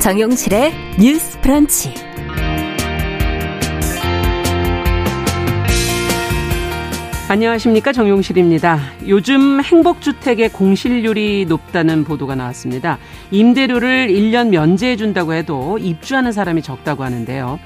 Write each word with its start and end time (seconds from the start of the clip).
정용실의 0.00 0.72
뉴스 0.98 1.38
프런치. 1.42 1.92
안녕하십니까 7.28 7.92
정용실입니다. 7.92 8.80
요즘 9.08 9.60
행복주택의 9.60 10.48
공실률이 10.48 11.44
높다는 11.46 12.04
보도가 12.04 12.34
나왔습니다. 12.34 12.98
임대료를 13.30 14.08
1년 14.08 14.48
면제해 14.48 14.96
준다고 14.96 15.34
해도 15.34 15.76
입주하는 15.76 16.32
사람이 16.32 16.62
적다고 16.62 17.04
하는데요. 17.04 17.60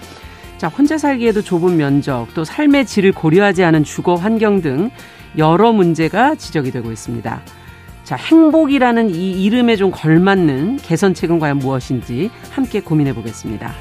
자, 0.58 0.66
혼자 0.66 0.98
살기에도 0.98 1.40
좁은 1.40 1.76
면적, 1.76 2.26
또 2.34 2.42
삶의 2.42 2.86
질을 2.86 3.12
고려하지 3.12 3.62
않은 3.62 3.84
주거 3.84 4.16
환경 4.16 4.60
등 4.60 4.90
여러 5.38 5.72
문제가 5.72 6.34
지적이 6.34 6.72
되고 6.72 6.90
있습니다. 6.90 7.40
자, 8.04 8.16
행복이라는 8.16 9.14
이 9.14 9.44
이름에 9.44 9.76
좀 9.76 9.90
걸맞는 9.90 10.76
개선책은 10.76 11.38
과연 11.38 11.58
무엇인지 11.58 12.30
함께 12.50 12.80
고민해 12.80 13.14
보겠습니다. 13.14 13.72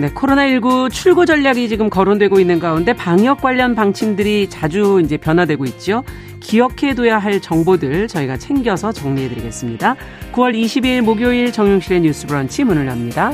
네, 0.00 0.08
코로나19 0.10 0.90
출구 0.90 1.26
전략이 1.26 1.68
지금 1.68 1.90
거론되고 1.90 2.40
있는 2.40 2.60
가운데 2.60 2.94
방역 2.94 3.42
관련 3.42 3.74
방침들이 3.74 4.48
자주 4.48 5.02
이제 5.04 5.16
변화되고 5.16 5.64
있죠. 5.66 6.02
기억해둬야 6.40 7.18
할 7.18 7.40
정보들 7.40 8.08
저희가 8.08 8.38
챙겨서 8.38 8.92
정리해드리겠습니다. 8.92 9.96
9월 10.32 10.54
22일 10.54 11.02
목요일 11.02 11.52
정용실의 11.52 12.02
뉴스 12.02 12.26
브런치 12.26 12.64
문을 12.64 12.86
엽니다. 12.86 13.32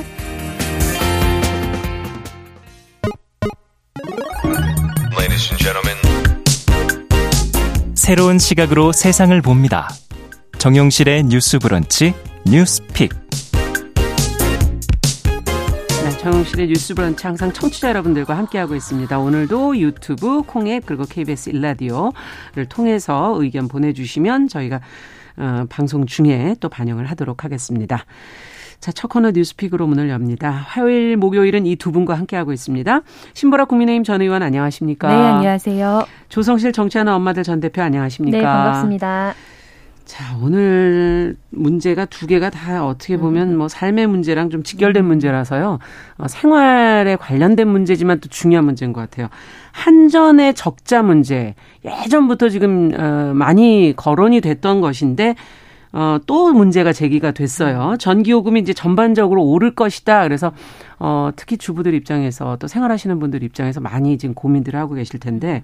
새로운 8.05 8.39
시각으로 8.39 8.93
세상을 8.93 9.41
봅니다. 9.41 9.89
정용실의 10.59 11.23
뉴스 11.23 11.59
브런치 11.59 12.13
뉴스픽. 12.45 13.11
네, 16.03 16.19
정용실의 16.19 16.67
뉴스 16.67 16.95
브런치 16.95 17.27
항상 17.27 17.51
청취자 17.51 17.89
여러분들과 17.89 18.37
함께하고 18.37 18.75
있습니다. 18.75 19.19
오늘도 19.19 19.79
유튜브, 19.79 20.43
콩앱 20.43 20.85
그리고 20.85 21.07
KBS 21.07 21.49
일라디오를 21.49 22.67
통해서 22.69 23.37
의견 23.39 23.69
보내주시면 23.69 24.49
저희가 24.49 24.83
어, 25.39 25.65
방송 25.71 26.05
중에 26.05 26.57
또 26.61 26.69
반영을 26.69 27.07
하도록 27.07 27.43
하겠습니다. 27.43 28.05
자, 28.85 28.93
첫 28.93 29.09
코너 29.09 29.31
뉴스픽으로 29.31 29.87
문을 29.87 30.11
엽니다. 30.11 30.51
화요일, 30.51 31.17
목요일은 31.17 31.65
이 31.65 31.75
두 31.77 31.91
분과 31.91 32.13
함께하고 32.19 32.53
있습니다. 32.53 33.01
신보라 33.33 33.65
국민의힘 33.65 34.05
전 34.05 34.21
의원 34.21 34.43
안녕하십니까? 34.43 35.09
네, 35.09 35.15
안녕하세요. 35.15 36.05
조성실 36.29 36.73
정치하는 36.73 37.11
엄마들 37.15 37.45
전 37.45 37.61
대표 37.61 37.81
안녕하십니까? 37.81 38.37
네, 38.37 38.45
반갑습니다. 38.45 39.33
자, 40.05 40.37
오늘 40.43 41.35
문제가 41.49 42.05
두 42.05 42.27
개가 42.27 42.51
다 42.51 42.85
어떻게 42.87 43.17
보면 43.17 43.57
뭐 43.57 43.69
삶의 43.69 44.07
문제랑 44.07 44.51
좀 44.51 44.63
직결된 44.63 45.03
문제라서요. 45.03 45.79
어, 46.19 46.29
생활에 46.29 47.17
관련된 47.17 47.67
문제지만 47.67 48.21
또 48.21 48.29
중요한 48.29 48.67
문제인 48.67 48.93
것 48.93 49.01
같아요. 49.01 49.29
한전의 49.73 50.53
적자 50.53 51.03
문제. 51.03 51.55
예전부터 51.87 52.51
지금 52.51 52.91
어, 52.95 53.33
많이 53.35 53.95
거론이 53.97 54.43
됐던 54.43 54.83
것인데 54.83 55.37
어, 55.97 56.19
또 56.27 56.53
문제가 56.53 56.93
제기가 56.93 57.31
됐어요. 57.31 57.95
전기요금이 58.01 58.59
이제 58.59 58.73
전반적으로 58.73 59.45
오를 59.45 59.77
것이다. 59.77 60.25
그래서, 60.25 60.53
어, 60.99 61.31
특히 61.37 61.57
주부들 61.57 61.95
입장에서 61.95 62.57
또 62.57 62.67
생활하시는 62.67 63.21
분들 63.21 63.45
입장에서 63.45 63.81
많이 63.81 64.19
지금 64.19 64.35
고민들을 64.35 64.79
하고 64.79 64.95
계실 64.95 65.21
텐데, 65.21 65.63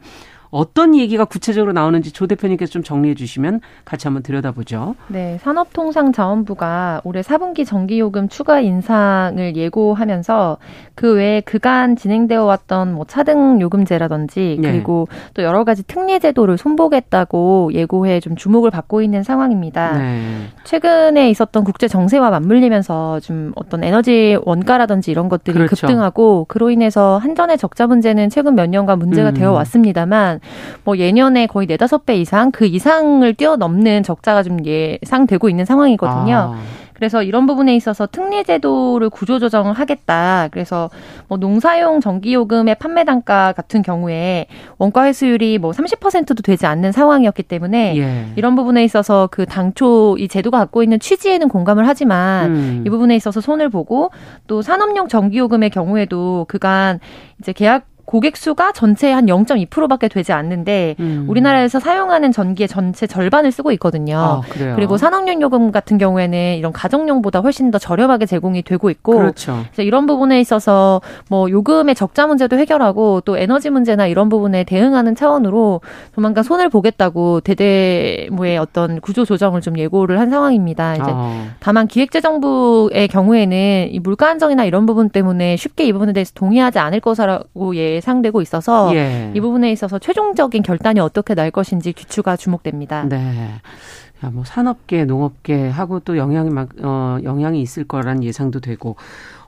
어떤 0.51 0.97
얘기가 0.97 1.25
구체적으로 1.25 1.73
나오는지 1.73 2.13
조 2.13 2.27
대표님께서 2.27 2.73
좀 2.73 2.83
정리해 2.83 3.15
주시면 3.15 3.61
같이 3.85 4.07
한번 4.07 4.23
들여다보죠. 4.23 4.97
네, 5.09 5.39
산업통상자원부가 5.43 7.03
올해 7.05 7.21
4분기 7.21 7.65
전기요금 7.65 8.29
추가 8.29 8.61
인상을 8.61 9.57
예고하면서 9.57 10.59
그 10.95 11.15
외에 11.15 11.41
그간 11.41 11.97
진행되어 11.97 12.45
왔던 12.45 12.95
뭐 12.95 13.05
차등 13.07 13.61
요금제라든지 13.61 14.59
네. 14.61 14.73
그리고 14.73 15.09
네. 15.11 15.17
또 15.35 15.43
여러 15.43 15.65
가지 15.65 15.83
특례 15.85 16.19
제도를 16.19 16.59
손보겠다고 16.59 17.71
예고해 17.73 18.21
좀 18.21 18.35
주목을 18.37 18.71
받고 18.71 19.03
있는 19.03 19.23
상황입니다. 19.23 19.99
네. 19.99 20.21
최근에 20.65 21.31
있었던 21.31 21.65
국제 21.65 21.87
정세와 21.89 22.31
맞물리면서 22.31 23.21
좀 23.21 23.53
어떤 23.55 23.85
에너지 23.85 24.37
원가라든지 24.43 25.11
이런 25.11 25.29
것들이 25.29 25.55
그렇죠. 25.55 25.87
급등하고 25.87 26.47
그로 26.49 26.71
인해서 26.71 27.19
한전의 27.19 27.59
적자 27.59 27.87
문제는 27.87 28.31
최근 28.31 28.55
몇 28.55 28.69
년간 28.69 28.99
문제가 28.99 29.31
음. 29.31 29.35
되어 29.35 29.53
왔습니다만 29.53 30.40
뭐 30.85 30.97
예년에 30.97 31.47
거의 31.47 31.67
네다섯 31.67 32.07
배 32.07 32.17
이상 32.17 32.51
그 32.51 32.67
이상을 32.67 33.33
뛰어넘는 33.35 34.03
적자가 34.03 34.43
좀 34.43 34.65
예상되고 34.65 35.49
있는 35.49 35.65
상황이거든요. 35.65 36.55
아. 36.57 36.81
그래서 37.01 37.23
이런 37.23 37.47
부분에 37.47 37.75
있어서 37.77 38.07
특례 38.07 38.43
제도를 38.43 39.09
구조 39.09 39.39
조정을 39.39 39.73
하겠다. 39.73 40.49
그래서 40.51 40.91
뭐 41.29 41.39
농사용 41.39 42.03
전기 42.03 42.35
요금의 42.35 42.75
판매 42.75 43.05
단가 43.05 43.53
같은 43.53 43.81
경우에 43.81 44.47
원가 44.77 45.07
회수율이 45.07 45.57
뭐 45.57 45.71
30%도 45.71 46.43
되지 46.43 46.67
않는 46.67 46.93
상황이었기 46.93 47.45
때문에 47.45 47.97
예. 47.97 48.27
이런 48.37 48.55
부분에 48.55 48.85
있어서 48.85 49.31
그 49.31 49.47
당초 49.47 50.15
이 50.19 50.29
제도가 50.29 50.59
갖고 50.59 50.83
있는 50.83 51.01
취지에는 51.01 51.49
공감을 51.49 51.89
하지만 51.89 52.51
음. 52.51 52.85
이 52.87 52.91
부분에 52.91 53.17
있어서 53.17 53.41
손을 53.41 53.71
보고 53.71 54.11
또 54.47 54.61
산업용 54.61 55.09
전기 55.09 55.39
요금의 55.39 55.71
경우에도 55.71 56.45
그간 56.49 57.01
이제 57.41 57.55
계약 57.55 57.87
고객 58.11 58.37
수가 58.37 58.73
전체의 58.73 59.15
한 59.15 59.27
0.2%밖에 59.27 60.09
되지 60.09 60.33
않는데 60.33 60.97
음. 60.99 61.27
우리나라에서 61.29 61.79
사용하는 61.79 62.33
전기의 62.33 62.67
전체 62.67 63.07
절반을 63.07 63.53
쓰고 63.53 63.71
있거든요. 63.75 64.17
아, 64.19 64.41
그리고 64.75 64.97
산업용 64.97 65.41
요금 65.41 65.71
같은 65.71 65.97
경우에는 65.97 66.57
이런 66.57 66.73
가정용보다 66.73 67.39
훨씬 67.39 67.71
더 67.71 67.79
저렴하게 67.79 68.27
제공이 68.27 68.63
되고 68.63 68.91
있고 68.91 69.17
그렇죠. 69.17 69.61
그래서 69.71 69.83
이런 69.83 70.07
부분에 70.07 70.41
있어서 70.41 71.01
뭐 71.29 71.49
요금의 71.49 71.95
적자 71.95 72.27
문제도 72.27 72.59
해결하고 72.59 73.21
또 73.21 73.39
에너지 73.39 73.71
문제나 73.71 74.09
이런 74.09 74.29
부분에 74.29 74.65
대응하는 74.65 75.15
차원으로 75.15 75.81
조만간 76.13 76.43
손을 76.43 76.69
보겠다고 76.69 77.43
대대무의 77.43 78.59
어떤 78.59 79.01
구조 79.01 79.25
조정을 79.25 79.61
좀 79.61 79.79
예고를 79.79 80.19
한 80.19 80.31
상황입니다. 80.31 80.95
이제 80.97 81.05
아. 81.07 81.45
다만 81.61 81.87
기획재정부의 81.87 83.07
경우에는 83.07 83.91
이 83.93 84.01
물가 84.01 84.29
안정이나 84.31 84.65
이런 84.65 84.85
부분 84.85 85.11
때문에 85.11 85.55
쉽게 85.55 85.85
이 85.85 85.93
부분에 85.93 86.13
대해서 86.13 86.33
동의하지 86.35 86.81
않을 86.81 86.99
것이라고 86.99 87.77
예 87.77 88.00
예상되고 88.01 88.41
있어서 88.43 88.95
예. 88.95 89.33
이 89.35 89.41
부분에 89.41 89.71
있어서 89.73 89.99
최종적인 89.99 90.63
결단이 90.63 91.01
어떻게 91.01 91.35
날 91.35 91.51
것인지 91.51 91.93
귀추가 91.93 92.37
주목됩니다. 92.37 93.05
네. 93.09 93.61
야, 94.25 94.31
뭐 94.31 94.45
산업계, 94.45 95.05
농업계 95.07 95.69
하고 95.69 96.01
또 96.01 96.17
영향이 96.17 96.51
막, 96.51 96.69
어, 96.83 97.19
영향이 97.23 97.61
있을 97.63 97.85
거란 97.85 98.23
예상도 98.23 98.61
되고. 98.61 98.97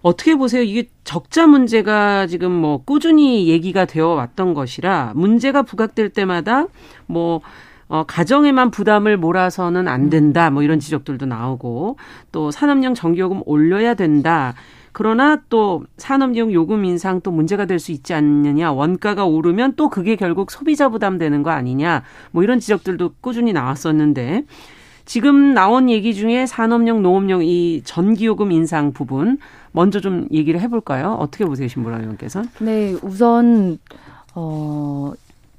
어떻게 0.01 0.35
보세요? 0.35 0.63
이게 0.63 0.89
적자 1.05 1.47
문제가 1.47 2.27
지금 2.27 2.51
뭐 2.51 2.83
꾸준히 2.85 3.49
얘기가 3.49 3.85
되어 3.85 4.09
왔던 4.09 4.53
것이라 4.55 5.13
문제가 5.15 5.63
부각될 5.63 6.09
때마다 6.09 6.67
뭐 7.07 7.41
어, 7.87 8.05
가정에만 8.05 8.71
부담을 8.71 9.17
몰아서는 9.19 9.87
안 9.87 10.09
된다. 10.09 10.51
뭐 10.51 10.63
이런 10.63 10.81
지적들도 10.81 11.27
나오고 11.27 11.99
또 12.33 12.51
산업용 12.51 12.95
전기요금 12.95 13.43
올려야 13.45 13.95
된다. 13.95 14.55
그러나 14.93 15.39
또 15.49 15.85
산업용 15.97 16.53
요금 16.53 16.85
인상 16.85 17.21
또 17.23 17.31
문제가 17.31 17.65
될 17.65 17.79
수 17.79 17.93
있지 17.93 18.15
않느냐. 18.15 18.73
원가가 18.73 19.25
오르면 19.25 19.75
또 19.77 19.89
그게 19.89 20.17
결국 20.17 20.51
소비자 20.51 20.89
부담되는 20.89 21.43
거 21.43 21.51
아니냐. 21.51 22.03
뭐 22.31 22.43
이런 22.43 22.61
지적들도 22.61 23.15
꾸준히 23.21 23.53
나왔었는데 23.53 24.45
지금 25.05 25.53
나온 25.55 25.91
얘기 25.91 26.15
중에 26.15 26.47
산업용, 26.47 27.03
농업용 27.03 27.43
이 27.43 27.83
전기요금 27.85 28.53
인상 28.53 28.93
부분 28.93 29.39
먼저 29.73 30.01
좀 30.01 30.29
얘기를 30.31 30.61
해볼까요? 30.61 31.17
어떻게 31.19 31.45
보세요, 31.45 31.67
신보라 31.67 31.99
의원께서? 32.01 32.43
네, 32.61 32.95
우선 33.03 33.79
어. 34.35 35.13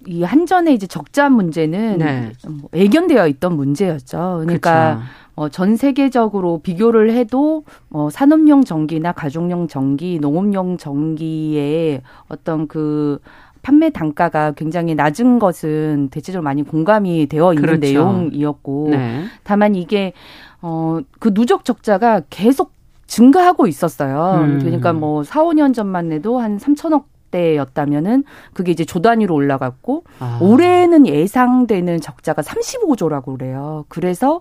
이 0.05 0.21
한전의 0.21 0.73
이제 0.73 0.85
적자 0.85 1.29
문제는 1.29 1.97
네. 1.97 2.33
뭐 2.45 2.69
예견되어 2.73 3.25
있던 3.29 3.55
문제였죠. 3.55 4.41
그러니까 4.43 4.95
그렇죠. 4.95 5.01
어, 5.35 5.49
전 5.49 5.75
세계적으로 5.75 6.59
비교를 6.59 7.11
해도 7.11 7.63
어, 7.89 8.09
산업용 8.11 8.63
전기나 8.63 9.11
가족용 9.13 9.67
전기, 9.67 10.19
농업용 10.19 10.77
전기의 10.77 12.01
어떤 12.27 12.67
그 12.67 13.19
판매 13.61 13.89
단가가 13.89 14.51
굉장히 14.51 14.93
낮은 14.93 15.39
것은 15.39 16.09
대체적으로 16.11 16.43
많이 16.43 16.63
공감이 16.63 17.27
되어 17.27 17.53
있는 17.53 17.65
그렇죠. 17.65 17.79
내용이었고 17.79 18.89
네. 18.91 19.23
다만 19.43 19.73
이게 19.73 20.13
어, 20.61 20.99
그 21.19 21.33
누적 21.33 21.65
적자가 21.65 22.21
계속 22.29 22.73
증가하고 23.07 23.67
있었어요. 23.67 24.41
음. 24.43 24.59
그러니까 24.59 24.91
뭐 24.91 25.23
4, 25.23 25.43
5년 25.43 25.73
전만 25.73 26.11
해도 26.11 26.39
한 26.39 26.57
3천억 26.57 27.05
때였다면은 27.33 28.23
그게 28.53 28.71
이제 28.71 28.85
조 28.85 29.01
단위로 29.01 29.33
올라갔고 29.33 30.03
아. 30.19 30.37
올해는 30.41 31.07
예상되는 31.07 31.99
적자가 31.99 32.41
35조라고 32.43 33.37
그래요. 33.37 33.85
그래서 33.89 34.39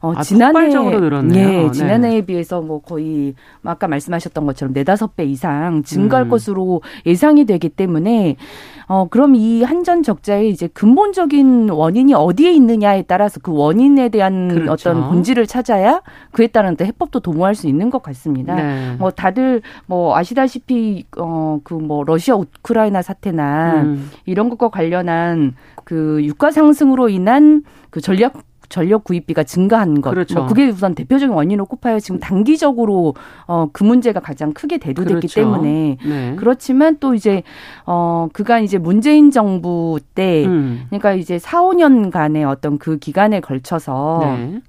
어, 0.00 0.12
아, 0.16 0.22
지난해. 0.24 0.52
예, 1.38 1.62
네. 1.62 1.70
지난해에 1.70 2.22
비해서 2.22 2.60
뭐 2.60 2.80
거의 2.80 3.34
아까 3.62 3.86
말씀하셨던 3.86 4.44
것처럼 4.46 4.74
네다섯 4.74 5.14
배 5.14 5.24
이상 5.24 5.84
증가할 5.84 6.26
음. 6.26 6.28
것으로 6.30 6.82
예상이 7.06 7.44
되기 7.44 7.68
때문에 7.68 8.34
어 8.88 9.06
그럼 9.08 9.36
이 9.36 9.62
한전 9.62 10.02
적자의 10.02 10.50
이제 10.50 10.66
근본적인 10.66 11.70
원인이 11.70 12.12
어디에 12.14 12.50
있느냐에 12.50 13.02
따라서 13.02 13.38
그 13.40 13.52
원인에 13.54 14.08
대한 14.08 14.48
그렇죠. 14.48 14.90
어떤 14.90 15.08
본질을 15.08 15.46
찾아야 15.46 16.02
그에 16.32 16.48
따른 16.48 16.74
또 16.76 16.84
해법도 16.84 17.20
도모할 17.20 17.54
수 17.54 17.68
있는 17.68 17.88
것 17.88 18.02
같습니다. 18.02 18.56
네. 18.56 18.96
뭐 18.98 19.12
다들 19.12 19.62
뭐 19.86 20.16
아시다시피 20.16 21.04
어 21.16 21.60
그 21.62 21.82
뭐 21.82 22.04
러시아 22.04 22.31
우크라이나 22.36 23.02
사태나 23.02 23.82
음. 23.82 24.10
이런 24.26 24.48
것과 24.48 24.68
관련한 24.70 25.54
그 25.84 26.20
유가 26.24 26.50
상승으로 26.50 27.08
인한 27.08 27.62
그 27.90 28.00
전략 28.00 28.34
전력 28.72 29.04
구입비가 29.04 29.44
증가한 29.44 30.00
것. 30.00 30.10
그렇죠. 30.10 30.34
뭐 30.34 30.46
그게 30.46 30.68
우선 30.68 30.94
대표적인 30.94 31.34
원인으로 31.34 31.66
꼽아요. 31.66 32.00
지금 32.00 32.18
단기적으로 32.18 33.14
어, 33.46 33.68
그 33.70 33.84
문제가 33.84 34.18
가장 34.20 34.54
크게 34.54 34.78
대두됐기 34.78 35.28
그렇죠. 35.28 35.34
때문에 35.34 35.98
네. 36.02 36.36
그렇지만 36.36 36.96
또 36.98 37.12
이제 37.12 37.42
어, 37.84 38.28
그간 38.32 38.64
이제 38.64 38.78
문재인 38.78 39.30
정부 39.30 40.00
때 40.14 40.46
음. 40.46 40.84
그러니까 40.88 41.12
이제 41.12 41.38
4, 41.38 41.60
5년간의 41.60 42.48
어떤 42.48 42.78
그 42.78 42.96
기간에 42.96 43.40
걸쳐서 43.40 44.20
네. 44.22 44.62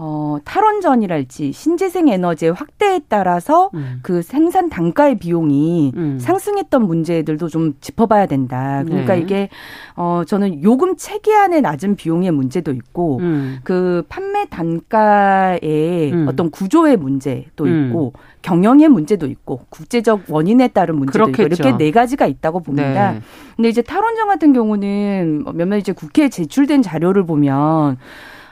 어, 0.00 0.38
탈원전이랄지 0.44 1.50
신재생 1.52 2.08
에너지의 2.08 2.52
확대에 2.52 3.00
따라서 3.08 3.70
음. 3.74 3.98
그 4.02 4.22
생산 4.22 4.70
단가의 4.70 5.18
비용이 5.18 5.92
음. 5.96 6.18
상승했던 6.20 6.86
문제들도 6.86 7.48
좀 7.48 7.74
짚어봐야 7.80 8.26
된다. 8.26 8.84
그러니까 8.86 9.16
네. 9.16 9.20
이게 9.20 9.48
어 9.96 10.22
저는 10.24 10.62
요금 10.62 10.96
체계안에 10.96 11.60
낮은 11.60 11.96
비용의 11.96 12.30
문제도 12.30 12.70
있고 12.70 13.18
음. 13.18 13.58
그 13.64 14.04
판매 14.08 14.46
단가의 14.46 16.12
음. 16.12 16.26
어떤 16.28 16.50
구조의 16.50 16.96
문제도 16.96 17.64
음. 17.64 17.88
있고 17.88 18.12
경영의 18.42 18.88
문제도 18.90 19.26
있고 19.26 19.62
국제적 19.68 20.22
원인에 20.28 20.68
따른 20.68 20.94
문제도 20.94 21.24
그렇겠죠. 21.24 21.42
있고 21.42 21.68
이렇게 21.68 21.84
네 21.84 21.90
가지가 21.90 22.26
있다고 22.26 22.60
봅니다. 22.60 23.12
네. 23.14 23.20
근데 23.56 23.68
이제 23.68 23.82
탈원전 23.82 24.28
같은 24.28 24.52
경우는 24.52 25.44
몇몇 25.54 25.78
이제 25.78 25.90
국회에 25.90 26.28
제출된 26.28 26.82
자료를 26.82 27.26
보면 27.26 27.96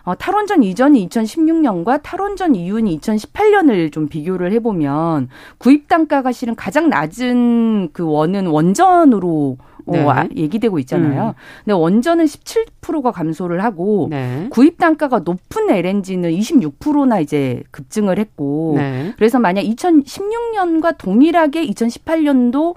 어, 0.06 0.14
탈원전 0.14 0.62
이전이 0.62 1.08
2016년과 1.08 2.00
탈원전 2.00 2.54
이후인 2.54 2.86
2018년을 2.86 3.90
좀 3.90 4.08
비교를 4.08 4.52
해보면 4.52 5.28
구입 5.58 5.88
단가가 5.88 6.30
실은 6.30 6.54
가장 6.54 6.88
낮은 6.88 7.90
그 7.92 8.04
원은 8.06 8.46
원전으로 8.46 9.58
어, 9.86 9.92
네. 9.92 10.02
어, 10.02 10.28
얘기되고 10.36 10.78
있잖아요. 10.80 11.28
음. 11.28 11.32
근데 11.64 11.72
원전은 11.72 12.24
17%가 12.24 13.10
감소를 13.10 13.64
하고 13.64 14.06
네. 14.08 14.46
구입 14.50 14.78
단가가 14.78 15.18
높은 15.20 15.70
LNG는 15.70 16.30
26%나 16.30 17.18
이제 17.18 17.64
급증을 17.72 18.20
했고 18.20 18.74
네. 18.76 19.12
그래서 19.16 19.40
만약 19.40 19.62
2016년과 19.62 20.98
동일하게 20.98 21.66
2018년도 21.66 22.76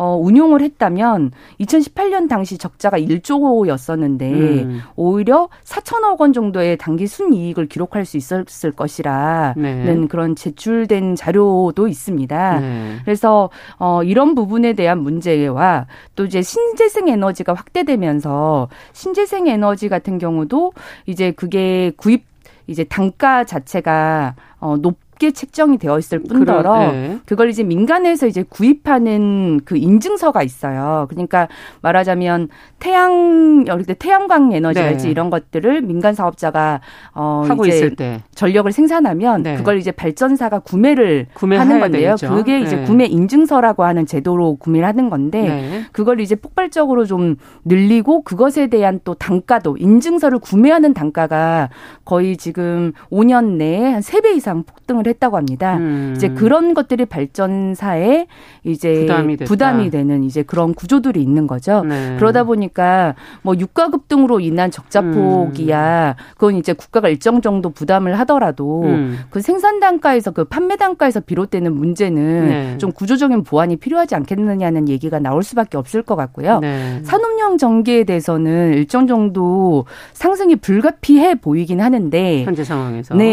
어, 0.00 0.16
운용을 0.16 0.62
했다면 0.62 1.30
2018년 1.60 2.26
당시 2.26 2.56
적자가 2.56 2.98
1조였었는데 2.98 4.22
음. 4.22 4.80
오히려 4.96 5.50
4천억 5.62 6.18
원 6.22 6.32
정도의 6.32 6.78
단기 6.78 7.06
순이익을 7.06 7.66
기록할 7.66 8.06
수 8.06 8.16
있었을 8.16 8.72
것이라는 8.72 9.54
네. 9.56 10.06
그런 10.08 10.34
제출된 10.36 11.16
자료도 11.16 11.86
있습니다. 11.86 12.60
네. 12.60 12.96
그래서 13.04 13.50
어, 13.78 14.02
이런 14.02 14.34
부분에 14.34 14.72
대한 14.72 15.00
문제와 15.00 15.86
또 16.16 16.24
이제 16.24 16.40
신재생 16.40 17.08
에너지가 17.08 17.52
확대되면서 17.52 18.70
신재생 18.94 19.48
에너지 19.48 19.90
같은 19.90 20.16
경우도 20.16 20.72
이제 21.04 21.32
그게 21.32 21.92
구입 21.98 22.24
이제 22.66 22.84
단가 22.84 23.44
자체가 23.44 24.34
어, 24.60 24.78
높 24.78 24.96
높게 25.20 25.30
책정이 25.30 25.76
되어 25.78 25.98
있을 25.98 26.22
뿐더러 26.22 26.62
그런, 26.62 26.92
네. 26.92 27.18
그걸 27.26 27.50
이제 27.50 27.62
민간에서 27.62 28.26
이제 28.26 28.42
구입하는 28.42 29.60
그 29.66 29.76
인증서가 29.76 30.42
있어요. 30.42 31.06
그러니까 31.10 31.46
말하자면 31.82 32.48
태양 32.78 33.64
여기 33.68 33.84
때 33.84 33.94
태양광 33.94 34.52
에너지랄지 34.52 35.04
네. 35.04 35.10
이런 35.10 35.28
것들을 35.28 35.82
민간 35.82 36.14
사업자가 36.14 36.80
어 37.14 37.44
하고 37.46 37.66
이제 37.66 37.76
있을 37.76 37.94
때 37.94 38.22
전력을 38.40 38.72
생산하면 38.72 39.42
네. 39.42 39.56
그걸 39.56 39.76
이제 39.76 39.92
발전사가 39.92 40.60
구매를 40.60 41.26
하는 41.34 41.78
건데요. 41.78 42.14
되겠죠. 42.16 42.34
그게 42.34 42.60
이제 42.60 42.76
네. 42.76 42.84
구매 42.84 43.04
인증서라고 43.04 43.84
하는 43.84 44.06
제도로 44.06 44.56
구매를 44.56 44.88
하는 44.88 45.10
건데 45.10 45.42
네. 45.42 45.84
그걸 45.92 46.20
이제 46.20 46.36
폭발적으로 46.36 47.04
좀 47.04 47.36
늘리고 47.66 48.22
그것에 48.22 48.68
대한 48.68 48.98
또 49.04 49.12
단가도 49.12 49.76
인증서를 49.76 50.38
구매하는 50.38 50.94
단가가 50.94 51.68
거의 52.06 52.38
지금 52.38 52.92
5년 53.12 53.58
내에 53.58 53.92
한 53.92 54.00
3배 54.00 54.34
이상 54.36 54.62
폭등을 54.62 55.06
했다고 55.06 55.36
합니다. 55.36 55.76
음. 55.76 56.14
이제 56.16 56.30
그런 56.30 56.72
것들이 56.72 57.04
발전사에 57.04 58.26
이제 58.64 59.00
부담이, 59.02 59.36
부담이, 59.36 59.90
되는 59.90 60.24
이제 60.24 60.42
그런 60.42 60.72
구조들이 60.72 61.22
있는 61.22 61.46
거죠. 61.46 61.84
네. 61.84 62.16
그러다 62.16 62.44
보니까 62.44 63.16
뭐 63.42 63.54
유가 63.58 63.90
급등으로 63.90 64.40
인한 64.40 64.70
적자폭이야 64.70 66.14
음. 66.16 66.22
그건 66.36 66.54
이제 66.54 66.72
국가가 66.72 67.10
일정 67.10 67.42
정도 67.42 67.68
부담을 67.68 68.18
하 68.18 68.24
더라도 68.30 68.82
음. 68.84 69.18
그 69.28 69.40
생산 69.40 69.80
단가에서 69.80 70.30
그 70.30 70.44
판매 70.44 70.76
단가에서 70.76 71.18
비롯되는 71.18 71.74
문제는 71.74 72.48
네. 72.48 72.78
좀 72.78 72.92
구조적인 72.92 73.42
보완이 73.42 73.74
필요하지 73.74 74.14
않겠느냐는 74.14 74.88
얘기가 74.88 75.18
나올 75.18 75.42
수밖에 75.42 75.76
없을 75.76 76.02
것 76.02 76.14
같고요. 76.14 76.60
네. 76.60 77.00
산업용 77.02 77.58
전기에 77.58 78.04
대해서는 78.04 78.74
일정 78.74 79.08
정도 79.08 79.84
상승이 80.12 80.56
불가피해 80.56 81.34
보이긴 81.40 81.80
하는데 81.80 82.44
현재 82.44 82.62
상황에서 82.62 83.16
네. 83.16 83.24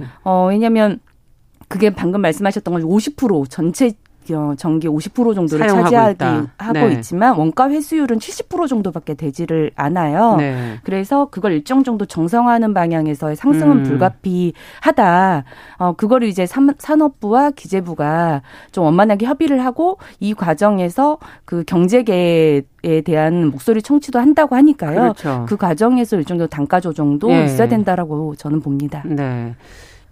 네. 0.00 0.02
어 0.24 0.48
왜냐면 0.48 0.98
그게 1.68 1.90
방금 1.90 2.20
말씀하셨던 2.20 2.74
건 2.74 2.82
50% 2.82 3.48
전체 3.48 3.86
어, 3.86 3.92
전기 4.56 4.88
50% 4.88 5.34
정도를 5.34 5.68
차지하기 5.68 6.14
있다. 6.14 6.46
하고 6.58 6.72
네. 6.72 6.92
있지만 6.94 7.36
원가 7.36 7.68
회수율은 7.68 8.18
70% 8.18 8.68
정도밖에 8.68 9.14
되지를 9.14 9.70
않아요. 9.76 10.36
네. 10.36 10.78
그래서 10.84 11.26
그걸 11.30 11.52
일정 11.52 11.84
정도 11.84 12.04
정상화하는 12.04 12.74
방향에서의 12.74 13.36
상승은 13.36 13.78
음. 13.78 13.82
불가피하다. 13.82 15.44
어 15.78 15.92
그거를 15.92 16.28
이제 16.28 16.46
산업부와 16.46 17.50
기재부가 17.50 18.42
좀 18.70 18.84
원만하게 18.84 19.26
협의를 19.26 19.64
하고 19.64 19.98
이 20.20 20.34
과정에서 20.34 21.18
그 21.44 21.64
경제계에 21.64 22.62
대한 23.04 23.46
목소리 23.50 23.82
청취도 23.82 24.18
한다고 24.18 24.56
하니까요. 24.56 25.00
그렇죠. 25.00 25.46
그 25.48 25.56
과정에서 25.56 26.16
일정 26.16 26.38
도 26.38 26.46
단가 26.46 26.80
조정도 26.80 27.30
예. 27.30 27.44
있어야 27.44 27.68
된다라고 27.68 28.34
저는 28.36 28.60
봅니다. 28.60 29.02
네. 29.04 29.54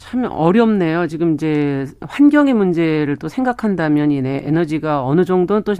참 0.00 0.26
어렵네요. 0.28 1.06
지금 1.08 1.34
이제 1.34 1.86
환경의 2.00 2.54
문제를 2.54 3.16
또 3.16 3.28
생각한다면 3.28 4.10
이네 4.10 4.44
에너지가 4.46 5.04
어느 5.04 5.26
정도는 5.26 5.62
또 5.62 5.74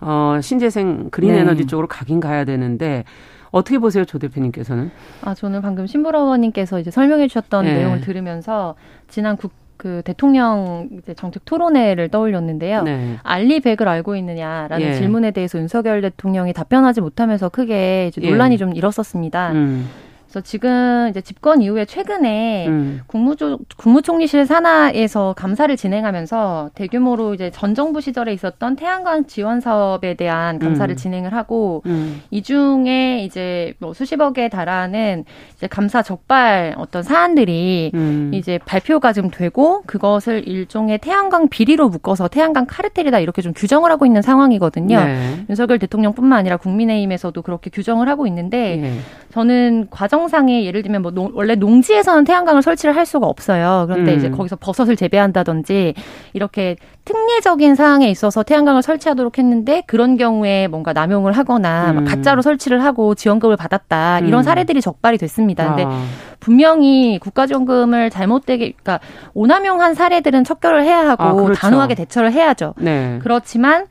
어, 0.00 0.38
신재생 0.40 1.10
그린 1.10 1.32
네. 1.32 1.40
에너지 1.40 1.66
쪽으로 1.66 1.88
가긴 1.88 2.20
가야 2.20 2.44
되는데 2.44 3.02
어떻게 3.50 3.78
보세요, 3.78 4.04
조 4.04 4.20
대표님께서는? 4.20 4.90
아, 5.22 5.34
저는 5.34 5.62
방금 5.62 5.86
신보라원님께서 5.86 6.78
이제 6.78 6.92
설명해 6.92 7.26
주셨던 7.26 7.64
네. 7.64 7.74
내용을 7.74 8.02
들으면서 8.02 8.76
지난 9.08 9.36
국, 9.36 9.50
그 9.76 10.00
대통령 10.04 10.88
이제 10.98 11.12
정책 11.14 11.44
토론회를 11.44 12.08
떠올렸는데요. 12.08 12.82
네. 12.84 13.16
알리백을 13.24 13.88
알고 13.88 14.14
있느냐라는 14.14 14.86
예. 14.86 14.94
질문에 14.94 15.32
대해서 15.32 15.58
윤석열 15.58 16.02
대통령이 16.02 16.52
답변하지 16.52 17.00
못하면서 17.00 17.48
크게 17.48 18.08
이제 18.08 18.20
논란이 18.20 18.54
예. 18.54 18.58
좀 18.58 18.76
일었었습니다. 18.76 19.52
음. 19.52 19.88
그래서 20.26 20.40
지금 20.40 21.06
이제 21.08 21.20
집권 21.20 21.62
이후에 21.62 21.84
최근에 21.84 22.66
음. 22.68 23.00
국무조, 23.06 23.58
국무총리실 23.76 24.44
산하에서 24.44 25.34
감사를 25.36 25.74
진행하면서 25.76 26.70
대규모로 26.74 27.34
이제 27.34 27.50
전 27.50 27.74
정부 27.74 28.00
시절에 28.00 28.32
있었던 28.32 28.76
태양광 28.76 29.26
지원 29.26 29.60
사업에 29.60 30.14
대한 30.14 30.58
감사를 30.58 30.92
음. 30.92 30.96
진행을 30.96 31.32
하고 31.32 31.82
음. 31.86 32.22
이 32.30 32.42
중에 32.42 33.22
이제 33.24 33.74
뭐 33.78 33.94
수십억에 33.94 34.48
달하는 34.50 35.24
이제 35.56 35.68
감사 35.68 36.02
적발 36.02 36.74
어떤 36.76 37.02
사안들이 37.02 37.92
음. 37.94 38.32
이제 38.34 38.58
발표가 38.58 39.12
좀 39.12 39.30
되고 39.30 39.82
그것을 39.86 40.46
일종의 40.46 40.98
태양광 40.98 41.48
비리로 41.48 41.88
묶어서 41.88 42.28
태양광 42.28 42.66
카르텔이다 42.66 43.20
이렇게 43.20 43.42
좀 43.42 43.52
규정을 43.54 43.90
하고 43.90 44.06
있는 44.06 44.22
상황이거든요. 44.22 44.98
네. 44.98 45.44
윤석열 45.48 45.78
대통령뿐만 45.78 46.38
아니라 46.38 46.56
국민의힘에서도 46.56 47.40
그렇게 47.42 47.70
규정을 47.70 48.08
하고 48.08 48.26
있는데 48.26 48.76
네. 48.76 48.98
저는 49.32 49.86
과정 49.90 50.25
상에 50.28 50.64
예를 50.64 50.82
들면 50.82 51.02
뭐 51.02 51.10
농, 51.10 51.30
원래 51.34 51.54
농지에서는 51.54 52.24
태양광을 52.24 52.62
설치를 52.62 52.96
할 52.96 53.06
수가 53.06 53.26
없어요. 53.26 53.86
그런데 53.88 54.12
음. 54.12 54.18
이제 54.18 54.30
거기서 54.30 54.56
버섯을 54.56 54.96
재배한다든지 54.96 55.94
이렇게 56.32 56.76
특례적인 57.04 57.74
사항에 57.74 58.10
있어서 58.10 58.42
태양광을 58.42 58.82
설치하도록 58.82 59.38
했는데 59.38 59.82
그런 59.86 60.16
경우에 60.16 60.66
뭔가 60.66 60.92
남용을 60.92 61.32
하거나 61.32 61.92
음. 61.92 62.04
가짜로 62.04 62.42
설치를 62.42 62.84
하고 62.84 63.14
지원금을 63.14 63.56
받았다 63.56 64.20
이런 64.20 64.40
음. 64.40 64.42
사례들이 64.42 64.80
적발이 64.80 65.18
됐습니다. 65.18 65.68
근데 65.68 65.84
아. 65.86 66.02
분명히 66.40 67.18
국가지원금을 67.18 68.10
잘못되게 68.10 68.72
그러니까 68.72 69.00
오남용한 69.34 69.94
사례들은 69.94 70.44
척결을 70.44 70.84
해야 70.84 71.08
하고 71.08 71.24
아, 71.24 71.32
그렇죠. 71.32 71.60
단호하게 71.60 71.94
대처를 71.94 72.32
해야죠. 72.32 72.74
네. 72.78 73.18
그렇지만 73.22 73.86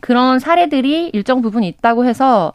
그런 0.00 0.38
사례들이 0.38 1.10
일정 1.12 1.42
부분 1.42 1.64
있다고 1.64 2.04
해서 2.04 2.52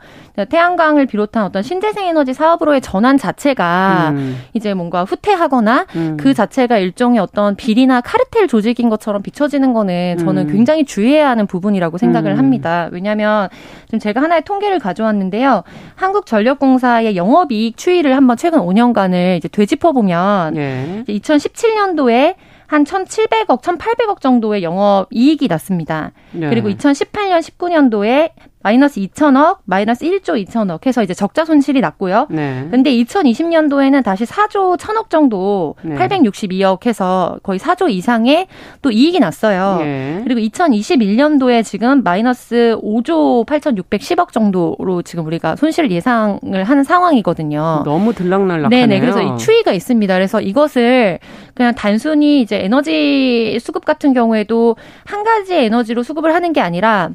태양광을 0.49 1.05
비롯한 1.05 1.43
어떤 1.43 1.63
신재생 1.63 2.07
에너지 2.07 2.33
사업으로의 2.33 2.81
전환 2.81 3.17
자체가 3.17 4.11
음. 4.11 4.37
이제 4.53 4.73
뭔가 4.73 5.03
후퇴하거나 5.03 5.85
음. 5.95 6.17
그 6.17 6.33
자체가 6.33 6.77
일종의 6.77 7.19
어떤 7.19 7.55
비리나 7.55 8.01
카르텔 8.01 8.47
조직인 8.47 8.89
것처럼 8.89 9.21
비춰지는 9.21 9.73
거는 9.73 10.17
저는 10.19 10.47
음. 10.47 10.51
굉장히 10.51 10.85
주의해야 10.85 11.29
하는 11.29 11.47
부분이라고 11.47 11.97
생각을 11.97 12.31
음. 12.31 12.37
합니다. 12.37 12.89
왜냐하면 12.91 13.49
지금 13.85 13.99
제가 13.99 14.21
하나의 14.21 14.43
통계를 14.43 14.79
가져왔는데요. 14.79 15.63
한국전력공사의 15.95 17.15
영업이익 17.15 17.77
추이를 17.77 18.15
한번 18.15 18.37
최근 18.37 18.59
5년간을 18.59 19.37
이제 19.37 19.47
되짚어 19.47 19.91
보면 19.91 20.55
예. 20.55 21.03
2017년도에 21.07 22.35
한 22.69 22.83
1,700억, 22.83 23.61
1,800억 23.63 24.21
정도의 24.21 24.61
영업 24.61 25.07
이익이 25.09 25.47
났습니다. 25.47 26.11
네. 26.31 26.49
그리고 26.49 26.69
2018년, 26.69 27.39
19년도에 27.41 28.31
마이너스 28.61 28.99
2천억, 28.99 29.59
마이너스 29.63 30.05
1조 30.05 30.45
2천억 30.45 30.85
해서 30.85 31.01
이제 31.01 31.13
적자 31.13 31.45
손실이 31.45 31.79
났고요. 31.79 32.27
네. 32.29 32.67
근데 32.69 32.91
2020년도에는 32.91 34.03
다시 34.03 34.25
4조 34.25 34.77
1천억 34.77 35.09
정도 35.09 35.75
네. 35.81 35.95
862억 35.95 36.85
해서 36.85 37.37
거의 37.41 37.57
4조 37.57 37.89
이상의 37.89 38.47
또 38.81 38.91
이익이 38.91 39.19
났어요. 39.19 39.77
네. 39.79 40.21
그리고 40.25 40.41
2021년도에 40.41 41.63
지금 41.63 42.03
마이너스 42.03 42.77
5조 42.83 43.45
8,610억 43.45 44.33
정도로 44.33 45.03
지금 45.03 45.25
우리가 45.25 45.55
손실 45.55 45.89
예상을 45.89 46.63
하는 46.63 46.83
상황이거든요. 46.83 47.83
너무 47.85 48.13
들락날락하네요. 48.13 48.87
네네. 48.87 48.99
그래서 48.99 49.21
이 49.21 49.37
추이가 49.37 49.71
있습니다. 49.71 50.13
그래서 50.13 50.41
이것을 50.41 51.19
그냥 51.53 51.73
단순히 51.75 52.41
이제 52.41 52.57
에너지 52.57 53.57
수급 53.61 53.85
같은 53.85 54.13
경우에도 54.13 54.75
한 55.05 55.23
가지 55.23 55.55
에너지로 55.55 56.03
수급을 56.03 56.33
하는 56.33 56.51
게 56.51 56.59
아니라 56.59 57.11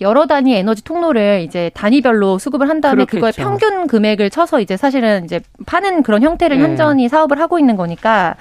여러 0.00 0.26
단위 0.26 0.54
에너지 0.54 0.84
통로를 0.84 1.42
이제 1.42 1.70
단위별로 1.74 2.38
수급을 2.38 2.68
한 2.68 2.80
다음에 2.80 3.04
그거에 3.04 3.32
평균 3.32 3.86
금액을 3.86 4.30
쳐서 4.30 4.60
이제 4.60 4.76
사실은 4.76 5.24
이제 5.24 5.40
파는 5.66 6.02
그런 6.02 6.22
형태를 6.22 6.58
네. 6.58 6.62
현전히 6.62 7.08
사업을 7.08 7.40
하고 7.40 7.58
있는 7.58 7.76
거니까 7.76 8.36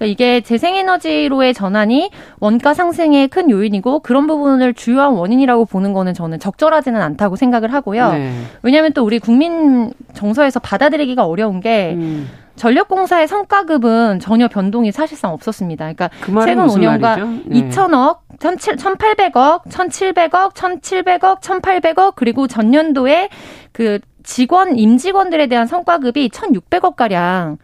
그러니까 0.00 0.06
이게 0.06 0.40
재생에너지로의 0.40 1.52
전환이 1.52 2.10
원가 2.40 2.72
상승의 2.72 3.28
큰 3.28 3.50
요인이고 3.50 4.00
그런 4.00 4.26
부분을 4.26 4.72
주요한 4.72 5.12
원인이라고 5.12 5.66
보는 5.66 5.92
거는 5.92 6.14
저는 6.14 6.38
적절하지는 6.38 7.00
않다고 7.00 7.36
생각을 7.36 7.72
하고요. 7.74 8.12
네. 8.12 8.32
왜냐하면 8.62 8.94
또 8.94 9.04
우리 9.04 9.18
국민 9.18 9.92
정서에서 10.14 10.58
받아들이기가 10.60 11.26
어려운 11.26 11.60
게 11.60 11.92
음. 11.96 12.30
전력공사의 12.60 13.26
성과급은 13.26 14.20
전혀 14.20 14.46
변동이 14.46 14.92
사실상 14.92 15.32
없었습니다. 15.32 15.94
그러니까 15.94 16.10
그 16.20 16.30
최근 16.44 16.66
5년간 16.66 17.44
네. 17.46 17.62
2천억, 17.62 18.18
1,800억, 18.38 19.64
1,700억, 19.64 20.52
1,700억, 20.52 21.40
1,800억 21.40 22.12
그리고 22.16 22.46
전년도에 22.46 23.30
그 23.72 23.98
직원 24.24 24.76
임직원들에 24.76 25.46
대한 25.46 25.66
성과급이 25.66 26.28
1,600억 26.28 26.96
가량 26.96 27.56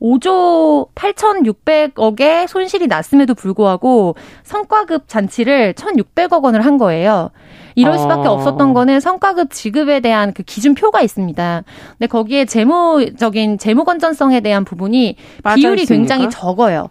5조 0.00 0.88
8,600억의 0.94 2.46
손실이 2.46 2.86
났음에도 2.86 3.34
불구하고 3.34 4.14
성과급 4.42 5.08
잔치를 5.08 5.74
1,600억 5.74 6.42
원을 6.42 6.64
한 6.64 6.78
거예요. 6.78 7.30
이럴 7.74 7.98
수밖에 7.98 8.28
어. 8.28 8.32
없었던 8.32 8.74
거는 8.74 9.00
성과급 9.00 9.50
지급에 9.50 10.00
대한 10.00 10.32
그 10.32 10.42
기준표가 10.42 11.02
있습니다. 11.02 11.64
근데 11.90 12.06
거기에 12.06 12.44
재무적인 12.44 13.58
재무 13.58 13.84
건전성에 13.84 14.40
대한 14.40 14.64
부분이 14.64 15.16
비율이 15.54 15.86
굉장히 15.86 16.28
적어요. 16.30 16.88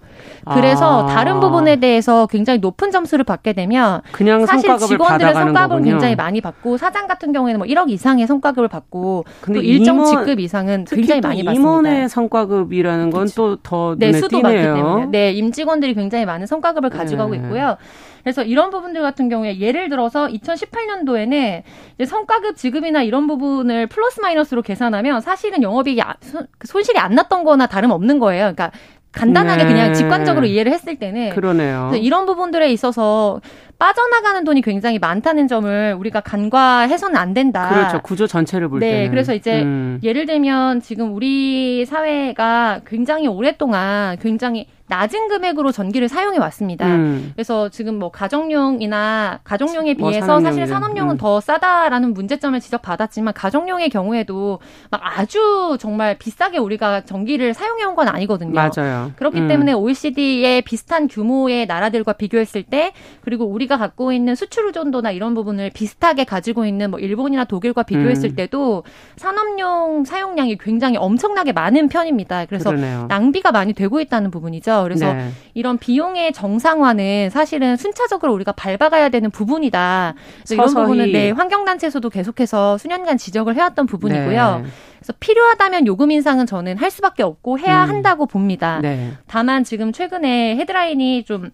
그래서 0.54 1.04
아. 1.04 1.08
다른 1.08 1.40
부분에 1.40 1.78
대해서 1.78 2.28
굉장히 2.28 2.60
높은 2.60 2.92
점수를 2.92 3.24
받게 3.24 3.54
되면 3.54 4.02
그냥 4.12 4.46
사실 4.46 4.78
직원들의 4.78 5.34
성과급을 5.34 5.84
굉장히 5.84 6.16
많이 6.16 6.42
받고 6.42 6.78
사장 6.78 7.08
같은 7.08 7.32
경우에는 7.32 7.60
뭐 7.60 7.68
1억 7.68 7.90
이상의 7.90 8.28
성과급을 8.28 8.68
받고 8.68 9.26
근데 9.42 9.60
일정 9.62 9.96
임원, 9.96 10.08
직급 10.08 10.40
이상은 10.40 10.86
굉장히 10.86 11.22
많이 11.22 11.44
받습니다. 11.44 11.54
임원의 11.54 12.10
성과급이라는 12.10 13.10
건 13.10 13.28
또더 13.36 13.96
눈에 13.98 14.12
네, 14.12 14.14
수도 14.14 14.38
띄네요. 14.38 14.44
많기 14.44 14.82
때문에. 14.82 15.06
네, 15.08 15.32
임직원들이 15.32 15.94
굉장히 15.94 16.26
많은 16.26 16.46
성과급을 16.46 16.90
가지고 16.90 17.30
네. 17.30 17.38
있고요. 17.38 17.78
그래서 18.24 18.44
이런 18.44 18.70
부분들 18.70 19.02
같은 19.02 19.30
경우에 19.30 19.60
예를 19.60 19.90
들어서 19.90 20.28
2018년도에는 20.28 21.64
이제 21.96 22.06
성과급 22.06 22.58
지급이나 22.58 23.02
이런 23.02 23.28
부분을 23.28 23.88
플러스 23.88 24.20
마이너스로 24.20 24.62
계산하면 24.62 25.22
사실은 25.22 25.64
영업이익이 25.64 26.02
아, 26.02 26.16
손실이 26.64 27.00
안 27.00 27.16
났던 27.16 27.44
거나 27.44 27.68
다름없는 27.68 28.20
거예요. 28.20 28.54
그러니까 28.54 28.72
간단하게 29.12 29.64
네. 29.64 29.70
그냥 29.70 29.94
직관적으로 29.94 30.46
이해를 30.46 30.72
했을 30.72 30.98
때는 30.98 31.32
그러네요. 31.32 31.92
이런 31.96 32.26
부분들에 32.26 32.72
있어서 32.72 33.42
빠져나가는 33.80 34.44
돈이 34.44 34.62
굉장히 34.62 35.00
많다는 35.00 35.48
점을 35.48 35.96
우리가 35.98 36.20
간과해서는 36.20 37.16
안 37.16 37.34
된다. 37.34 37.70
그렇죠. 37.70 38.02
구조 38.02 38.28
전체를 38.28 38.68
볼 38.68 38.80
네, 38.82 38.92
때는. 38.92 39.10
그래서 39.10 39.34
이제 39.34 39.62
음. 39.64 40.00
예를 40.04 40.26
들면 40.26 40.82
지금 40.82 41.16
우리 41.16 41.86
사회가 41.86 42.82
굉장히 42.86 43.28
오랫동안 43.28 44.18
굉장히 44.20 44.68
낮은 44.90 45.28
금액으로 45.28 45.72
전기를 45.72 46.10
사용해 46.10 46.40
왔습니다. 46.40 46.88
음. 46.88 47.32
그래서 47.36 47.70
지금 47.70 48.00
뭐 48.00 48.10
가정용이나 48.10 49.40
가정용에 49.44 49.94
뭐 49.94 50.10
비해서 50.10 50.26
뭐 50.26 50.42
사실 50.42 50.66
산업용은 50.66 51.16
음. 51.16 51.18
더 51.18 51.40
싸다라는 51.40 52.16
문제점을 52.16 52.60
지적받았지만 52.60 53.36
가정용의 53.36 53.90
경우에도 53.92 54.60
막 54.90 55.00
아주 55.04 55.78
정말 55.80 56.18
비싸게 56.18 56.58
우리가 56.58 57.02
전기를 57.06 57.54
사용해 57.54 57.84
온 57.86 57.96
건 58.00 58.08
아니거든요. 58.08 58.54
맞아요. 58.54 59.12
그렇기 59.16 59.42
음. 59.42 59.48
때문에 59.48 59.74
OECD의 59.74 60.62
비슷한 60.64 61.08
규모의 61.08 61.66
나라들과 61.68 62.14
비교했을 62.14 62.64
때 62.64 62.92
그리고 63.22 63.46
우리 63.46 63.68
가 63.70 63.78
갖고 63.78 64.12
있는 64.12 64.34
수출 64.34 64.66
의존도나 64.66 65.12
이런 65.12 65.36
부분을 65.36 65.70
비슷하게 65.70 66.24
가지고 66.24 66.66
있는 66.66 66.90
뭐 66.90 67.00
일본이나 67.00 67.46
독일과 67.46 67.84
비교했을 67.84 68.32
음. 68.32 68.36
때도 68.36 68.84
산업용 69.16 70.06
사용량이 70.06 70.58
굉장히 70.58 70.98
엄청나게 70.98 71.54
많은 71.54 71.88
편입니다. 71.88 72.46
그래서 72.46 72.72
그러네요. 72.72 73.06
낭비가 73.08 73.52
많이 73.52 73.74
되고 73.74 74.02
있다는 74.02 74.32
부분이죠. 74.32 74.82
그래서 74.84 75.14
네. 75.14 75.30
이런 75.54 75.78
비용의 75.78 76.34
정상화는 76.34 77.30
사실은 77.30 77.78
순차적으로 77.78 78.34
우리가 78.34 78.54
밟아가야 78.54 79.10
되는 79.10 79.30
부분이다. 79.30 80.16
이런 80.52 80.74
부분은 80.74 81.12
네, 81.12 81.30
환경단체에서도 81.30 82.10
계속해서 82.10 82.80
수년간 82.80 83.18
지적을 83.18 83.56
해왔던 83.56 83.86
부분이고요. 83.86 84.62
네. 84.64 84.70
그래서 84.98 85.14
필요하다면 85.20 85.86
요금 85.86 86.12
인상은 86.12 86.46
저는 86.46 86.78
할 86.78 86.90
수밖에 86.90 87.24
없고 87.24 87.60
해야 87.60 87.86
음. 87.86 87.90
한다고 87.90 88.26
봅니다. 88.26 88.80
네. 88.82 89.12
다만 89.28 89.64
지금 89.64 89.94
최근에 89.94 90.58
헤드라인이 90.58 91.24
좀 91.24 91.52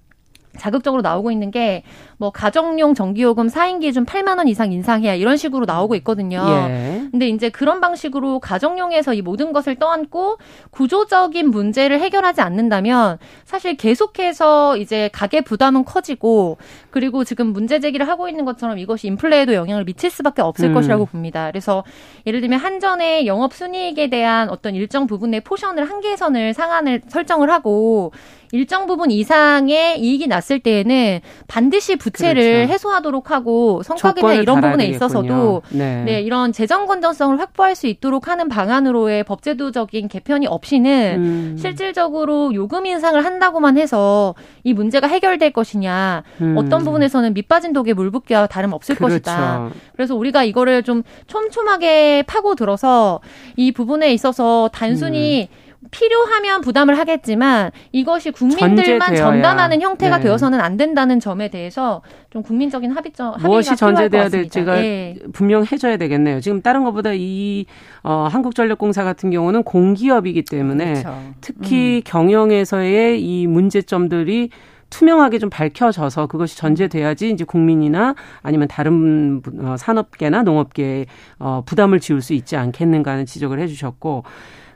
자극적으로 0.58 1.02
나오고 1.02 1.32
있는 1.32 1.52
게 1.52 1.84
뭐 2.18 2.30
가정용 2.32 2.94
전기요금 2.94 3.48
4인 3.48 3.82
기준 3.82 4.06
8만 4.06 4.38
원 4.38 4.48
이상 4.48 4.72
인상해야 4.72 5.16
이런 5.16 5.36
식으로 5.38 5.66
나오고 5.66 5.96
있거든요. 5.96 6.44
예. 6.48 7.08
근데 7.12 7.28
이제 7.28 7.50
그런 7.50 7.82
방식으로 7.82 8.40
가정용에서 8.40 9.14
이 9.14 9.22
모든 9.22 9.52
것을 9.52 9.76
떠안고 9.76 10.38
구조적인 10.72 11.50
문제를 11.50 12.00
해결하지 12.00 12.42
않는다면 12.42 13.18
사실 13.44 13.76
계속해서 13.76 14.78
이제 14.78 15.10
가계 15.12 15.42
부담은 15.42 15.84
커지고 15.84 16.58
그리고 16.90 17.24
지금 17.24 17.48
문제 17.48 17.80
제기를 17.80 18.08
하고 18.08 18.30
있는 18.30 18.46
것처럼 18.46 18.80
이것이 18.80 19.08
인플레에도 19.08 19.54
영향을 19.54 19.84
미칠 19.84 20.10
수밖에 20.10 20.42
없을 20.42 20.70
음. 20.70 20.74
것이라고 20.74 21.06
봅니다. 21.06 21.50
그래서 21.52 21.84
예를 22.26 22.40
들면 22.42 22.60
한전의 22.60 23.28
영업 23.28 23.54
순이익에 23.54 24.10
대한 24.10 24.50
어떤 24.50 24.76
일정 24.76 25.06
부분의 25.08 25.42
포션을 25.42 25.90
한계선을 25.90 26.54
상한을 26.54 27.02
설정을 27.10 27.50
하고 27.50 28.14
일정 28.52 28.88
부분 28.88 29.12
이상의 29.12 30.00
이익이 30.00 30.28
났을 30.28 30.60
때에는 30.60 31.20
반드시 31.48 31.96
부채를 31.96 32.42
그렇죠. 32.42 32.74
해소하도록 32.74 33.32
하고 33.32 33.84
성과급이나 33.84 34.34
이런 34.36 34.62
부분에 34.62 34.86
있어서도 34.88 35.64
네. 35.70 36.04
네. 36.04 36.22
이런 36.22 36.52
재정 36.52 36.86
건전성을 36.86 37.40
확보할 37.40 37.75
수 37.75 37.88
있도록 37.88 38.28
하는 38.28 38.50
방안으로의 38.50 39.24
법제도적인 39.24 40.08
개편이 40.08 40.48
없이는 40.48 41.16
음. 41.18 41.58
실질적으로 41.60 42.54
요금 42.54 42.86
인상을 42.86 43.24
한다고만 43.24 43.78
해서 43.78 44.36
이 44.64 44.74
문제가 44.74 45.08
해결될 45.08 45.52
것이냐 45.52 46.24
음. 46.42 46.56
어떤 46.58 46.84
부분에서는 46.84 47.34
밑빠진 47.34 47.74
독에 47.74 47.94
물 47.94 48.12
붓기와 48.12 48.48
다름없을 48.48 48.96
그렇죠. 48.96 49.14
것이다. 49.14 49.70
그래서 49.94 50.16
우리가 50.16 50.44
이거를 50.44 50.84
좀 50.84 51.04
촘촘하게 51.28 52.24
파고 52.28 52.56
들어서 52.56 53.20
이 53.56 53.72
부분에 53.72 54.14
있어서 54.14 54.70
단순히 54.74 55.50
음. 55.52 55.65
필요하면 55.92 56.62
부담을 56.62 56.98
하겠지만 56.98 57.72
이것이 57.92 58.32
국민들만 58.32 59.15
전담하는 59.15 59.82
형태가 59.82 60.18
네. 60.18 60.24
되어서는 60.24 60.60
안 60.62 60.77
된다는 60.77 61.20
점에 61.20 61.50
대해서 61.50 62.01
좀 62.30 62.44
국민적인 62.44 62.92
합의점 62.92 63.36
무엇이 63.42 63.75
전제돼야 63.75 64.30
될지가 64.30 64.75
네. 64.75 65.18
분명해져야 65.34 65.98
되겠네요. 65.98 66.42
지금 66.42 66.62
다른 66.62 66.84
것보다 66.84 67.12
이 67.13 67.65
어, 68.04 68.27
한국전력공사 68.32 69.04
같은 69.04 69.32
경우는 69.32 69.63
공기업이기 69.63 70.44
때문에 70.44 71.01
그렇죠. 71.01 71.18
특히 71.42 71.98
음. 71.98 72.01
경영에서의 72.06 73.22
이 73.22 73.48
문제점들이 73.48 74.50
투명하게 74.89 75.39
좀 75.39 75.50
밝혀져서 75.50 76.27
그것이 76.27 76.58
전제돼야지 76.58 77.30
이제 77.30 77.44
국민이나 77.44 78.15
아니면 78.42 78.68
다른 78.68 79.42
어, 79.60 79.75
산업계나 79.77 80.44
농업계에 80.44 81.06
어, 81.39 81.63
부담을 81.65 82.00
지울 82.00 82.22
수 82.22 82.34
있지 82.34 82.56
않겠는가 82.56 83.12
하는 83.12 83.25
지적을 83.25 83.60
해주셨고 83.60 84.24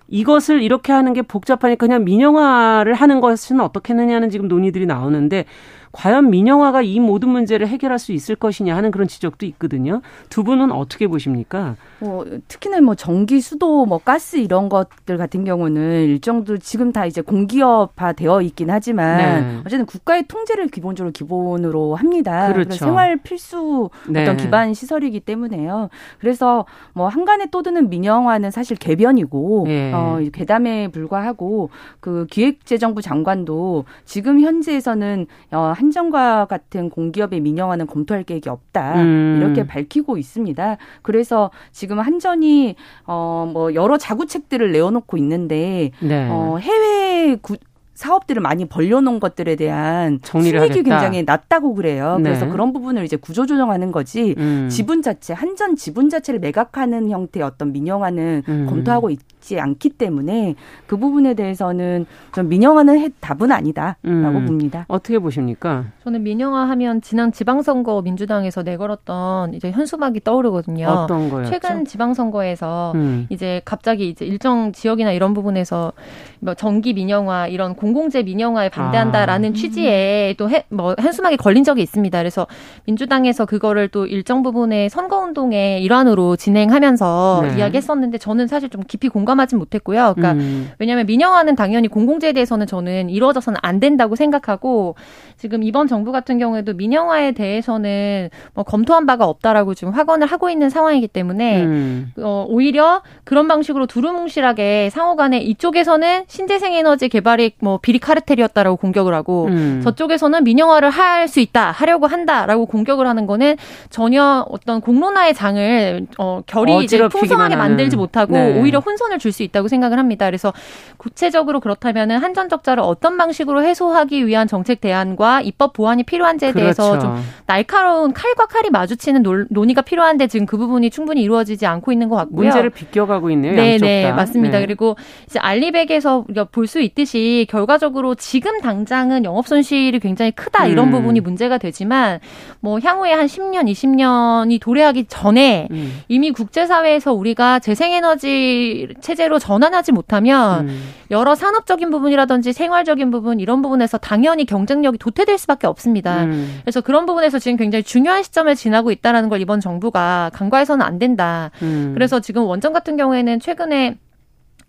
이것을 0.09 0.61
이렇게 0.61 0.91
하는 0.91 1.13
게 1.13 1.21
복잡하니까 1.21 1.85
그냥 1.85 2.03
민영화를 2.03 2.93
하는 2.93 3.21
것은 3.21 3.59
어떻겠느냐는 3.61 4.29
지금 4.29 4.47
논의들이 4.47 4.85
나오는데 4.85 5.45
과연 5.91 6.29
민영화가 6.29 6.81
이 6.81 6.99
모든 6.99 7.29
문제를 7.29 7.67
해결할 7.67 7.99
수 7.99 8.11
있을 8.11 8.35
것이냐 8.35 8.75
하는 8.75 8.91
그런 8.91 9.07
지적도 9.07 9.45
있거든요. 9.47 10.01
두 10.29 10.43
분은 10.43 10.71
어떻게 10.71 11.07
보십니까? 11.07 11.75
뭐 11.99 12.25
특히나 12.47 12.79
뭐 12.81 12.95
전기, 12.95 13.41
수도, 13.41 13.85
뭐 13.85 13.97
가스 13.97 14.37
이런 14.37 14.69
것들 14.69 15.17
같은 15.17 15.43
경우는 15.43 16.05
일정도 16.05 16.57
지금 16.57 16.91
다 16.91 17.05
이제 17.05 17.21
공기업화 17.21 18.13
되어 18.13 18.41
있긴 18.41 18.69
하지만 18.69 19.17
네. 19.17 19.57
어쨌든 19.65 19.85
국가의 19.85 20.23
통제를 20.27 20.67
기본적으로 20.67 21.11
기본으로 21.11 21.95
합니다. 21.95 22.53
그렇죠. 22.53 22.75
생활 22.75 23.17
필수 23.17 23.89
네. 24.07 24.23
어떤 24.23 24.37
기반 24.37 24.73
시설이기 24.73 25.19
때문에요. 25.21 25.89
그래서 26.19 26.65
뭐 26.93 27.07
한간에 27.07 27.47
떠드는 27.51 27.89
민영화는 27.89 28.51
사실 28.51 28.77
개변이고 28.77 29.63
네. 29.67 29.91
어, 29.93 30.19
괴담에 30.31 30.89
불과하고 30.89 31.69
그 31.99 32.27
기획재정부 32.29 33.01
장관도 33.01 33.85
지금 34.05 34.39
현재에서는 34.39 35.27
어, 35.51 35.73
한정과 35.79 36.45
같은 36.45 36.89
공기업의 36.89 37.39
민영화는 37.39 37.87
검토할 37.87 38.23
계획이 38.23 38.49
없다 38.49 39.01
음. 39.01 39.39
이렇게 39.41 39.65
밝히고 39.65 40.17
있습니다. 40.17 40.77
그래서 41.01 41.51
지금 41.71 41.99
한전이 41.99 42.75
어 43.05 43.39
뭐 43.49 43.73
여러 43.73 43.97
자구책들을 43.97 44.71
내어놓고 44.71 45.17
있는데 45.17 45.91
네. 46.01 46.27
어 46.29 46.57
해외 46.57 47.35
구, 47.41 47.55
사업들을 47.99 48.41
많이 48.41 48.63
벌려놓은 48.63 49.19
것들에 49.19 49.57
대한 49.57 50.21
수익이 50.23 50.55
하겠다. 50.55 50.73
굉장히 50.73 51.23
낮다고 51.23 51.73
그래요. 51.75 52.15
네. 52.15 52.29
그래서 52.29 52.47
그런 52.47 52.71
부분을 52.71 53.03
이제 53.03 53.17
구조조정하는 53.17 53.91
거지 53.91 54.35
음. 54.37 54.69
지분 54.71 55.01
자체 55.01 55.33
한전 55.33 55.75
지분 55.75 56.09
자체를 56.09 56.39
매각하는 56.39 57.09
형태의 57.09 57.43
어떤 57.43 57.73
민영화는 57.73 58.43
음. 58.47 58.67
검토하고 58.69 59.09
있. 59.09 59.19
있지 59.39 59.59
않기 59.59 59.89
때문에 59.89 60.55
그 60.85 60.97
부분에 60.97 61.33
대해서는 61.33 62.05
좀 62.33 62.49
민영화는 62.49 63.13
답은 63.19 63.51
아니다라고 63.51 63.97
음, 64.05 64.45
봅니다. 64.45 64.85
어떻게 64.87 65.17
보십니까? 65.17 65.85
저는 66.03 66.23
민영화하면 66.23 67.01
지난 67.01 67.31
지방선거 67.31 68.01
민주당에서 68.01 68.61
내걸었던 68.63 69.53
이제 69.55 69.71
현수막이 69.71 70.23
떠오르거든요. 70.23 70.87
어떤 70.87 71.29
거요? 71.29 71.45
최근 71.45 71.85
지방선거에서 71.85 72.91
음. 72.95 73.27
이제 73.29 73.61
갑자기 73.65 74.09
이제 74.09 74.25
일정 74.25 74.71
지역이나 74.71 75.11
이런 75.11 75.33
부분에서 75.33 75.93
뭐 76.41 76.53
전기 76.53 76.93
민영화 76.93 77.47
이런 77.47 77.75
공 77.75 77.88
공재 77.93 78.23
민영화에 78.23 78.69
반대한다라는 78.69 79.51
아. 79.51 79.53
취지에 79.53 80.35
또뭐 80.37 80.95
현수막이 80.99 81.37
걸린 81.37 81.63
적이 81.63 81.81
있습니다. 81.81 82.17
그래서 82.17 82.45
민주당에서 82.85 83.45
그거를 83.45 83.87
또 83.87 84.05
일정 84.05 84.43
부분의 84.43 84.89
선거운동의 84.89 85.81
일환으로 85.83 86.35
진행하면서 86.35 87.41
네. 87.43 87.57
이야기했었는데 87.57 88.17
저는 88.17 88.47
사실 88.47 88.69
좀 88.69 88.83
깊이 88.87 89.07
공감 89.07 89.29
공감하진 89.29 89.59
못했고요. 89.59 90.13
그러니까 90.15 90.33
음. 90.33 90.71
왜냐하면 90.79 91.05
민영화는 91.05 91.55
당연히 91.55 91.87
공공재에 91.87 92.33
대해서는 92.33 92.67
저는 92.67 93.09
이루어져서는 93.09 93.59
안 93.61 93.79
된다고 93.79 94.15
생각하고 94.15 94.95
지금 95.37 95.63
이번 95.63 95.87
정부 95.87 96.11
같은 96.11 96.37
경우에도 96.37 96.73
민영화에 96.73 97.31
대해서는 97.31 98.29
뭐 98.53 98.63
검토한 98.63 99.05
바가 99.05 99.25
없다라고 99.25 99.73
지금 99.73 99.93
확언을 99.93 100.27
하고 100.27 100.49
있는 100.49 100.69
상황이기 100.69 101.07
때문에 101.07 101.63
음. 101.63 102.11
어, 102.17 102.45
오히려 102.47 103.01
그런 103.23 103.47
방식으로 103.47 103.87
두루뭉실하게 103.87 104.89
상호간에 104.91 105.39
이쪽에서는 105.39 106.25
신재생 106.27 106.73
에너지 106.73 107.09
개발이 107.09 107.53
뭐 107.59 107.78
비리 107.81 107.99
카르텔이었다라고 107.99 108.77
공격을 108.77 109.13
하고 109.13 109.45
음. 109.47 109.81
저쪽에서는 109.83 110.43
민영화를 110.43 110.89
할 110.89 111.27
수 111.27 111.39
있다 111.41 111.71
하려고 111.71 112.07
한다라고 112.07 112.65
공격을 112.65 113.05
하는 113.07 113.27
거는 113.27 113.55
전혀 113.89 114.45
어떤 114.49 114.79
공론화의 114.81 115.33
장을 115.33 116.07
어, 116.17 116.41
결이 116.47 116.83
이제 116.83 117.07
풍성하게 117.07 117.55
만들지 117.55 117.95
못하고 117.97 118.33
네. 118.33 118.59
오히려 118.59 118.79
혼선을 118.79 119.19
줄 119.19 119.31
수 119.31 119.43
있다고 119.43 119.67
생각을 119.67 119.99
합니다. 119.99 120.25
그래서 120.25 120.51
구체적으로 120.97 121.59
그렇다면은 121.59 122.17
한전 122.17 122.49
적자를 122.49 122.81
어떤 122.83 123.17
방식으로 123.17 123.63
해소하기 123.63 124.25
위한 124.27 124.47
정책 124.47 124.81
대안과 124.81 125.41
입법 125.41 125.73
보완이 125.73 126.03
필요한지에 126.03 126.51
그렇죠. 126.51 126.63
대해서 126.63 126.99
좀 126.99 127.23
날카로운 127.45 128.13
칼과 128.13 128.45
칼이 128.47 128.69
마주치는 128.71 129.23
논의가 129.49 129.81
필요한데 129.83 130.27
지금 130.27 130.45
그 130.45 130.57
부분이 130.57 130.89
충분히 130.89 131.21
이루어지지 131.21 131.65
않고 131.65 131.91
있는 131.91 132.09
것 132.09 132.15
같고요. 132.15 132.43
문제를 132.47 132.69
비껴가고 132.71 133.29
있네요. 133.31 133.53
네, 133.53 133.77
네, 133.77 134.09
다. 134.09 134.15
맞습니다. 134.15 134.59
네. 134.59 134.65
그리고 134.65 134.95
이제 135.27 135.37
알리백에서 135.39 136.25
우리가 136.27 136.45
볼 136.45 136.67
수 136.69 136.79
있듯이 136.81 137.47
결과 137.49 137.68
적으로 137.77 138.15
지금 138.15 138.61
당장은 138.61 139.25
영업 139.25 139.47
손실이 139.47 139.99
굉장히 139.99 140.31
크다 140.31 140.67
이런 140.67 140.87
음. 140.87 140.91
부분이 140.91 141.19
문제가 141.19 141.57
되지만 141.57 142.19
뭐 142.59 142.79
향후에 142.79 143.13
한 143.13 143.27
10년, 143.27 143.69
20년이 143.71 144.59
도래하기 144.59 145.05
전에 145.07 145.67
음. 145.71 146.01
이미 146.07 146.31
국제 146.31 146.65
사회에서 146.65 147.13
우리가 147.13 147.59
재생에너지 147.59 148.89
체제로 149.01 149.39
전환하지 149.39 149.91
못하면 149.91 150.67
음. 150.67 150.81
여러 151.11 151.35
산업적인 151.35 151.89
부분이라든지 151.89 152.53
생활적인 152.53 153.11
부분 153.11 153.39
이런 153.39 153.61
부분에서 153.61 153.97
당연히 153.97 154.45
경쟁력이 154.45 154.97
도태될 154.97 155.37
수밖에 155.37 155.67
없습니다. 155.67 156.23
음. 156.23 156.59
그래서 156.61 156.81
그런 156.81 157.05
부분에서 157.05 157.39
지금 157.39 157.57
굉장히 157.57 157.83
중요한 157.83 158.23
시점을 158.23 158.53
지나고 158.55 158.91
있다라는 158.91 159.29
걸 159.29 159.41
이번 159.41 159.59
정부가 159.59 160.29
간과해서는 160.33 160.85
안 160.85 160.99
된다. 160.99 161.51
음. 161.61 161.91
그래서 161.93 162.19
지금 162.19 162.43
원전 162.43 162.73
같은 162.73 162.97
경우에는 162.97 163.39
최근에 163.39 163.97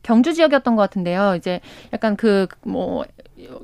경주 0.02 0.34
지역이었던 0.34 0.76
것 0.76 0.82
같은데요. 0.82 1.34
이제 1.36 1.60
약간 1.92 2.16
그, 2.16 2.46
뭐, 2.62 3.04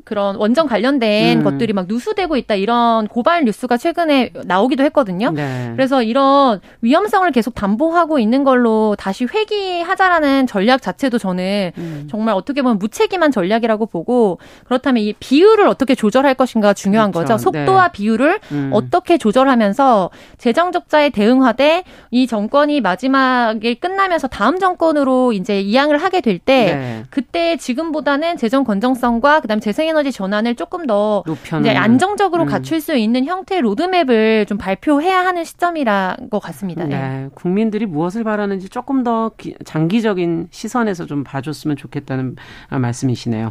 그런 0.04 0.36
원전 0.36 0.66
관련된 0.66 1.38
음. 1.38 1.44
것들이 1.44 1.72
막 1.72 1.86
누수되고 1.88 2.36
있다 2.36 2.54
이런 2.54 3.08
고발 3.08 3.44
뉴스가 3.44 3.76
최근에 3.76 4.30
나오기도 4.44 4.84
했거든요. 4.84 5.30
네. 5.30 5.72
그래서 5.74 6.02
이런 6.02 6.60
위험성을 6.82 7.30
계속 7.32 7.54
담보하고 7.54 8.18
있는 8.18 8.44
걸로 8.44 8.96
다시 8.98 9.24
회귀하자라는 9.24 10.46
전략 10.46 10.82
자체도 10.82 11.18
저는 11.18 11.72
음. 11.78 12.06
정말 12.10 12.34
어떻게 12.34 12.62
보면 12.62 12.78
무책임한 12.78 13.30
전략이라고 13.30 13.86
보고 13.86 14.38
그렇다면 14.64 15.02
이 15.02 15.12
비율을 15.14 15.66
어떻게 15.66 15.94
조절할 15.94 16.34
것인가 16.34 16.74
중요한 16.74 17.10
그렇죠. 17.10 17.34
거죠. 17.34 17.42
속도와 17.42 17.88
네. 17.88 17.92
비율을 17.92 18.40
음. 18.52 18.70
어떻게 18.72 19.18
조절하면서 19.18 20.10
재정 20.38 20.72
적자에 20.72 21.10
대응하되 21.10 21.84
이 22.10 22.26
정권이 22.26 22.80
마지막에 22.80 23.74
끝나면서 23.74 24.28
다음 24.28 24.58
정권으로 24.58 25.32
이제 25.32 25.60
이양을 25.60 25.98
하게 25.98 26.20
될때 26.20 26.64
네. 26.64 27.02
그때 27.10 27.56
지금보다는 27.56 28.36
재정 28.36 28.64
건정성과 28.64 29.40
그다음에 29.40 29.60
재생에너지 29.66 30.12
전환을 30.12 30.54
조금 30.54 30.86
더 30.86 31.24
이제 31.60 31.74
안정적으로 31.74 32.44
음. 32.44 32.48
갖출 32.48 32.80
수 32.80 32.94
있는 32.96 33.24
형태의 33.24 33.62
로드맵을 33.62 34.46
좀 34.46 34.58
발표해야 34.58 35.18
하는 35.26 35.42
시점이라 35.42 36.18
것 36.30 36.38
같습니다. 36.38 36.84
네. 36.84 36.96
네. 36.96 37.28
국민들이 37.34 37.84
무엇을 37.84 38.22
바라는지 38.22 38.68
조금 38.68 39.02
더 39.02 39.32
장기적인 39.64 40.48
시선에서 40.52 41.06
좀 41.06 41.24
봐줬으면 41.24 41.76
좋겠다는 41.76 42.36
말씀이시네요. 42.70 43.50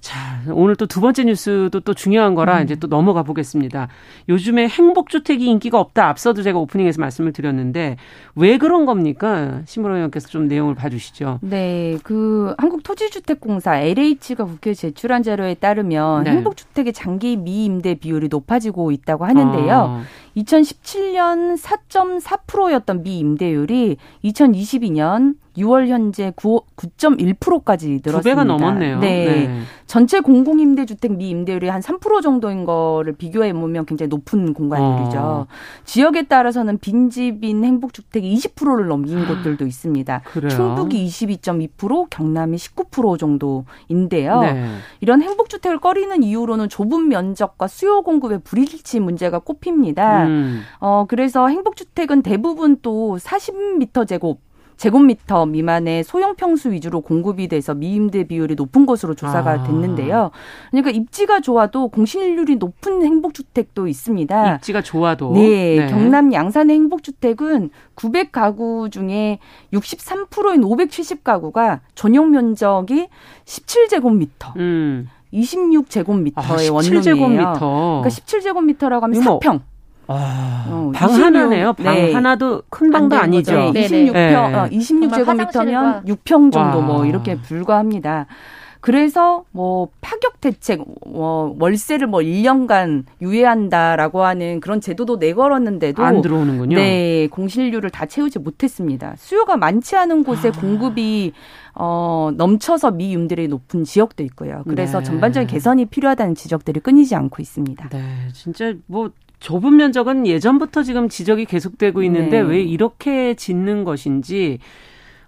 자, 0.00 0.40
오늘 0.52 0.76
또 0.76 0.86
두 0.86 1.00
번째 1.00 1.24
뉴스도 1.24 1.80
또 1.80 1.94
중요한 1.94 2.34
거라 2.34 2.58
음. 2.58 2.64
이제 2.64 2.74
또 2.76 2.86
넘어가 2.86 3.22
보겠습니다. 3.22 3.88
요즘에 4.28 4.68
행복주택이 4.68 5.44
인기가 5.44 5.78
없다. 5.80 6.08
앞서도 6.08 6.42
제가 6.42 6.58
오프닝에서 6.58 7.00
말씀을 7.00 7.32
드렸는데 7.32 7.96
왜 8.34 8.56
그런 8.56 8.86
겁니까? 8.86 9.62
심으로 9.66 9.96
의원께서 9.96 10.28
좀 10.28 10.46
내용을 10.48 10.74
봐주시죠. 10.74 11.40
네, 11.42 11.98
그 12.02 12.54
한국토지주택공사 12.58 13.78
LH가 13.78 14.44
국회에 14.44 14.74
제출한 14.74 15.22
자료에 15.22 15.54
따르면 15.54 16.24
네. 16.24 16.30
행복주택의 16.30 16.92
장기 16.92 17.36
미임대 17.36 17.96
비율이 17.96 18.28
높아지고 18.28 18.92
있다고 18.92 19.24
하는데요. 19.26 19.74
아. 19.74 20.02
2017년 20.36 21.58
4.4%였던 21.58 23.02
미임대율이 23.02 23.96
2022년 24.24 25.34
6월 25.56 25.88
현재 25.88 26.32
9, 26.36 26.62
9.1%까지 26.76 28.00
늘었습니다. 28.04 28.18
두 28.20 28.22
배가 28.22 28.44
넘었네요. 28.44 28.98
네. 28.98 29.24
네. 29.24 29.60
전체 29.86 30.20
공공임대주택 30.20 31.16
미임대율이 31.16 31.68
한 31.68 31.80
3% 31.80 32.20
정도인 32.22 32.64
거를 32.64 33.12
비교해 33.12 33.52
보면 33.52 33.86
굉장히 33.86 34.08
높은 34.08 34.52
공간율이죠. 34.52 35.18
어. 35.18 35.46
지역에 35.84 36.22
따라서는 36.24 36.78
빈집인 36.78 37.64
행복주택이 37.64 38.34
20%를 38.34 38.88
넘긴 38.88 39.18
아, 39.18 39.26
곳들도 39.28 39.64
있습니다. 39.64 40.22
그래요? 40.24 40.50
충북이 40.50 41.06
22.2%, 41.06 42.08
경남이 42.10 42.56
19% 42.56 43.18
정도인데요. 43.18 44.40
네. 44.40 44.66
이런 45.00 45.22
행복주택을 45.22 45.78
꺼리는 45.78 46.22
이유로는 46.22 46.68
좁은 46.68 47.08
면적과 47.08 47.68
수요 47.68 48.02
공급의 48.02 48.40
불일치 48.40 49.00
문제가 49.00 49.38
꼽힙니다. 49.38 50.26
음. 50.26 50.62
어, 50.80 51.06
그래서 51.08 51.46
행복주택은 51.48 52.22
대부분 52.22 52.78
또 52.82 53.18
40m 53.20 54.08
제곱 54.08 54.45
제곱미터 54.76 55.46
미만의 55.46 56.04
소형 56.04 56.36
평수 56.36 56.70
위주로 56.70 57.00
공급이 57.00 57.48
돼서 57.48 57.74
미임대 57.74 58.24
비율이 58.24 58.54
높은 58.54 58.86
것으로 58.86 59.14
조사가 59.14 59.50
아. 59.50 59.62
됐는데요. 59.64 60.30
그러니까 60.70 60.90
입지가 60.90 61.40
좋아도 61.40 61.88
공실률이 61.88 62.56
높은 62.56 63.04
행복주택도 63.04 63.88
있습니다. 63.88 64.56
입지가 64.56 64.82
좋아도. 64.82 65.32
네, 65.32 65.76
네. 65.76 65.86
경남 65.86 66.32
양산의 66.32 66.76
행복주택은 66.76 67.70
900가구 67.96 68.90
중에 68.90 69.38
63%인 69.72 70.62
570가구가 70.62 71.80
전용 71.94 72.30
면적이 72.30 73.08
17제곱미터. 73.44 74.56
음. 74.56 75.08
26제곱미터의 75.32 76.70
아, 76.70 76.72
원룸이에요. 76.72 77.28
그러니까 77.28 78.08
17제곱미터라고 78.08 79.00
하면 79.00 79.22
4평. 79.22 79.60
아, 80.08 80.66
어, 80.68 80.92
방 80.94 81.10
26, 81.10 81.24
하나네요. 81.24 81.72
방 81.74 81.94
네. 81.94 82.12
하나도 82.12 82.62
큰 82.70 82.90
방도 82.90 83.16
아니죠. 83.16 83.72
네, 83.72 83.86
26평, 83.86 84.12
네. 84.12 84.34
어, 84.34 84.68
26제곱미터면 84.70 86.06
6평 86.06 86.52
정도 86.52 86.80
뭐 86.80 86.80
와. 86.80 86.86
뭐 86.98 87.06
이렇게 87.06 87.36
불과합니다. 87.36 88.26
그래서 88.86 89.42
뭐 89.50 89.88
파격 90.00 90.40
대책 90.40 90.84
어, 91.06 91.52
월세를 91.58 92.06
뭐 92.06 92.20
1년간 92.20 93.02
유예한다라고 93.20 94.22
하는 94.22 94.60
그런 94.60 94.80
제도도 94.80 95.16
내걸었는데도 95.16 96.04
안 96.04 96.22
들어오는군요. 96.22 96.76
네, 96.76 97.26
공실률을 97.26 97.90
다 97.90 98.06
채우지 98.06 98.38
못했습니다. 98.38 99.14
수요가 99.16 99.56
많지 99.56 99.96
않은 99.96 100.22
곳에 100.22 100.50
아. 100.50 100.52
공급이 100.52 101.32
어, 101.74 102.30
넘쳐서 102.36 102.92
미윤들이 102.92 103.48
높은 103.48 103.82
지역도 103.82 104.22
있고요. 104.22 104.62
그래서 104.68 105.00
네. 105.00 105.04
전반적인 105.04 105.48
개선이 105.48 105.86
필요하다는 105.86 106.36
지적들이 106.36 106.78
끊이지 106.78 107.16
않고 107.16 107.42
있습니다. 107.42 107.88
네, 107.88 108.02
진짜 108.34 108.72
뭐 108.86 109.10
좁은 109.46 109.76
면적은 109.76 110.26
예전부터 110.26 110.82
지금 110.82 111.08
지적이 111.08 111.44
계속되고 111.44 112.02
있는데 112.02 112.42
네. 112.42 112.48
왜 112.48 112.60
이렇게 112.60 113.34
짓는 113.34 113.84
것인지 113.84 114.58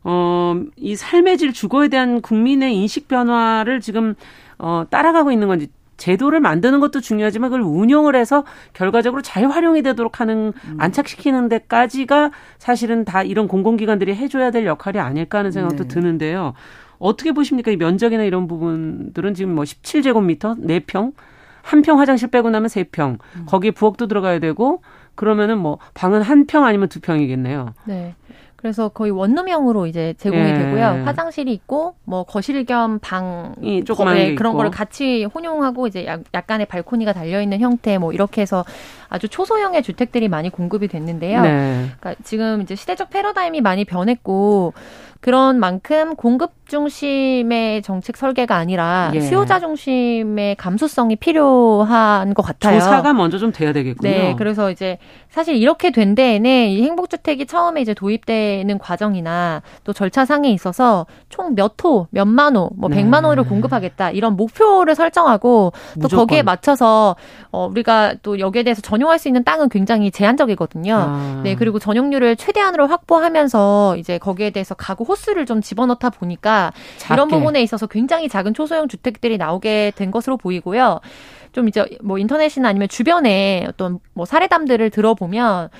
어, 0.03 0.61
이 0.77 0.97
삶의 0.97 1.39
질 1.39 1.53
주거에 1.53 1.87
대한 1.87 2.21
국민의 2.21 2.75
인식 2.75 3.07
변화를 3.07 3.79
지금 3.79 4.17
어, 4.59 4.83
따라가고 4.91 5.31
있는 5.31 5.47
건지 5.47 5.69
제도를 5.99 6.41
만드는 6.41 6.81
것도 6.81 7.01
중요하지만 7.01 7.51
그걸 7.51 7.63
운영을 7.63 8.17
해서 8.17 8.45
결과적으로 8.73 9.23
잘 9.23 9.49
활용이 9.49 9.83
되도록 9.83 10.19
하는 10.19 10.53
음. 10.65 10.77
안착시키는 10.79 11.49
데까지가 11.49 12.33
사실은 12.59 13.05
다 13.05 13.23
이런 13.23 13.47
공공기관들이 13.47 14.17
해줘야 14.17 14.51
될 14.51 14.67
역할이 14.67 14.99
아닐까 14.99 15.39
하는 15.39 15.53
생각도 15.53 15.85
네. 15.85 15.89
드는데요. 15.89 16.55
어떻게 16.99 17.31
보십니까? 17.31 17.71
이 17.71 17.77
면적이나 17.77 18.25
이런 18.25 18.49
부분들은 18.49 19.35
지금 19.35 19.55
뭐 19.55 19.63
17제곱미터, 19.63 20.61
4평, 20.61 21.13
한 21.69 21.83
평 21.83 22.01
화장실 22.01 22.29
빼고 22.29 22.49
나면 22.51 22.69
3평, 22.69 23.19
음. 23.37 23.47
거기에 23.47 23.73
부엌도 23.73 24.07
들어가야 24.09 24.39
되고 24.39 24.83
그러면은 25.15 25.59
뭐 25.59 25.79
방은 25.95 26.23
한 26.23 26.47
평 26.47 26.65
아니면 26.65 26.89
두 26.89 27.01
평이겠네요. 27.01 27.75
네. 27.85 28.15
그래서 28.57 28.89
거의 28.89 29.13
원룸형으로 29.13 29.87
이제 29.87 30.15
제공이 30.19 30.43
예. 30.51 30.55
되고요. 30.55 31.05
화장실이 31.05 31.53
있고 31.53 31.95
뭐 32.05 32.25
거실 32.25 32.65
겸 32.65 32.99
방이 33.01 33.85
조그만 33.85 34.17
네, 34.17 34.35
그런 34.35 34.55
거를 34.57 34.73
같이 34.73 35.25
혼용하고 35.33 35.87
이제 35.87 36.07
약간의 36.35 36.67
발코니가 36.67 37.13
달려 37.13 37.41
있는 37.41 37.61
형태 37.61 37.99
뭐 37.99 38.13
이렇게 38.13 38.41
해서 38.43 38.65
아주 39.09 39.29
초소형의 39.29 39.85
주택들이 39.85 40.27
많이 40.29 40.51
공급이 40.51 40.89
됐는데요. 40.89 41.43
네. 41.43 41.87
그러니까 42.01 42.21
지금 42.25 42.63
이제 42.63 42.75
시대적 42.75 43.11
패러다임이 43.11 43.61
많이 43.61 43.85
변했고 43.85 44.73
그런 45.21 45.61
만큼 45.61 46.17
공급 46.17 46.58
중심의 46.69 47.83
정책 47.83 48.17
설계가 48.17 48.55
아니라 48.57 49.11
예. 49.15 49.21
수요자 49.21 49.59
중심의 49.61 50.57
감수성이 50.57 51.17
필요한 51.17 52.35
것 52.35 52.43
같아요. 52.43 52.79
조사가 52.79 53.13
먼저 53.15 53.39
좀 53.39 53.53
돼야 53.53 53.73
되겠군요. 53.73 54.11
네, 54.11 54.35
그래서 54.39 54.71
이제 54.71 54.99
사실 55.29 55.57
이렇게 55.57 55.91
된 55.91 56.15
데에는 56.15 56.69
이 56.69 56.83
행복주택이 56.83 57.47
처음에 57.47 57.81
이제 57.81 57.95
도입되는 57.95 58.79
과정이나 58.79 59.63
또 59.85 59.93
절차상에 59.93 60.51
있어서 60.51 61.07
총 61.29 61.49
몇 61.55 61.73
호, 61.83 62.07
몇만 62.11 62.57
호, 62.57 62.71
뭐 62.77 62.89
백만 62.91 63.23
네. 63.23 63.29
호를 63.29 63.45
공급하겠다 63.45 64.11
이런 64.11 64.37
목표를 64.37 64.95
설정하고 64.95 65.73
또 65.95 66.01
무조건. 66.01 66.27
거기에 66.27 66.43
맞춰서 66.43 67.17
어, 67.51 67.67
우리가 67.71 68.15
또 68.23 68.39
여기에 68.39 68.63
대해서 68.65 68.83
전용할 68.83 69.19
수 69.19 69.29
있는 69.29 69.43
땅은 69.45 69.71
굉장히 69.71 70.11
제한적이거든요. 70.11 70.95
아. 70.95 71.41
네, 71.43 71.55
그리고 71.55 71.79
전용률을 71.79 72.37
최대한으로 72.37 72.87
확보하면서 72.87 73.97
이제 73.97 74.19
거기에 74.19 74.51
대해서 74.51 74.75
가구 74.75 75.05
호수를 75.05 75.47
좀 75.47 75.61
집어넣다 75.63 76.11
보니까 76.11 76.58
작게. 76.99 77.15
이런 77.15 77.29
부분에 77.29 77.63
있어서 77.63 77.87
굉장히 77.87 78.29
작은 78.29 78.55
초소형 78.55 78.89
주택들이 78.89 79.39
나오게 79.39 79.93
된 79.97 80.11
것으로 80.11 80.37
보이고요. 80.37 81.01
좀 81.53 81.69
이제 81.69 81.85
뭐 82.03 82.19
인터넷이나 82.19 82.69
아니면 82.69 82.89
주변에 82.89 83.67
어떤 83.69 83.99
뭐 84.13 84.25
사례담들을 84.27 84.91
들어보면 84.91 85.71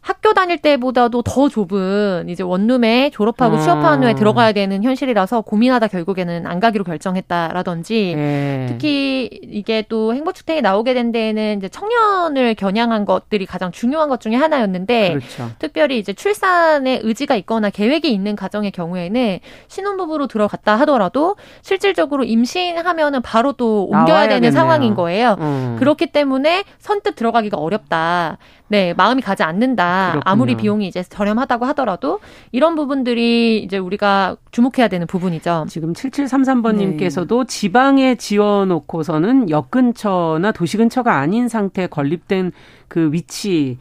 학교 0.00 0.32
다닐 0.32 0.58
때보다도 0.58 1.22
더 1.22 1.48
좁은 1.48 2.28
이제 2.28 2.42
원룸에 2.42 3.10
졸업하고 3.10 3.56
아. 3.56 3.58
취업한 3.60 4.02
후에 4.02 4.14
들어가야 4.14 4.52
되는 4.52 4.82
현실이라서 4.82 5.42
고민하다 5.42 5.88
결국에는 5.88 6.46
안 6.46 6.58
가기로 6.58 6.84
결정했다라든지 6.84 8.14
네. 8.16 8.66
특히 8.68 9.28
이게 9.42 9.84
또 9.88 10.14
행복주택이 10.14 10.62
나오게 10.62 10.94
된 10.94 11.12
데에는 11.12 11.58
이제 11.58 11.68
청년을 11.68 12.54
겨냥한 12.54 13.04
것들이 13.04 13.44
가장 13.44 13.72
중요한 13.72 14.08
것 14.08 14.20
중에 14.20 14.36
하나였는데 14.36 15.10
그렇죠. 15.10 15.50
특별히 15.58 15.98
이제 15.98 16.12
출산에 16.12 17.00
의지가 17.02 17.36
있거나 17.36 17.68
계획이 17.68 18.10
있는 18.10 18.36
가정의 18.36 18.70
경우에는 18.70 19.38
신혼부부로 19.68 20.28
들어갔다 20.28 20.76
하더라도 20.80 21.36
실질적으로 21.60 22.24
임신하면은 22.24 23.20
바로 23.22 23.52
또 23.52 23.84
옮겨야 23.84 24.28
되는 24.28 24.50
상황인 24.50 24.94
거예요. 24.94 25.36
음. 25.40 25.76
그렇기 25.78 26.06
때문에 26.06 26.64
선뜻 26.78 27.16
들어가기가 27.16 27.58
어렵다. 27.58 28.38
네, 28.70 28.94
마음이 28.94 29.20
가지 29.20 29.42
않는다. 29.42 30.12
그렇군요. 30.12 30.22
아무리 30.24 30.54
비용이 30.54 30.86
이제 30.86 31.02
저렴하다고 31.02 31.66
하더라도 31.66 32.20
이런 32.52 32.76
부분들이 32.76 33.64
이제 33.64 33.78
우리가 33.78 34.36
주목해야 34.52 34.86
되는 34.86 35.08
부분이죠. 35.08 35.66
지금 35.68 35.92
7733번님께서도 35.92 37.40
네. 37.40 37.46
지방에 37.48 38.14
지어 38.14 38.66
놓고서는 38.66 39.50
역 39.50 39.72
근처나 39.72 40.52
도시 40.52 40.76
근처가 40.76 41.16
아닌 41.16 41.48
상태에 41.48 41.88
건립된 41.88 42.52
그 42.90 43.12
위치는 43.12 43.78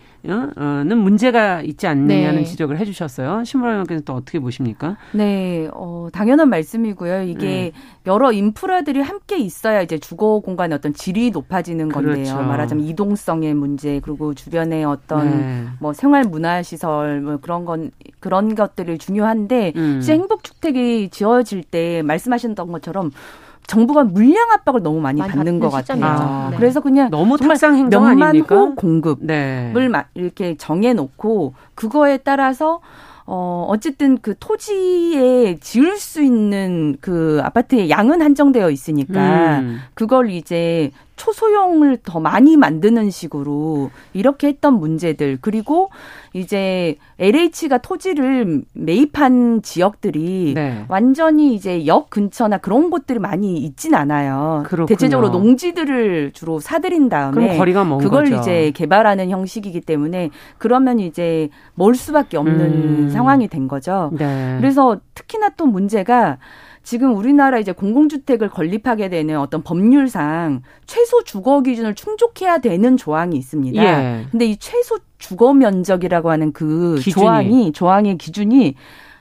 문제가 0.97 1.63
있지 1.63 1.87
않느냐는 1.87 2.41
네. 2.41 2.43
지적을 2.43 2.77
해주셨어요. 2.77 3.43
신부라님께서 3.43 4.03
또 4.05 4.13
어떻게 4.13 4.39
보십니까? 4.39 4.97
네, 5.13 5.67
어, 5.73 6.09
당연한 6.13 6.47
말씀이고요. 6.49 7.23
이게 7.23 7.47
네. 7.47 7.71
여러 8.05 8.31
인프라들이 8.31 9.01
함께 9.01 9.39
있어야 9.39 9.81
이제 9.81 9.97
주거 9.97 10.41
공간의 10.41 10.75
어떤 10.77 10.93
질이 10.93 11.31
높아지는 11.31 11.89
건데요. 11.89 12.13
그렇죠. 12.13 12.35
말하자면 12.35 12.85
이동성의 12.85 13.55
문제 13.55 13.99
그리고 13.99 14.35
주변에 14.35 14.83
어떤 14.83 15.41
네. 15.41 15.65
뭐 15.79 15.91
생활 15.91 16.23
문화 16.23 16.61
시설 16.61 17.21
뭐 17.21 17.37
그런 17.37 17.65
건 17.65 17.89
그런 18.19 18.53
것들이 18.53 18.99
중요한데 18.99 19.73
음. 19.75 20.01
행복 20.07 20.43
주택이 20.43 21.09
지어질 21.09 21.63
때 21.63 22.03
말씀하셨던 22.03 22.71
것처럼 22.71 23.09
정부가 23.69 24.03
물량 24.03 24.49
압박을 24.51 24.81
너무 24.81 24.99
많이, 24.99 25.19
많이 25.19 25.31
받는 25.31 25.59
것 25.59 25.69
같아요. 25.69 26.03
아, 26.03 26.47
네. 26.49 26.57
그래서 26.57 26.81
그냥 26.81 27.11
너무 27.11 27.37
탁상 27.37 27.75
행정 27.75 28.03
몇만 28.03 28.29
아닙니까? 28.29 28.55
호 28.55 28.73
공급을 28.73 29.27
네. 29.27 29.73
이렇게 30.15 30.57
정해놓고 30.57 31.53
그거에 31.75 32.17
따라서 32.17 32.81
어, 33.27 33.67
어쨌든 33.69 34.17
그 34.17 34.33
토지에 34.39 35.59
지을 35.59 35.97
수 35.97 36.23
있는 36.23 36.97
그 36.99 37.39
아파트의 37.43 37.91
양은 37.91 38.23
한정되어 38.23 38.71
있으니까 38.71 39.59
음. 39.59 39.79
그걸 39.93 40.31
이제 40.31 40.91
초소형을 41.19 41.97
더 42.03 42.19
많이 42.19 42.55
만드는 42.55 43.11
식으로 43.11 43.91
이렇게 44.13 44.47
했던 44.47 44.79
문제들 44.79 45.37
그리고 45.41 45.89
이제 46.33 46.97
LH가 47.19 47.79
토지를 47.79 48.63
매입한 48.73 49.61
지역들이 49.61 50.53
네. 50.55 50.85
완전히 50.87 51.53
이제 51.53 51.85
역 51.85 52.09
근처나 52.09 52.57
그런 52.57 52.89
곳들이 52.89 53.19
많이 53.19 53.57
있진 53.57 53.95
않아요. 53.95 54.63
그렇군요. 54.65 54.87
대체적으로 54.87 55.29
농지들을 55.29 56.31
주로 56.33 56.59
사들인 56.59 57.09
다음에 57.09 57.57
그걸 57.97 58.25
거죠. 58.25 58.37
이제 58.37 58.71
개발하는 58.71 59.29
형식이기 59.29 59.81
때문에 59.81 60.29
그러면 60.57 60.99
이제 60.99 61.49
멀 61.75 61.95
수밖에 61.95 62.37
없는 62.37 62.59
음. 62.59 63.09
상황이 63.09 63.49
된 63.49 63.67
거죠. 63.67 64.09
네. 64.17 64.55
그래서 64.57 64.97
특히나 65.15 65.49
또 65.57 65.65
문제가 65.65 66.37
지금 66.89 67.15
우리나라 67.15 67.59
이제 67.59 67.71
공공주택을 67.71 68.49
건립하게 68.49 69.09
되는 69.09 69.37
어떤 69.37 69.61
법률상 69.61 70.63
최소 70.87 71.23
주거 71.23 71.61
기준을 71.61 71.93
충족해야 71.93 72.57
되는 72.57 72.97
조항이 72.97 73.37
있습니다. 73.37 73.83
예. 73.83 74.25
근데 74.31 74.47
이 74.47 74.57
최소 74.57 74.97
주거 75.19 75.53
면적이라고 75.53 76.31
하는 76.31 76.51
그 76.51 76.95
기준이. 76.95 77.13
조항이 77.13 77.71
조항의 77.73 78.17
기준이 78.17 78.73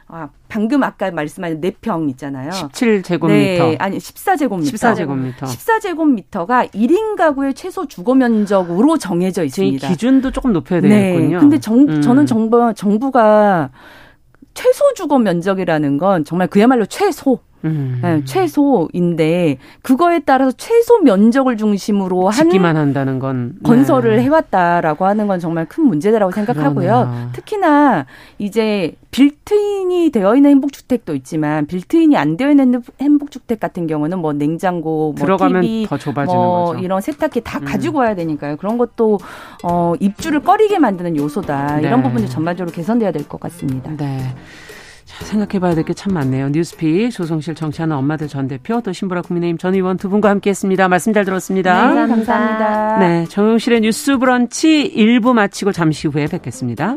아, 0.07 0.31
방금 0.49 0.83
아까 0.83 1.11
말씀하신 1.11 1.61
4평 1.61 2.09
있잖아요. 2.13 2.49
17제곱미터. 2.53 3.29
네, 3.29 3.77
아니 3.79 3.99
14제곱미터. 3.99 4.73
14제곱미터. 4.73 5.41
14제곱미터가 5.43 6.71
1인 6.71 7.17
가구의 7.17 7.53
최소 7.53 7.87
주거 7.87 8.15
면적으로 8.15 8.97
정해져 8.97 9.45
있습니다. 9.45 9.87
기준도 9.89 10.31
조금 10.31 10.55
높여야 10.55 10.81
되겠군요. 10.81 11.37
네. 11.37 11.39
근데 11.39 11.61
정, 11.61 11.81
음. 11.81 12.01
저는 12.01 12.25
정부 12.25 12.73
정부가 12.75 13.69
최소 14.55 14.95
주거 14.95 15.19
면적이라는 15.19 15.99
건 15.99 16.25
정말 16.25 16.49
그야말로 16.49 16.87
최소 16.87 17.41
음. 17.65 17.99
네, 18.03 18.25
최소인데 18.25 19.59
그거에 19.83 20.21
따라서 20.21 20.53
최소 20.57 21.01
면적을 21.01 21.57
중심으로 21.57 22.29
한 22.29 22.33
짓기만 22.51 22.77
한다는 22.77 23.19
건 23.19 23.55
건설을 23.65 24.17
네. 24.17 24.23
해왔다라고 24.23 25.05
하는 25.07 25.27
건 25.27 25.41
정말 25.41 25.67
큰 25.67 25.85
문제라고 25.87 26.31
생각하고요. 26.33 26.87
그러네요. 26.89 27.31
특히나 27.33 28.07
이제 28.39 28.95
빌트인이 29.11 30.11
되어 30.11 30.37
있는 30.37 30.51
행복주택도 30.51 31.15
있지만 31.17 31.67
빌트인이 31.67 32.17
안 32.17 32.37
되어 32.37 32.51
있는 32.51 32.83
행복주택 33.01 33.59
같은 33.59 33.87
경우는 33.87 34.19
뭐 34.19 34.33
냉장고, 34.33 35.15
뭐 35.17 35.27
들어가면 35.27 35.63
TV, 35.63 35.87
더 35.89 35.97
좁아지는 35.99 36.37
뭐 36.41 36.65
거죠. 36.67 36.81
이런 36.85 37.01
세탁기 37.01 37.41
다 37.41 37.59
음. 37.59 37.65
가지고 37.65 37.99
와야 37.99 38.15
되니까요. 38.15 38.57
그런 38.57 38.79
것도 38.79 39.19
어 39.65 39.95
입주를 39.99 40.41
꺼리게 40.41 40.79
만드는 40.79 41.17
요소다. 41.17 41.77
네. 41.81 41.89
이런 41.89 42.03
부분이 42.03 42.29
전반적으로 42.29 42.73
개선돼야 42.73 43.11
될 43.13 43.29
것 43.29 43.41
같습니다. 43.41 43.91
네. 43.97 44.21
생각해봐야 45.25 45.75
될 45.75 45.85
게 45.85 45.95
참 45.95 46.15
많네요. 46.15 46.49
뉴스픽 46.51 47.11
조성실 47.11 47.55
정치하는 47.55 47.97
엄마들 47.97 48.29
전 48.29 48.47
대표 48.49 48.81
또 48.81 48.93
신보라 48.93 49.23
국민의힘 49.23 49.59
전 49.59 49.75
의원 49.75 49.97
두 49.97 50.09
분과 50.09 50.29
함께했습니다. 50.31 50.89
말씀 50.89 51.13
잘 51.13 51.25
들었습니다. 51.25 51.93
네, 51.95 52.07
감사합니다. 52.07 52.99
네, 52.99 53.25
정용실의 53.29 53.81
뉴스 53.81 54.17
브런치 54.19 54.93
1부 54.97 55.33
마치고 55.33 55.73
잠시 55.73 56.09
후에 56.09 56.27
뵙겠습니다. 56.27 56.97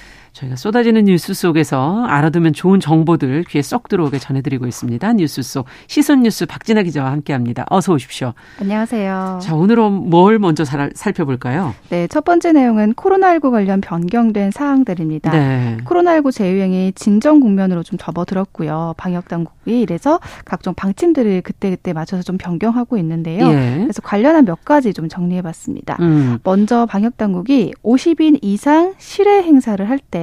저희가 0.33 0.55
쏟아지는 0.55 1.05
뉴스 1.05 1.33
속에서 1.33 2.05
알아두면 2.05 2.53
좋은 2.53 2.79
정보들 2.79 3.43
귀에 3.49 3.61
쏙 3.61 3.89
들어오게 3.89 4.17
전해드리고 4.17 4.65
있습니다. 4.65 5.13
뉴스 5.13 5.41
속 5.41 5.65
시선 5.87 6.23
뉴스 6.23 6.45
박진아 6.45 6.83
기자와 6.83 7.11
함께합니다. 7.11 7.65
어서 7.69 7.93
오십시오. 7.93 8.33
안녕하세요. 8.61 9.39
자 9.41 9.55
오늘은 9.55 10.09
뭘 10.09 10.39
먼저 10.39 10.63
살, 10.63 10.91
살펴볼까요? 10.95 11.75
네, 11.89 12.07
첫 12.07 12.23
번째 12.23 12.53
내용은 12.53 12.93
코로나19 12.93 13.51
관련 13.51 13.81
변경된 13.81 14.51
사항들입니다. 14.51 15.31
네. 15.31 15.77
코로나19 15.83 16.31
재유행이 16.31 16.93
진정 16.95 17.41
국면으로 17.41 17.83
좀 17.83 17.99
접어들었고요. 17.99 18.93
방역 18.97 19.27
당국이 19.27 19.81
이래서 19.81 20.19
각종 20.45 20.73
방침들을 20.73 21.41
그때 21.41 21.71
그때 21.71 21.91
맞춰서 21.91 22.23
좀 22.23 22.37
변경하고 22.37 22.97
있는데요. 22.97 23.47
예. 23.51 23.79
그래서 23.81 24.01
관련한 24.01 24.45
몇 24.45 24.63
가지 24.63 24.93
좀 24.93 25.09
정리해봤습니다. 25.09 25.97
음. 25.99 26.39
먼저 26.43 26.85
방역 26.85 27.17
당국이 27.17 27.73
50인 27.83 28.39
이상 28.41 28.93
실외 28.97 29.43
행사를 29.43 29.87
할때 29.89 30.20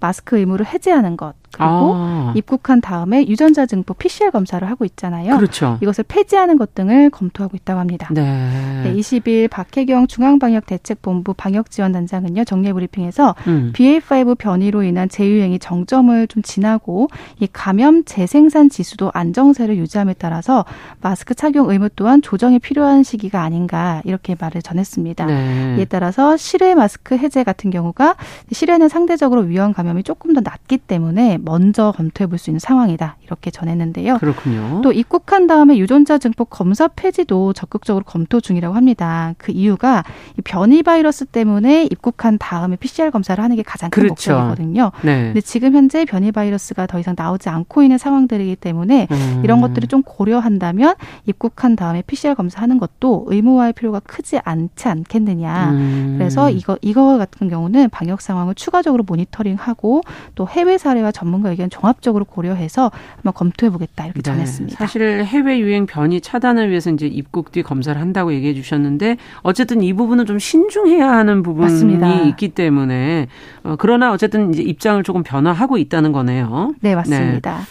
마스크 0.00 0.38
의무를 0.38 0.66
해제하는 0.66 1.16
것 1.16 1.34
그리고 1.54 1.94
아. 1.94 2.32
입국한 2.36 2.80
다음에 2.80 3.26
유전자 3.28 3.66
증폭 3.66 3.98
PCR 3.98 4.30
검사를 4.30 4.68
하고 4.68 4.84
있잖아요. 4.84 5.36
그렇죠. 5.36 5.78
이것을 5.80 6.04
폐지하는 6.08 6.56
것 6.56 6.74
등을 6.74 7.10
검토하고 7.10 7.56
있다고 7.56 7.78
합니다. 7.78 8.08
네. 8.10 8.82
네 8.82 8.94
20일 8.94 9.48
박혜경 9.48 10.08
중앙방역대책본부 10.08 11.34
방역지원단장은요 11.34 12.44
정례 12.44 12.72
브리핑에서 12.72 13.34
음. 13.46 13.72
BA5 13.74 14.36
변이로 14.38 14.82
인한 14.82 15.08
재유행이 15.08 15.58
정점을 15.60 16.26
좀 16.26 16.42
지나고 16.42 17.08
이 17.38 17.48
감염 17.52 18.04
재생산 18.04 18.68
지수도 18.68 19.10
안정세를 19.14 19.76
유지함에 19.76 20.14
따라서 20.18 20.64
마스크 21.00 21.34
착용 21.34 21.70
의무 21.70 21.90
또한 21.96 22.20
조정이 22.22 22.58
필요한 22.58 23.02
시기가 23.02 23.42
아닌가 23.42 24.02
이렇게 24.04 24.34
말을 24.38 24.62
전했습니다. 24.62 25.26
네. 25.26 25.76
이에 25.78 25.84
따라서 25.84 26.36
실외 26.36 26.74
마스크 26.74 27.16
해제 27.16 27.44
같은 27.44 27.70
경우가 27.70 28.16
실외는 28.50 28.88
상대적으로 28.88 29.42
위험 29.42 29.72
감염이 29.72 30.02
조금 30.02 30.34
더 30.34 30.40
낮기 30.40 30.78
때문에 30.78 31.38
먼저 31.44 31.92
검토해 31.92 32.26
볼 32.28 32.38
수 32.38 32.50
있는 32.50 32.58
상황이다. 32.58 33.16
이렇게 33.24 33.50
전했는데요. 33.50 34.18
그렇군요. 34.18 34.80
또 34.82 34.92
입국한 34.92 35.46
다음에 35.46 35.78
유전자 35.78 36.18
증폭 36.18 36.50
검사 36.50 36.88
폐지도 36.88 37.52
적극적으로 37.52 38.04
검토 38.04 38.40
중이라고 38.40 38.74
합니다. 38.74 39.34
그 39.38 39.52
이유가 39.52 40.02
변이 40.44 40.82
바이러스 40.82 41.24
때문에 41.26 41.84
입국한 41.84 42.38
다음에 42.38 42.76
PCR 42.76 43.10
검사를 43.10 43.42
하는 43.42 43.56
게 43.56 43.62
가장 43.62 43.90
큰 43.90 44.02
그렇죠. 44.04 44.32
목적이거든요. 44.32 44.90
네. 45.02 45.24
근데 45.26 45.40
지금 45.40 45.74
현재 45.74 46.04
변이 46.04 46.32
바이러스가 46.32 46.86
더 46.86 46.98
이상 46.98 47.14
나오지 47.16 47.48
않고 47.48 47.82
있는 47.82 47.98
상황들이기 47.98 48.56
때문에 48.56 49.06
음. 49.10 49.40
이런 49.44 49.60
것들을 49.60 49.86
좀 49.88 50.02
고려한다면 50.02 50.94
입국한 51.26 51.76
다음에 51.76 52.02
PCR 52.02 52.34
검사하는 52.34 52.78
것도 52.78 53.26
의무화할 53.28 53.72
필요가 53.72 54.00
크지 54.00 54.40
않지 54.44 54.88
않겠느냐. 54.88 55.70
음. 55.70 56.14
그래서 56.18 56.50
이거 56.50 56.78
이거 56.82 57.18
같은 57.18 57.48
경우는 57.48 57.90
방역 57.90 58.20
상황을 58.20 58.54
추가적으로 58.54 59.04
모니터링하고 59.06 60.02
또 60.34 60.48
해외 60.48 60.78
사례와 60.78 61.12
전문 61.12 61.33
전문가 61.34 61.50
의견 61.50 61.70
종합적으로 61.70 62.24
고려해서 62.24 62.90
한번 63.16 63.32
검토해 63.34 63.70
보겠다 63.70 64.04
이렇게 64.04 64.20
네. 64.20 64.22
전했습니다. 64.22 64.76
사실 64.78 65.24
해외 65.24 65.58
유행 65.58 65.86
변이 65.86 66.20
차단을 66.20 66.70
위해서 66.70 66.90
이제 66.90 67.06
입국 67.06 67.50
뒤 67.52 67.62
검사를 67.62 68.00
한다고 68.00 68.32
얘기해 68.32 68.54
주셨는데 68.54 69.16
어쨌든 69.42 69.82
이 69.82 69.92
부분은 69.92 70.26
좀 70.26 70.38
신중해야 70.38 71.08
하는 71.10 71.42
부분이 71.42 71.64
맞습니다. 71.64 72.22
있기 72.26 72.48
때문에 72.50 73.26
어, 73.64 73.76
그러나 73.78 74.12
어쨌든 74.12 74.52
이제 74.52 74.62
입장을 74.62 75.02
조금 75.02 75.22
변화하고 75.22 75.78
있다는 75.78 76.12
거네요. 76.12 76.74
네, 76.80 76.94
맞습니다. 76.94 77.58
네. 77.58 77.64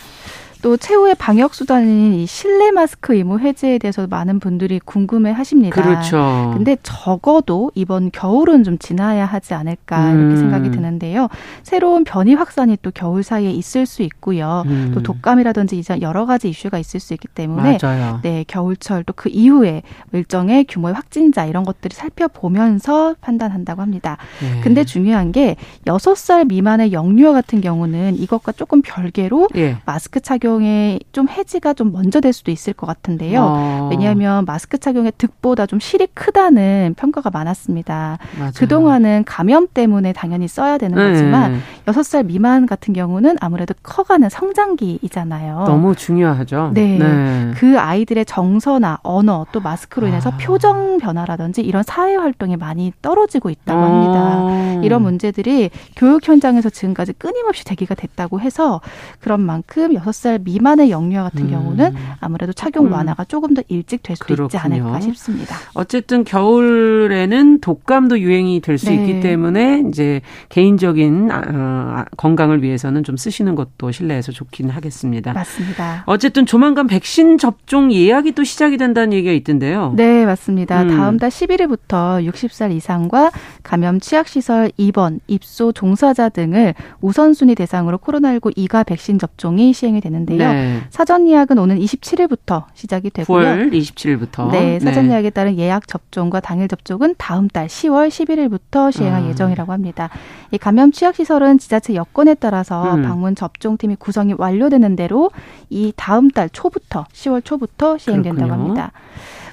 또 0.64 0.78
최후의 0.78 1.16
방역 1.16 1.54
수단인 1.54 2.14
이 2.14 2.26
실내 2.26 2.72
마스크 2.72 3.14
의무 3.14 3.40
해제에 3.40 3.80
대해서 3.80 4.08
많은 4.08 4.40
분들이 4.40 4.80
궁금해 4.80 5.32
하십니다. 5.32 5.82
그렇죠. 5.82 6.52
근데 6.56 6.78
적어도 6.84 7.70
이번 7.76 8.12
겨울은 8.12 8.64
좀 8.64 8.78
지나야 8.78 9.26
하지 9.26 9.54
않을까 9.54 10.12
이렇게 10.12 10.36
음. 10.36 10.38
생각이 10.38 10.72
드는데요. 10.72 11.28
새로운 11.64 12.06
변이 12.06 12.34
확산이 12.34 12.78
또 12.82 12.92
겨울 12.92 13.24
사이에 13.24 13.52
있을 13.52 13.86
수 13.86 14.04
있고요. 14.04 14.64
음. 14.68 14.92
또 14.94 15.04
독감이라든지 15.04 15.78
이제 15.78 16.00
여러 16.00 16.26
가지 16.26 16.48
이슈가 16.50 16.80
있을 16.80 17.02
수 17.02 17.14
있기 17.14 17.28
때문에 17.28 17.78
맞아요. 17.82 18.20
네, 18.24 18.46
겨울철 18.48 19.04
또 19.04 19.14
그 19.16 19.30
이후에 19.30 19.84
일정의 20.12 20.66
규모의 20.66 20.96
확진자 20.96 21.46
이런 21.46 21.64
것들이 21.64 21.94
살펴보면서 21.96 23.16
판단한다고 23.22 23.82
합니다. 23.82 24.18
네. 24.42 24.62
근데 24.62 24.84
중요한 24.84 25.32
게 25.32 25.56
여섯 25.88 26.16
살 26.16 26.46
미만의 26.46 26.94
영유아 26.94 27.34
같은 27.34 27.62
경우는 27.62 28.16
이것과 28.18 28.54
조금 28.54 28.82
별개로 28.82 29.50
예. 29.56 29.78
마스크 29.86 30.20
착용 30.20 30.53
착용에 30.54 31.00
좀 31.12 31.28
해지가 31.28 31.74
좀 31.74 31.92
먼저 31.92 32.20
될 32.22 32.34
수도 32.34 32.52
있을 32.52 32.74
것 32.74 32.86
같은데요. 32.86 33.42
어. 33.42 33.88
왜냐하면 33.90 34.46
마스크 34.46 34.78
착용의 34.78 35.14
득보다 35.18 35.66
좀 35.66 35.80
실이 35.80 36.08
크다는 36.14 36.96
평가가 36.98 37.30
많았습니다. 37.32 38.20
맞아요. 38.38 38.52
그동안은 38.56 39.24
감염 39.26 39.68
때문에 39.68 40.14
당연히 40.14 40.48
써야 40.48 40.78
되는 40.78 40.98
네. 40.98 41.12
거지만 41.12 41.62
여섯 41.88 42.04
살 42.04 42.24
미만 42.24 42.66
같은 42.66 42.94
경우는 42.94 43.38
아무래도 43.42 43.74
커가는 43.82 44.30
성장기이잖아요. 44.30 45.64
너무 45.66 45.96
중요하죠. 45.96 46.72
네. 46.74 46.98
네. 46.98 47.52
그 47.56 47.80
아이들의 47.80 48.26
정서나 48.26 49.00
언어 49.04 49.46
또 49.52 49.60
마스크로 49.60 50.08
인해서 50.08 50.30
아. 50.30 50.38
표정 50.38 50.98
변화라든지 51.00 51.62
이런 51.62 51.84
사회 51.84 52.16
활동이 52.16 52.58
많이 52.58 52.94
떨어지고 53.02 53.50
있다고 53.50 53.80
어. 53.80 53.84
합니다. 53.84 54.82
이런 54.84 55.02
문제들이 55.02 55.70
교육 55.96 56.28
현장에서 56.28 56.70
지금까지 56.70 57.14
끊임없이 57.14 57.64
대기가 57.66 57.96
됐다고 57.96 58.40
해서 58.40 58.82
그런 59.20 59.42
만큼 59.42 59.94
여섯 59.94 60.14
살 60.14 60.43
미만의 60.44 60.90
영유아 60.92 61.24
같은 61.24 61.46
음. 61.46 61.50
경우는 61.52 61.96
아무래도 62.20 62.54
착용 62.54 62.92
완화가 62.92 63.26
조금 63.26 63.54
더 63.54 63.62
일찍 63.68 64.04
될 64.04 64.16
수도 64.16 64.26
그렇군요. 64.26 64.46
있지 64.48 64.58
않을까 64.58 65.00
싶습니다. 65.02 65.56
어쨌든 65.74 66.24
겨울에는 66.24 67.60
독감도 67.62 68.20
유행이 68.20 68.60
될수 68.62 68.88
네. 68.88 68.96
있기 68.96 69.22
때문에 69.22 69.84
이제 69.90 70.22
개인적인 70.50 71.32
아, 71.32 71.42
어, 71.48 72.06
건강을 72.18 72.64
위해서는 72.64 73.04
좀 73.04 73.18
쓰시는 73.18 73.56
것도 73.56 73.92
실내에서 73.92 74.32
좋긴 74.32 74.70
하겠습니다. 74.70 75.34
맞습니다. 75.34 76.04
어쨌든 76.06 76.46
조만간 76.46 76.88
백신 76.88 77.38
접종 77.38 77.92
예약이 77.92 78.34
또 78.34 78.44
시작이 78.44 78.78
된다는 78.78 79.14
얘기가 79.14 79.34
있던데요. 79.34 79.94
네, 79.96 80.26
맞습니다. 80.26 80.84
음. 80.84 80.88
다음 80.90 81.18
달 81.18 81.30
11일부터 81.30 82.26
60살 82.30 82.72
이상과 82.76 83.32
감염 83.64 84.00
취약시설 84.00 84.72
입원, 84.78 85.20
입소 85.28 85.72
종사자 85.72 86.30
등을 86.30 86.74
우선순위 87.02 87.56
대상으로 87.56 87.98
코로나19 87.98 88.56
2가 88.58 88.86
백신 88.86 89.20
접종이 89.20 89.74
시행이 89.74 90.02
되는데 90.02 90.33
있는데요. 90.34 90.54
네. 90.54 90.82
사전 90.90 91.28
예약은 91.28 91.58
오는 91.58 91.78
27일부터 91.80 92.66
시작이 92.74 93.10
되고요. 93.10 93.46
9월 93.46 93.72
27일부터. 93.72 94.52
네, 94.52 94.80
사전 94.80 95.08
네. 95.08 95.14
예약에 95.14 95.30
따른 95.30 95.58
예약 95.58 95.88
접종과 95.88 96.40
당일 96.40 96.68
접종은 96.68 97.16
다음 97.18 97.48
달 97.48 97.68
10월 97.68 98.10
11일부터 98.10 98.92
시행할 98.92 99.24
아. 99.24 99.28
예정이라고 99.28 99.72
합니다. 99.72 100.10
이 100.52 100.58
감염 100.58 100.92
취약 100.92 101.16
시설은 101.16 101.58
지자체 101.58 101.96
여건에 101.96 102.36
따라서 102.36 102.96
음. 102.96 103.04
방문 103.04 103.36
접종팀이 103.36 103.96
구성이 103.96 104.34
완료되는 104.38 104.96
대로 104.96 105.32
이 105.70 105.94
다음 105.96 106.30
달 106.30 106.50
초부터 106.50 107.06
10월 107.14 107.44
초부터 107.44 107.98
시행된다고 107.98 108.48
그렇군요. 108.48 108.64
합니다. 108.64 108.92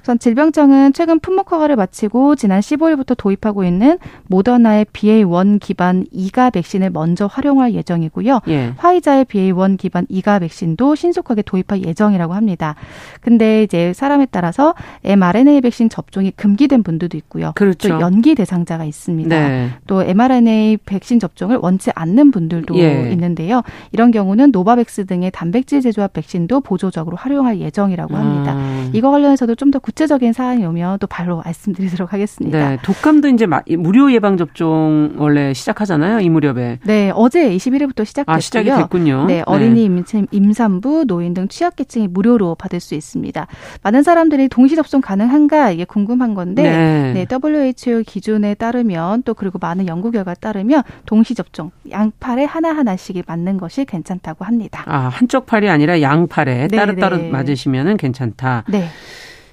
우선 0.03 0.19
질병청은 0.19 0.93
최근 0.93 1.19
품목 1.19 1.53
허가를 1.53 1.77
마치고 1.77 2.37
지난 2.37 2.61
15일부터 2.61 3.17
도입하고 3.17 3.65
있는 3.65 3.99
모더나의 4.29 4.85
BA1 4.87 5.61
기반 5.61 6.05
2가 6.07 6.53
백신을 6.53 6.91
먼저 6.91 7.27
활용할 7.27 7.75
예정이고요. 7.75 8.41
예. 8.49 8.75
화이자의 8.77 9.25
BA1 9.25 9.79
기반 9.79 10.07
2가 10.07 10.41
백신도 10.41 10.95
신속하게 10.95 11.43
도입할 11.43 11.85
예정이라고 11.85 12.35
합니다. 12.35 12.75
근데 13.23 13.63
이제 13.63 13.93
사람에 13.95 14.27
따라서 14.31 14.75
mRNA 15.05 15.63
백신 15.63 15.89
접종이 15.89 16.31
금기된 16.33 16.83
분들도 16.83 17.17
있고요. 17.17 17.53
그렇죠. 17.55 17.89
또 17.89 18.01
연기 18.01 18.35
대상자가 18.35 18.85
있습니다. 18.85 19.29
네. 19.29 19.71
또 19.87 20.03
mRNA 20.03 20.79
백신 20.85 21.19
접종을 21.21 21.59
원치 21.61 21.91
않는 21.95 22.31
분들도 22.31 22.77
예. 22.79 23.11
있는데요. 23.13 23.63
이런 23.93 24.11
경우는 24.11 24.51
노바백스 24.51 25.07
등의 25.07 25.31
단백질 25.31 25.81
재조합 25.81 26.13
백신도 26.13 26.61
보조적으로 26.61 27.17
활용할 27.17 27.61
예정이라고 27.61 28.17
합니다. 28.17 28.55
아. 28.57 28.91
이거 28.93 29.11
관련해서도 29.11 29.55
좀 29.55 29.71
더 29.71 29.79
구체적인 29.91 30.33
사항이 30.33 30.65
오면 30.65 31.01
또 31.01 31.09
바로 31.09 31.43
말씀드리도록 31.45 32.13
하겠습니다. 32.13 32.71
네, 32.71 32.79
독감도 32.83 33.27
이제 33.29 33.47
무료 33.77 34.13
예방 34.13 34.37
접종 34.37 35.15
원래 35.17 35.53
시작하잖아요. 35.53 36.21
이 36.21 36.29
무렵에. 36.29 36.79
네, 36.85 37.11
어제 37.13 37.51
21일부터 37.51 38.05
시작됐고요. 38.05 38.37
아, 38.37 38.39
시작이 38.39 38.71
됐군요. 38.71 39.25
네, 39.27 39.43
어린이 39.47 39.89
네. 39.89 40.27
임산부, 40.31 41.07
노인 41.07 41.35
등 41.35 41.49
취약계층이 41.49 42.07
무료로 42.07 42.55
받을 42.55 42.79
수 42.79 42.95
있습니다. 42.95 43.49
많은 43.83 44.05
사람들이 44.05 44.49
동시 44.49 44.77
접종 44.77 45.01
가능한가 45.01 45.73
이게 45.73 45.85
궁금한 45.85 46.35
건데 46.35 46.63
네. 46.63 47.13
네, 47.13 47.27
WHO 47.29 48.05
기준에 48.07 48.55
따르면 48.55 49.25
또 49.25 49.35
그리고 49.35 49.59
많은 49.59 49.89
연구 49.89 50.13
결과에 50.13 50.37
따르면 50.41 50.85
동시 51.05 51.35
접종 51.35 51.73
양팔에 51.91 52.45
하나 52.45 52.71
하나씩이 52.71 53.25
맞는 53.27 53.59
것이 53.59 53.85
괜찮다고 53.85 54.45
합니다. 54.45 54.85
아 54.87 55.09
한쪽 55.09 55.47
팔이 55.47 55.69
아니라 55.69 56.01
양팔에 56.01 56.69
네, 56.69 56.77
따로따로 56.77 57.17
네. 57.17 57.31
맞으시면은 57.31 57.97
괜찮다. 57.97 58.65
네. 58.69 58.85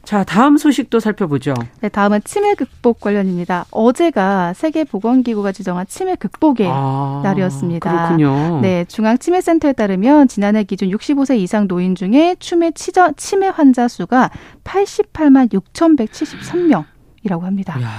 자, 0.07 0.23
다음 0.23 0.55
소식도 0.55 1.01
살펴보죠. 1.01 1.53
네, 1.81 1.89
다음은 1.89 2.21
치매 2.23 2.53
극복 2.53 3.01
관련입니다. 3.01 3.65
어제가 3.71 4.53
세계보건기구가 4.53 5.51
지정한 5.51 5.85
치매 5.85 6.15
극복의 6.15 6.65
아, 6.71 7.19
날이었습니다. 7.25 7.91
그렇군요. 7.91 8.61
네, 8.61 8.85
중앙치매센터에 8.85 9.73
따르면 9.73 10.29
지난해 10.29 10.63
기준 10.63 10.91
65세 10.91 11.37
이상 11.39 11.67
노인 11.67 11.93
중에 11.93 12.37
치매, 12.39 12.71
치매 13.17 13.47
환자 13.49 13.89
수가 13.89 14.31
88만 14.63 15.51
6,173명 15.51 16.85
이라고 17.23 17.43
합니다. 17.43 17.77
이야. 17.77 17.89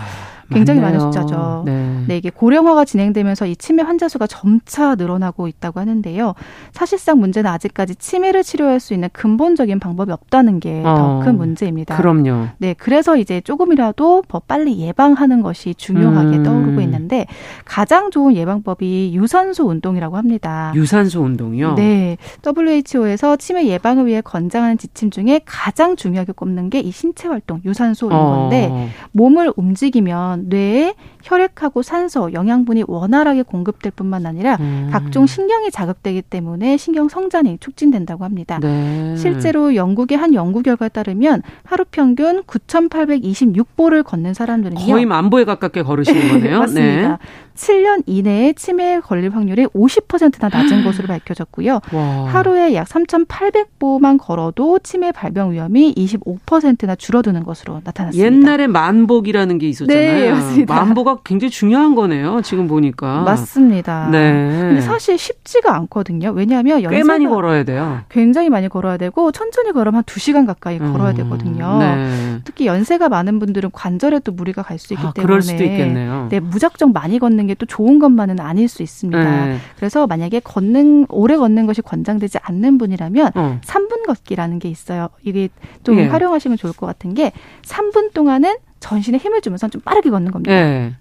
굉장히 0.50 0.80
많은 0.80 0.98
숫자죠. 0.98 1.62
네. 1.66 2.04
네. 2.08 2.16
이게 2.16 2.30
고령화가 2.30 2.84
진행되면서 2.84 3.46
이 3.46 3.54
치매 3.54 3.82
환자 3.82 4.08
수가 4.08 4.26
점차 4.26 4.94
늘어나고 4.96 5.46
있다고 5.46 5.78
하는데요. 5.78 6.34
사실상 6.72 7.20
문제는 7.20 7.50
아직까지 7.50 7.94
치매를 7.96 8.42
치료할 8.42 8.80
수 8.80 8.94
있는 8.94 9.08
근본적인 9.12 9.78
방법이 9.78 10.11
없다는 10.11 10.58
게 10.61 10.82
더큰 10.82 11.28
어, 11.28 11.32
문제입니다. 11.32 11.96
그럼요. 11.96 12.48
네, 12.58 12.74
그래서 12.74 13.16
이제 13.16 13.40
조금이라도 13.40 14.24
더 14.26 14.40
빨리 14.40 14.78
예방하는 14.78 15.42
것이 15.42 15.74
중요하게 15.74 16.38
음. 16.38 16.42
떠오르고 16.42 16.80
있는데 16.80 17.26
가장 17.64 18.11
좋은 18.11 18.34
예방법이 18.34 19.12
유산소 19.14 19.66
운동이라고 19.68 20.16
합니다. 20.16 20.72
유산소 20.74 21.22
운동이요? 21.22 21.74
네. 21.74 22.16
WHO에서 22.44 23.37
치매 23.37 23.66
예방을 23.66 24.06
위해 24.06 24.20
권장하는 24.20 24.78
지침 24.78 25.11
중에 25.11 25.40
가장 25.44 25.94
중요하게 25.94 26.32
꼽는 26.32 26.70
게 26.70 26.88
이 26.88 26.90
신체 26.90 27.28
활동, 27.28 27.61
유산소인 27.64 28.12
어. 28.12 28.30
건데 28.48 28.90
몸을 29.12 29.52
움직이면 29.56 30.38
뇌에 30.46 30.94
혈액하고 31.22 31.83
산소, 31.83 32.33
영양분이 32.33 32.85
원활하게 32.87 33.42
공급될 33.42 33.92
뿐만 33.92 34.24
아니라 34.27 34.57
음. 34.61 34.88
각종 34.92 35.27
신경이 35.27 35.70
자극되기 35.70 36.22
때문에 36.22 36.77
신경 36.77 37.09
성장이 37.09 37.59
촉진된다고 37.61 38.24
합니다. 38.24 38.59
네. 38.62 39.14
실제로 39.16 39.74
영국의 39.74 40.16
한 40.16 40.35
연구 40.35 40.62
결과에 40.62 40.88
따르면 40.88 41.42
하루 41.64 41.85
평균 41.90 42.42
9,826보를 42.44 44.03
걷는 44.05 44.35
사람들은요. 44.35 44.81
거의 44.87 45.07
만보에 45.07 45.44
가깝게 45.44 45.83
걸으시는 45.83 46.29
거네요. 46.29 46.59
맞습니다. 46.61 47.09
네. 47.09 47.16
7년 47.55 48.05
이내에 48.07 48.53
치매에 48.53 49.01
걸릴 49.01 49.35
확률이 49.35 49.66
50%나 49.66 50.48
낮은 50.48 50.85
것으로 50.85 51.09
밝혀졌고요. 51.09 51.81
와. 51.92 52.24
하루에 52.29 52.74
약 52.74 52.87
3,800보만 52.88 54.16
걸어도 54.18 54.79
치매 54.79 55.11
발병 55.11 55.53
위험이 55.53 55.92
25%나 55.94 56.94
줄어드는 56.94 57.42
것으로 57.42 57.81
나타났습니다. 57.83 58.24
옛날에 58.24 58.66
만복이라는 58.68 59.59
게 59.59 59.68
있었잖아요. 59.70 60.20
네, 60.20 60.27
맞습니다. 60.32 60.74
만보가 60.74 61.18
굉장히 61.24 61.50
중요한 61.50 61.94
거네요. 61.94 62.40
지금 62.42 62.66
보니까. 62.68 63.22
맞습니다. 63.22 64.08
네. 64.10 64.32
근데 64.32 64.80
사실 64.80 65.18
쉽지가 65.18 65.74
않거든요. 65.76 66.30
왜냐하면 66.30 66.80
꽤 66.88 67.02
많이 67.02 67.26
걸어야 67.26 67.64
돼요. 67.64 68.00
굉장히 68.08 68.48
많이 68.48 68.68
걸어야 68.68 68.96
되고 68.96 69.30
천천히 69.32 69.72
걸으면 69.72 69.96
한 69.96 70.04
2 70.08 70.18
시간 70.20 70.46
가까이 70.46 70.78
음, 70.80 70.92
걸어야 70.92 71.12
되거든요. 71.14 71.78
네. 71.78 72.38
특히 72.44 72.66
연세가 72.66 73.08
많은 73.10 73.38
분들은 73.38 73.70
관절에 73.72 74.20
또 74.20 74.32
무리가 74.32 74.62
갈 74.62 74.78
수 74.78 74.94
있기 74.94 75.04
아, 75.06 75.12
때문에 75.12 75.26
그럴 75.26 75.42
수도 75.42 75.62
있겠네요. 75.64 76.28
네, 76.30 76.40
무작정 76.40 76.92
많이 76.92 77.18
걷는 77.18 77.46
게 77.46 77.54
또 77.58 77.66
좋은 77.66 77.98
것만은 77.98 78.38
아닐 78.40 78.68
수 78.68 78.82
있습니다. 78.84 79.18
네. 79.46 79.58
그래서 79.76 80.06
만약에 80.06 80.38
걷는 80.40 81.06
오래 81.08 81.36
걷는 81.36 81.66
것이 81.66 81.82
권장되지 81.82 82.38
않는 82.42 82.78
분이라면 82.78 83.32
어. 83.34 83.60
3분 83.64 84.06
걷기라는 84.06 84.60
게 84.60 84.68
있어요. 84.68 85.08
이게 85.24 85.48
좀 85.82 85.96
네. 85.96 86.06
활용하시면 86.06 86.56
좋을 86.56 86.72
것 86.72 86.86
같은 86.86 87.14
게 87.14 87.32
3분 87.64 88.12
동안은 88.14 88.54
전신에 88.80 89.18
힘을 89.18 89.40
주면서 89.40 89.68
좀 89.68 89.80
빠르게 89.82 90.10
걷는 90.10 90.30
겁니다. 90.32 90.52
네. 90.52 90.94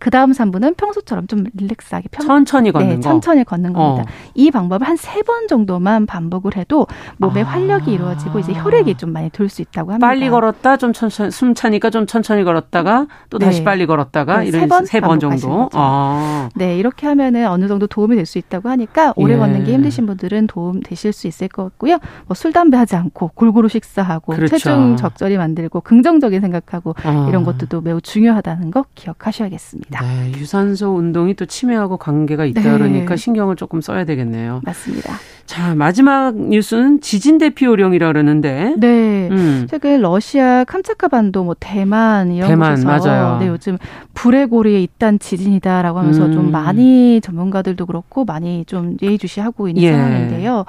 그 0.00 0.10
다음 0.10 0.32
3분은 0.32 0.76
평소처럼 0.76 1.26
좀 1.28 1.44
릴렉스하게 1.54 2.08
평... 2.10 2.26
천천히 2.26 2.72
걷는 2.72 2.88
네, 2.88 2.94
거. 2.96 3.00
천천히 3.02 3.44
걷는 3.44 3.72
겁니다. 3.74 4.10
어. 4.10 4.30
이 4.34 4.50
방법을 4.50 4.88
한 4.88 4.96
세 4.96 5.22
번 5.22 5.46
정도만 5.46 6.06
반복을 6.06 6.56
해도 6.56 6.86
몸에 7.18 7.42
아. 7.42 7.46
활력이 7.46 7.92
이루어지고 7.92 8.38
이제 8.40 8.52
혈액이 8.54 8.96
좀 8.96 9.12
많이 9.12 9.28
돌 9.30 9.48
수 9.48 9.60
있다고 9.62 9.92
합니다. 9.92 10.06
빨리 10.06 10.28
걸었다 10.30 10.76
좀 10.78 10.92
천천히 10.92 11.30
숨 11.30 11.54
차니까 11.54 11.90
좀 11.90 12.06
천천히 12.06 12.42
걸었다가 12.42 13.06
또 13.28 13.38
다시 13.38 13.58
네. 13.60 13.64
빨리 13.64 13.86
걸었다가 13.86 14.40
네, 14.40 14.46
이런 14.46 14.84
세 14.86 15.00
번 15.00 15.20
정도. 15.20 15.68
아. 15.74 16.48
네, 16.56 16.76
이렇게 16.78 17.06
하면은 17.06 17.46
어느 17.48 17.68
정도 17.68 17.86
도움이 17.86 18.16
될 18.16 18.24
수 18.26 18.38
있다고 18.38 18.68
하니까 18.70 19.12
오래 19.16 19.34
예. 19.34 19.38
걷는 19.38 19.64
게 19.64 19.72
힘드신 19.74 20.06
분들은 20.06 20.46
도움 20.46 20.80
되실 20.82 21.12
수 21.12 21.26
있을 21.26 21.48
것 21.48 21.64
같고요. 21.64 21.98
뭐 22.26 22.34
술 22.34 22.52
담배 22.52 22.76
하지 22.76 22.96
않고 22.96 23.32
골고루 23.34 23.68
식사하고 23.68 24.32
그렇죠. 24.34 24.56
체중 24.56 24.96
적절히 24.96 25.36
만들고 25.36 25.80
긍정적인 25.82 26.40
생각하고 26.40 26.94
아. 27.02 27.26
이런 27.28 27.44
것들도 27.44 27.80
매우 27.82 28.00
중요하다는 28.00 28.70
거 28.70 28.84
기억하셔야겠습니다. 28.94 29.89
있습니다. 29.90 30.00
네, 30.00 30.32
유산소 30.38 30.94
운동이 30.94 31.34
또 31.34 31.44
치매하고 31.44 31.96
관계가 31.96 32.44
있다 32.44 32.62
네. 32.62 32.70
그러니까 32.70 33.16
신경을 33.16 33.56
조금 33.56 33.80
써야 33.80 34.04
되겠네요. 34.04 34.60
맞습니다. 34.64 35.14
자, 35.46 35.74
마지막 35.74 36.36
뉴스는 36.36 37.00
지진 37.00 37.38
대피 37.38 37.64
요령이라 37.64 38.06
그러는데. 38.06 38.74
네. 38.78 39.28
음. 39.30 39.66
최근 39.68 40.00
러시아 40.00 40.64
캄차카 40.64 41.08
반도 41.08 41.42
뭐 41.42 41.56
대만 41.58 42.32
이런 42.32 42.48
대만, 42.48 42.74
곳에서 42.74 42.88
맞아요. 42.88 43.38
네, 43.40 43.48
요즘 43.48 43.76
불의 44.14 44.46
고리에 44.46 44.80
있단 44.82 45.18
지진이다라고 45.18 45.98
하면서 45.98 46.26
음. 46.26 46.32
좀 46.32 46.52
많이 46.52 47.20
전문가들도 47.20 47.84
그렇고 47.86 48.24
많이 48.24 48.64
좀 48.66 48.96
예의주시하고 49.02 49.68
있는 49.68 49.82
예. 49.82 49.92
상황인데요. 49.92 50.64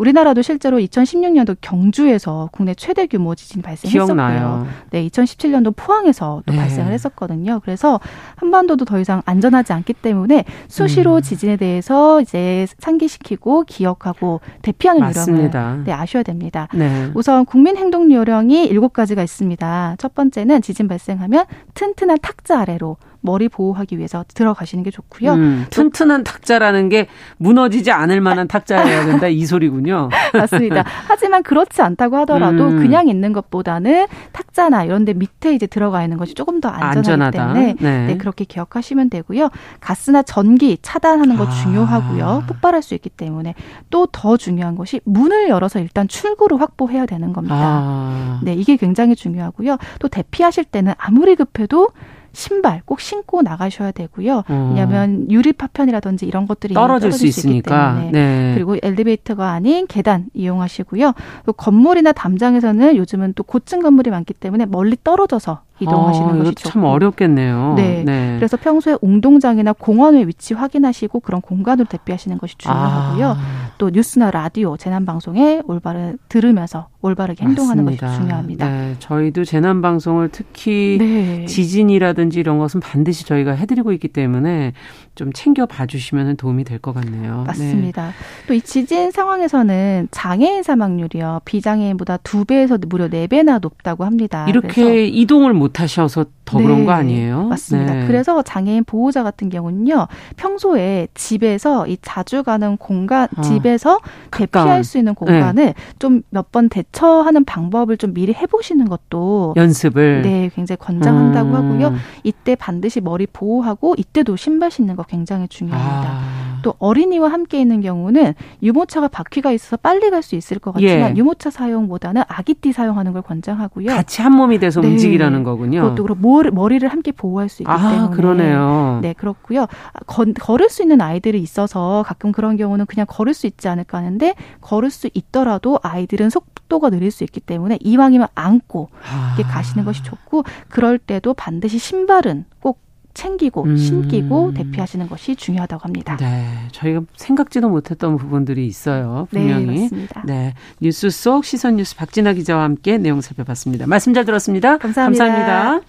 우리나라도 0.00 0.40
실제로 0.40 0.78
2016년도 0.78 1.58
경주에서 1.60 2.48
국내 2.52 2.72
최대 2.72 3.06
규모 3.06 3.34
지진이 3.34 3.62
발생했었고요. 3.62 4.06
기억나요. 4.06 4.66
네, 4.88 5.06
2017년도 5.06 5.76
포항에서 5.76 6.42
또 6.46 6.52
네. 6.52 6.58
발생을 6.58 6.90
했었거든요. 6.92 7.60
그래서 7.62 8.00
한반도도 8.36 8.86
더 8.86 8.98
이상 8.98 9.20
안전하지 9.26 9.74
않기 9.74 9.92
때문에 9.92 10.44
수시로 10.68 11.16
음. 11.16 11.20
지진에 11.20 11.58
대해서 11.58 12.22
이제 12.22 12.66
상기시키고 12.78 13.64
기억하고 13.64 14.40
대피하는 14.62 15.02
맞습니다. 15.02 15.60
요령을 15.60 15.84
네, 15.84 15.92
아셔야 15.92 16.22
됩니다. 16.22 16.66
네. 16.72 17.10
우선 17.12 17.44
국민 17.44 17.76
행동 17.76 18.10
요령이 18.10 18.64
일곱 18.64 18.94
가지가 18.94 19.22
있습니다. 19.22 19.96
첫 19.98 20.14
번째는 20.14 20.62
지진 20.62 20.88
발생하면 20.88 21.44
튼튼한 21.74 22.20
탁자 22.22 22.60
아래로 22.60 22.96
머리 23.22 23.48
보호하기 23.48 23.98
위해서 23.98 24.24
들어가시는 24.34 24.84
게 24.84 24.90
좋고요. 24.90 25.32
음, 25.32 25.66
튼튼한 25.70 26.24
탁자라는 26.24 26.88
게 26.90 27.06
무너지지 27.38 27.90
않을 27.90 28.20
만한 28.20 28.46
탁자여야 28.48 29.06
된다 29.06 29.26
이 29.28 29.44
소리군요. 29.46 30.10
맞습니다. 30.34 30.84
하지만 31.06 31.42
그렇지 31.42 31.82
않다고 31.82 32.16
하더라도 32.18 32.68
음. 32.68 32.78
그냥 32.78 33.08
있는 33.08 33.32
것보다는 33.32 34.06
탁자나 34.32 34.84
이런 34.84 35.04
데 35.04 35.14
밑에 35.14 35.54
이제 35.54 35.66
들어가 35.66 36.02
있는 36.02 36.16
것이 36.18 36.34
조금 36.34 36.60
더 36.60 36.68
안전하기 36.68 36.98
안전하다. 36.98 37.38
때문에 37.54 37.76
네. 37.80 38.06
네, 38.06 38.16
그렇게 38.16 38.44
기억하시면 38.44 39.10
되고요. 39.10 39.48
가스나 39.80 40.22
전기 40.22 40.78
차단하는 40.82 41.36
거 41.36 41.46
아. 41.46 41.50
중요하고요. 41.50 42.44
폭발할 42.46 42.82
수 42.82 42.94
있기 42.94 43.08
때문에 43.10 43.54
또 43.88 44.06
더 44.12 44.36
중요한 44.36 44.74
것이 44.74 45.00
문을 45.04 45.48
열어서 45.48 45.78
일단 45.78 46.08
출구를 46.08 46.60
확보해야 46.60 47.06
되는 47.06 47.32
겁니다. 47.32 47.54
아. 47.56 48.40
네, 48.42 48.54
이게 48.54 48.76
굉장히 48.76 49.14
중요하고요. 49.14 49.76
또 50.00 50.08
대피하실 50.08 50.64
때는 50.64 50.94
아무리 50.98 51.36
급해도 51.36 51.88
신발 52.32 52.82
꼭 52.84 53.00
신고 53.00 53.42
나가셔야 53.42 53.92
되고요. 53.92 54.44
어. 54.48 54.68
왜냐하면 54.70 55.30
유리 55.30 55.52
파편이라든지 55.52 56.26
이런 56.26 56.46
것들이 56.46 56.74
떨어질, 56.74 57.12
수 57.12 57.26
있으니까. 57.26 57.94
때문에 57.94 58.10
네. 58.12 58.52
그리고 58.54 58.76
엘리베이터가 58.82 59.50
아닌 59.50 59.86
계단 59.86 60.26
이용하시고요. 60.34 61.12
또 61.46 61.52
건물이나 61.52 62.12
담장에서는 62.12 62.96
요즘은 62.96 63.34
또 63.34 63.42
고층 63.42 63.80
건물이 63.82 64.10
많기 64.10 64.34
때문에 64.34 64.66
멀리 64.66 64.96
떨어져서 65.02 65.62
이동하시는 65.80 66.40
어, 66.40 66.44
것이 66.44 66.54
참 66.56 66.84
어렵겠네요. 66.84 67.74
네. 67.76 68.02
네. 68.04 68.36
그래서 68.36 68.56
평소에 68.56 68.96
운동장이나 69.00 69.72
공원의 69.72 70.28
위치 70.28 70.54
확인하시고 70.54 71.20
그런 71.20 71.40
공간으로 71.40 71.88
대피하시는 71.88 72.36
것이 72.38 72.56
중요하고요. 72.58 73.30
아. 73.30 73.70
또 73.78 73.90
뉴스나 73.90 74.30
라디오, 74.30 74.76
재난 74.76 75.06
방송에 75.06 75.62
올바른 75.66 76.18
들으면서 76.28 76.88
올바르게 77.02 77.44
행동하는 77.44 77.84
맞습니다. 77.84 78.06
것이 78.08 78.18
중요합니다. 78.20 78.68
네, 78.68 78.96
저희도 78.98 79.44
재난 79.44 79.80
방송을 79.80 80.28
특히 80.30 80.96
네. 81.00 81.46
지진이라든지 81.46 82.38
이런 82.40 82.58
것은 82.58 82.80
반드시 82.80 83.24
저희가 83.24 83.52
해드리고 83.52 83.92
있기 83.92 84.08
때문에 84.08 84.72
좀 85.14 85.32
챙겨 85.32 85.66
봐주시면 85.66 86.36
도움이 86.36 86.64
될 86.64 86.80
것 86.80 86.92
같네요. 86.94 87.44
맞습니다. 87.46 88.06
네. 88.08 88.12
또이 88.48 88.60
지진 88.62 89.10
상황에서는 89.10 90.08
장애인 90.10 90.62
사망률이요 90.62 91.40
비장애인보다 91.44 92.18
두 92.18 92.44
배에서 92.44 92.78
무려 92.88 93.08
네 93.08 93.26
배나 93.26 93.58
높다고 93.58 94.04
합니다. 94.04 94.46
이렇게 94.48 95.06
이동을 95.06 95.52
못 95.52 95.80
하셔서 95.80 96.24
더 96.50 96.58
네, 96.58 96.64
그런 96.64 96.84
거 96.84 96.92
아니에요? 96.92 97.44
맞습니다. 97.44 97.94
네. 97.94 98.06
그래서 98.06 98.42
장애인 98.42 98.84
보호자 98.84 99.22
같은 99.22 99.48
경우는요 99.48 100.06
평소에 100.36 101.08
집에서 101.14 101.86
이 101.86 101.98
자주 102.02 102.42
가는 102.42 102.76
공간, 102.76 103.28
어, 103.36 103.40
집에서 103.40 103.98
대피할 104.30 104.84
수 104.84 104.98
있는 104.98 105.14
공간을 105.14 105.64
네. 105.64 105.74
좀몇 105.98 106.52
번 106.52 106.68
대처하는 106.68 107.44
방법을 107.44 107.96
좀 107.96 108.14
미리 108.14 108.32
해보시는 108.32 108.88
것도 108.88 109.54
연습을 109.56 110.22
네 110.22 110.50
굉장히 110.54 110.78
권장한다고 110.78 111.50
음. 111.50 111.54
하고요. 111.54 111.94
이때 112.24 112.54
반드시 112.54 113.00
머리 113.00 113.26
보호하고 113.26 113.94
이때도 113.98 114.36
신발 114.36 114.70
신는 114.70 114.96
거 114.96 115.02
굉장히 115.02 115.48
중요합니다. 115.48 116.08
아. 116.08 116.50
또 116.62 116.74
어린이와 116.78 117.30
함께 117.32 117.60
있는 117.60 117.80
경우는 117.80 118.34
유모차가 118.62 119.08
바퀴가 119.08 119.50
있어서 119.52 119.76
빨리 119.76 120.10
갈 120.10 120.20
수 120.20 120.36
있을 120.36 120.58
것 120.58 120.72
같지만 120.72 121.12
예. 121.12 121.16
유모차 121.16 121.48
사용보다는 121.50 122.22
아기띠 122.28 122.72
사용하는 122.72 123.12
걸 123.14 123.22
권장하고요. 123.22 123.86
같이 123.86 124.20
한 124.20 124.32
몸이 124.32 124.58
돼서 124.58 124.82
네. 124.82 124.88
움직이라는 124.88 125.44
거군요. 125.44 125.80
그것도 125.82 126.02
그렇고 126.02 126.20
머리를 126.48 126.88
함께 126.88 127.12
보호할 127.12 127.48
수 127.48 127.62
있기 127.62 127.70
아, 127.70 127.90
때문에 127.90 128.16
그러네요. 128.16 128.98
네 129.02 129.12
그렇고요. 129.12 129.66
건, 130.06 130.34
걸을 130.34 130.68
수 130.70 130.82
있는 130.82 131.00
아이들이 131.00 131.40
있어서 131.40 132.04
가끔 132.06 132.32
그런 132.32 132.56
경우는 132.56 132.86
그냥 132.86 133.06
걸을 133.08 133.34
수 133.34 133.46
있지 133.46 133.68
않을까 133.68 133.98
하는데 133.98 134.34
걸을 134.60 134.90
수 134.90 135.08
있더라도 135.14 135.78
아이들은 135.82 136.30
속도가 136.30 136.90
느릴 136.90 137.10
수 137.10 137.24
있기 137.24 137.40
때문에 137.40 137.78
이왕이면 137.80 138.28
안고 138.34 138.88
이렇게 139.36 139.44
아. 139.44 139.52
가시는 139.52 139.84
것이 139.84 140.02
좋고 140.02 140.44
그럴 140.68 140.98
때도 140.98 141.34
반드시 141.34 141.78
신발은 141.78 142.44
꼭 142.60 142.80
챙기고 143.12 143.64
음. 143.64 143.76
신기고 143.76 144.54
대피하시는 144.54 145.08
것이 145.08 145.34
중요하다고 145.34 145.82
합니다. 145.84 146.16
네, 146.18 146.46
저희가 146.72 147.02
생각지도 147.16 147.68
못했던 147.68 148.16
부분들이 148.16 148.66
있어요. 148.66 149.26
네, 149.30 149.40
분명히. 149.40 149.66
네, 149.66 149.82
맞습니다. 149.82 150.22
네, 150.24 150.54
뉴스 150.80 151.10
속 151.10 151.44
시선 151.44 151.76
뉴스 151.76 151.96
박진아 151.96 152.34
기자와 152.34 152.62
함께 152.62 152.98
내용 152.98 153.20
살펴봤습니다. 153.20 153.86
말씀 153.86 154.14
잘 154.14 154.24
들었습니다. 154.24 154.78
감사합니다. 154.78 155.24
감사합니다. 155.24 155.86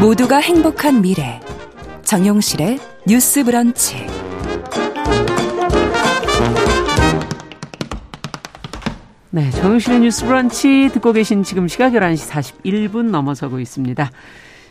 모두가 0.00 0.36
행복한 0.36 1.02
미래 1.02 1.40
정용실의 2.04 2.78
뉴스 3.04 3.42
브런치 3.42 3.96
네, 9.30 9.50
정용실의 9.50 10.00
뉴스 10.00 10.24
브런치 10.24 10.90
듣고 10.92 11.12
계신 11.12 11.42
지금 11.42 11.66
시각 11.66 11.94
11시 11.94 12.30
41분 12.30 13.10
넘어서고 13.10 13.58
있습니다. 13.58 14.08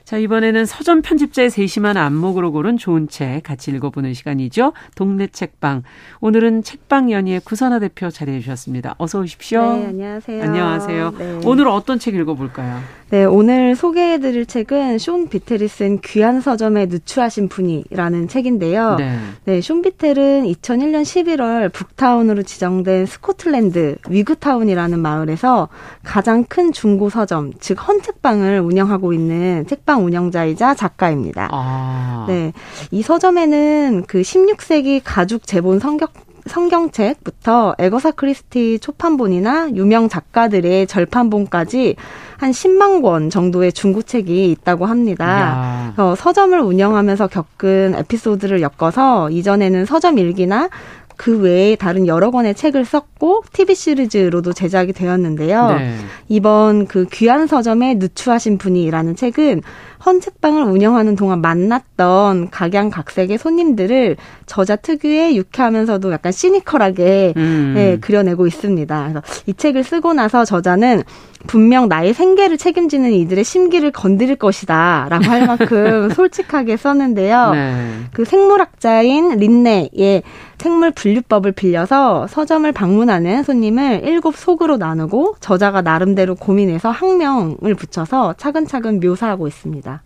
자, 0.07 0.17
이번에는 0.17 0.65
서점 0.65 1.01
편집자의 1.01 1.49
세심한 1.49 1.97
안목으로 1.97 2.53
고른 2.53 2.77
좋은 2.77 3.09
책 3.09 3.43
같이 3.43 3.71
읽어보는 3.71 4.13
시간이죠. 4.13 4.71
동네 4.95 5.27
책방. 5.27 5.83
오늘은 6.21 6.63
책방 6.63 7.11
연의의 7.11 7.41
구선아 7.41 7.79
대표 7.79 8.09
자리해 8.09 8.39
주셨습니다. 8.39 8.95
어서 8.99 9.19
오십시오. 9.19 9.59
네, 9.59 9.87
안녕하세요. 9.87 10.43
안녕하세요. 10.43 11.13
네. 11.17 11.41
오늘 11.43 11.67
어떤 11.67 11.99
책 11.99 12.15
읽어볼까요? 12.15 12.79
네, 13.09 13.23
오늘 13.23 13.77
소개해드릴 13.77 14.45
책은 14.45 14.97
숀 14.97 15.25
비텔이 15.27 15.69
쓴 15.69 15.99
귀한 16.01 16.41
서점에 16.41 16.87
누추하신 16.87 17.47
분이라는 17.47 18.27
책인데요. 18.27 18.95
네. 18.95 19.17
네, 19.45 19.61
숀 19.61 19.81
비텔은 19.81 20.43
2001년 20.43 21.03
11월 21.03 21.71
book 21.71 21.95
town으로 21.95 22.43
지정된 22.43 23.05
스코틀랜드 23.05 23.95
위그타운이라는 24.09 24.99
마을에서 24.99 25.69
가장 26.03 26.43
큰 26.43 26.73
중고 26.73 27.09
서점, 27.09 27.53
즉 27.61 27.87
헌책방을 27.87 28.59
운영하고 28.59 29.13
있는 29.13 29.65
책방 29.67 30.03
운영자이자 30.03 30.75
작가입니다. 30.75 31.47
아. 31.53 32.25
네. 32.27 32.51
이 32.91 33.01
서점에는 33.01 34.03
그 34.05 34.21
16세기 34.21 34.99
가죽 35.01 35.47
제본 35.47 35.79
성격 35.79 36.11
성경책부터 36.47 37.75
애거사 37.77 38.11
크리스티 38.11 38.79
초판본이나 38.79 39.71
유명 39.75 40.09
작가들의 40.09 40.87
절판본까지 40.87 41.95
한 42.37 42.51
10만 42.51 43.01
권 43.01 43.29
정도의 43.29 43.73
중고책이 43.73 44.51
있다고 44.51 44.85
합니다. 44.85 45.93
어, 45.97 46.15
서점을 46.15 46.59
운영하면서 46.59 47.27
겪은 47.27 47.95
에피소드를 47.97 48.61
엮어서 48.61 49.29
이전에는 49.29 49.85
서점 49.85 50.17
일기나 50.19 50.69
그 51.17 51.39
외에 51.39 51.75
다른 51.75 52.07
여러 52.07 52.31
권의 52.31 52.55
책을 52.55 52.85
썼고 52.85 53.43
TV 53.51 53.75
시리즈로도 53.75 54.53
제작이 54.53 54.93
되었는데요. 54.93 55.69
네. 55.69 55.95
이번 56.29 56.85
그 56.85 57.05
귀한 57.11 57.47
서점에 57.47 57.95
누추하신 57.95 58.59
분이라는 58.59 59.15
책은 59.15 59.63
헌책방을 60.07 60.63
운영하는 60.63 61.17
동안 61.17 61.41
만났던 61.41 62.49
각양각색의 62.49 63.37
손님들을 63.37 64.15
저자 64.45 64.77
특유의 64.77 65.35
유쾌하면서도 65.35 66.13
약간 66.13 66.31
시니컬하게 66.31 67.33
음. 67.35 67.73
네, 67.75 67.97
그려내고 67.99 68.47
있습니다. 68.47 69.01
그래서 69.03 69.21
이 69.45 69.53
책을 69.53 69.83
쓰고 69.83 70.13
나서 70.13 70.45
저자는 70.45 71.03
분명 71.45 71.87
나의 71.87 72.13
생계를 72.13 72.57
책임지는 72.57 73.11
이들의 73.11 73.43
심기를 73.43 73.91
건드릴 73.91 74.37
것이다 74.37 75.07
라고 75.09 75.25
할 75.25 75.45
만큼 75.45 76.09
솔직하게 76.15 76.77
썼는데요. 76.77 77.51
네. 77.51 77.85
그 78.13 78.25
생물학자인 78.25 79.37
린네의 79.37 80.23
생물 80.57 80.91
분류법을 80.91 81.51
빌려서 81.51 82.27
서점을 82.27 82.69
방문하는 82.71 83.43
손님을 83.43 84.01
일곱 84.03 84.35
속으로 84.35 84.77
나누고 84.77 85.35
저자가 85.39 85.81
나름대로 85.81 86.35
고민해서 86.35 86.89
학명을 86.89 87.75
붙여서 87.75 88.35
차근차근 88.37 88.99
묘사하고 88.99 89.47
있습니다. 89.47 89.96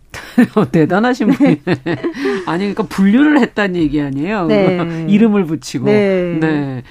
어, 0.54 0.68
대단하신 0.70 1.28
분이네. 1.28 1.56
아니, 2.46 2.58
그러니까 2.74 2.82
분류를 2.84 3.40
했다는 3.40 3.76
얘기 3.76 4.00
아니에요? 4.00 4.46
네. 4.46 5.06
이름을 5.08 5.44
붙이고. 5.44 5.86
네. 5.86 6.38
네. 6.40 6.82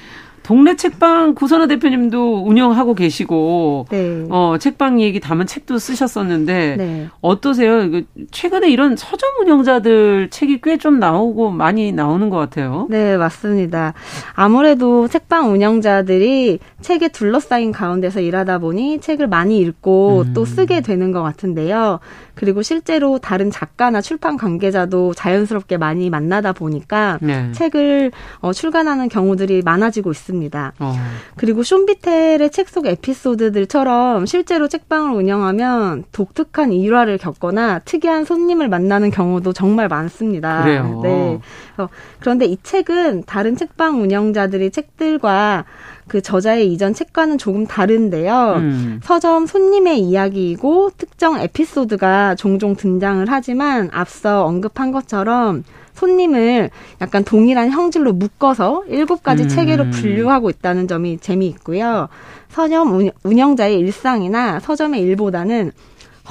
동네 0.43 0.75
책방 0.75 1.35
구선아 1.35 1.67
대표님도 1.67 2.43
운영하고 2.45 2.95
계시고 2.95 3.85
네. 3.89 4.25
어 4.29 4.55
책방 4.59 4.99
얘기 4.99 5.19
담은 5.19 5.45
책도 5.45 5.77
쓰셨었는데 5.77 6.75
네. 6.77 7.07
어떠세요? 7.21 8.01
최근에 8.31 8.69
이런 8.69 8.95
서점 8.95 9.29
운영자들 9.41 10.29
책이 10.31 10.59
꽤 10.61 10.81
좀 10.81 10.97
나오고 10.99 11.51
많이 11.51 11.91
나오는 11.91 12.29
것 12.31 12.37
같아요. 12.37 12.87
네 12.89 13.15
맞습니다. 13.17 13.93
아무래도 14.33 15.07
책방 15.07 15.51
운영자들이 15.51 16.57
책에 16.81 17.09
둘러싸인 17.09 17.71
가운데서 17.71 18.19
일하다 18.21 18.57
보니 18.59 18.99
책을 18.99 19.27
많이 19.27 19.59
읽고 19.59 20.23
음. 20.27 20.33
또 20.33 20.43
쓰게 20.43 20.81
되는 20.81 21.11
것 21.11 21.21
같은데요. 21.21 21.99
그리고 22.33 22.63
실제로 22.63 23.19
다른 23.19 23.51
작가나 23.51 24.01
출판 24.01 24.37
관계자도 24.37 25.13
자연스럽게 25.13 25.77
많이 25.77 26.09
만나다 26.09 26.53
보니까 26.53 27.19
네. 27.21 27.51
책을 27.51 28.11
어, 28.39 28.53
출간하는 28.53 29.07
경우들이 29.07 29.61
많아지고 29.63 30.09
있습니다. 30.09 30.30
어. 30.79 30.93
그리고 31.35 31.63
쇼비텔의 31.63 32.49
책 32.49 32.71
속 32.71 32.85
에피소드들처럼 32.85 34.25
실제로 34.25 34.67
책방을 34.67 35.11
운영하면 35.11 36.05
독특한 36.13 36.71
일화를 36.71 37.17
겪거나 37.17 37.79
특이한 37.79 38.23
손님을 38.23 38.69
만나는 38.69 39.11
경우도 39.11 39.51
정말 39.51 39.89
많습니다. 39.89 40.63
그래요. 40.63 41.01
네. 41.03 41.39
어, 41.77 41.89
그런데 42.19 42.45
이 42.45 42.57
책은 42.63 43.23
다른 43.25 43.57
책방 43.57 44.01
운영자들이 44.01 44.71
책들과 44.71 45.65
그 46.07 46.21
저자의 46.21 46.71
이전 46.71 46.93
책과는 46.93 47.37
조금 47.37 47.65
다른데요. 47.67 48.55
음. 48.57 48.99
서점 49.03 49.45
손님의 49.47 49.99
이야기이고 49.99 50.91
특정 50.97 51.39
에피소드가 51.39 52.35
종종 52.35 52.75
등장을 52.75 53.25
하지만 53.29 53.89
앞서 53.91 54.45
언급한 54.45 54.91
것처럼 54.91 55.63
손님을 55.93 56.69
약간 57.01 57.23
동일한 57.23 57.71
형질로 57.71 58.13
묶어서 58.13 58.83
일곱 58.87 59.23
가지 59.23 59.43
음. 59.43 59.47
체계로 59.47 59.89
분류하고 59.89 60.49
있다는 60.49 60.87
점이 60.87 61.19
재미있고요. 61.19 62.09
서점 62.49 63.11
운영자의 63.23 63.79
일상이나 63.79 64.59
서점의 64.59 65.01
일보다는 65.01 65.71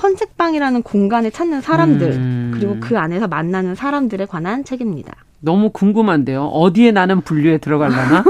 헌책방이라는 0.02 0.82
공간을 0.82 1.30
찾는 1.30 1.60
사람들 1.60 2.12
음. 2.12 2.50
그리고 2.54 2.76
그 2.80 2.98
안에서 2.98 3.26
만나는 3.28 3.74
사람들에 3.74 4.26
관한 4.26 4.64
책입니다. 4.64 5.14
너무 5.40 5.70
궁금한데요. 5.70 6.44
어디에 6.46 6.92
나는 6.92 7.22
분류에 7.22 7.58
들어갈라나? 7.58 8.24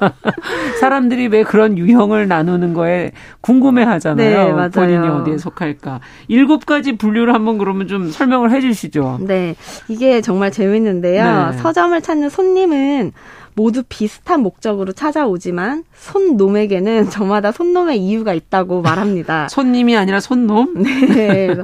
사람들이 0.80 1.28
왜 1.28 1.42
그런 1.42 1.76
유형을 1.76 2.26
나누는 2.28 2.72
거에 2.72 3.12
궁금해 3.40 3.82
하잖아요. 3.84 4.56
네, 4.56 4.70
본인이 4.70 5.06
어디에 5.08 5.38
속할까. 5.38 6.00
일곱 6.28 6.64
가지 6.66 6.96
분류를 6.96 7.34
한번 7.34 7.58
그러면 7.58 7.86
좀 7.86 8.10
설명을 8.10 8.50
해 8.50 8.60
주시죠. 8.60 9.18
네. 9.22 9.54
이게 9.88 10.20
정말 10.20 10.50
재밌는데요. 10.50 11.50
네. 11.50 11.58
서점을 11.58 12.00
찾는 12.00 12.30
손님은 12.30 13.12
모두 13.58 13.82
비슷한 13.88 14.40
목적으로 14.40 14.92
찾아오지만 14.92 15.82
손놈에게는 15.92 17.10
저마다 17.10 17.50
손놈의 17.50 17.98
이유가 17.98 18.32
있다고 18.32 18.82
말합니다. 18.82 19.48
손님이 19.50 19.96
아니라 19.96 20.20
손놈? 20.20 20.74
네. 20.82 21.56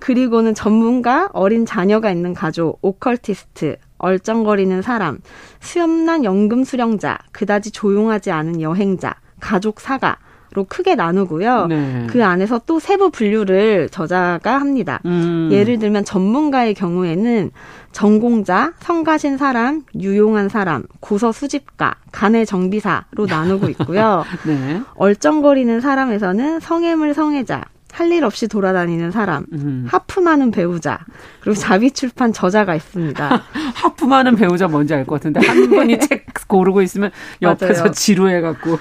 그리고는 0.00 0.54
전문가, 0.54 1.28
어린 1.34 1.66
자녀가 1.66 2.10
있는 2.10 2.32
가족, 2.32 2.78
오컬티스트, 2.80 3.76
얼쩡거리는 4.04 4.82
사람, 4.82 5.18
수염난 5.60 6.24
연금 6.24 6.62
수령자, 6.62 7.18
그다지 7.32 7.70
조용하지 7.70 8.30
않은 8.30 8.60
여행자, 8.60 9.14
가족 9.40 9.80
사가, 9.80 10.18
로 10.52 10.62
크게 10.62 10.94
나누고요. 10.94 11.66
네. 11.66 12.06
그 12.08 12.24
안에서 12.24 12.60
또 12.64 12.78
세부 12.78 13.10
분류를 13.10 13.88
저자가 13.88 14.60
합니다. 14.60 15.00
음. 15.04 15.48
예를 15.50 15.80
들면 15.80 16.04
전문가의 16.04 16.74
경우에는 16.74 17.50
전공자, 17.90 18.72
성가신 18.78 19.36
사람, 19.36 19.82
유용한 19.98 20.48
사람, 20.48 20.84
고서 21.00 21.32
수집가, 21.32 21.96
간의 22.12 22.46
정비사로 22.46 23.26
나누고 23.28 23.68
있고요. 23.70 24.24
네. 24.46 24.80
얼쩡거리는 24.94 25.80
사람에서는 25.80 26.60
성애물 26.60 27.14
성애자, 27.14 27.64
할 27.94 28.10
일 28.12 28.24
없이 28.24 28.48
돌아다니는 28.48 29.10
사람, 29.12 29.46
음. 29.52 29.86
하품하는 29.88 30.50
배우자, 30.50 30.98
그리고 31.40 31.58
자비출판 31.58 32.32
저자가 32.32 32.74
있습니다. 32.74 33.42
하품하는 33.74 34.36
배우자 34.36 34.68
뭔지 34.68 34.94
알 34.94 35.04
것 35.06 35.14
같은데 35.16 35.40
한 35.46 35.68
분이 35.68 36.00
책 36.00 36.26
고르고 36.48 36.82
있으면 36.82 37.10
옆에서 37.40 37.90
지루해갖고. 37.92 38.78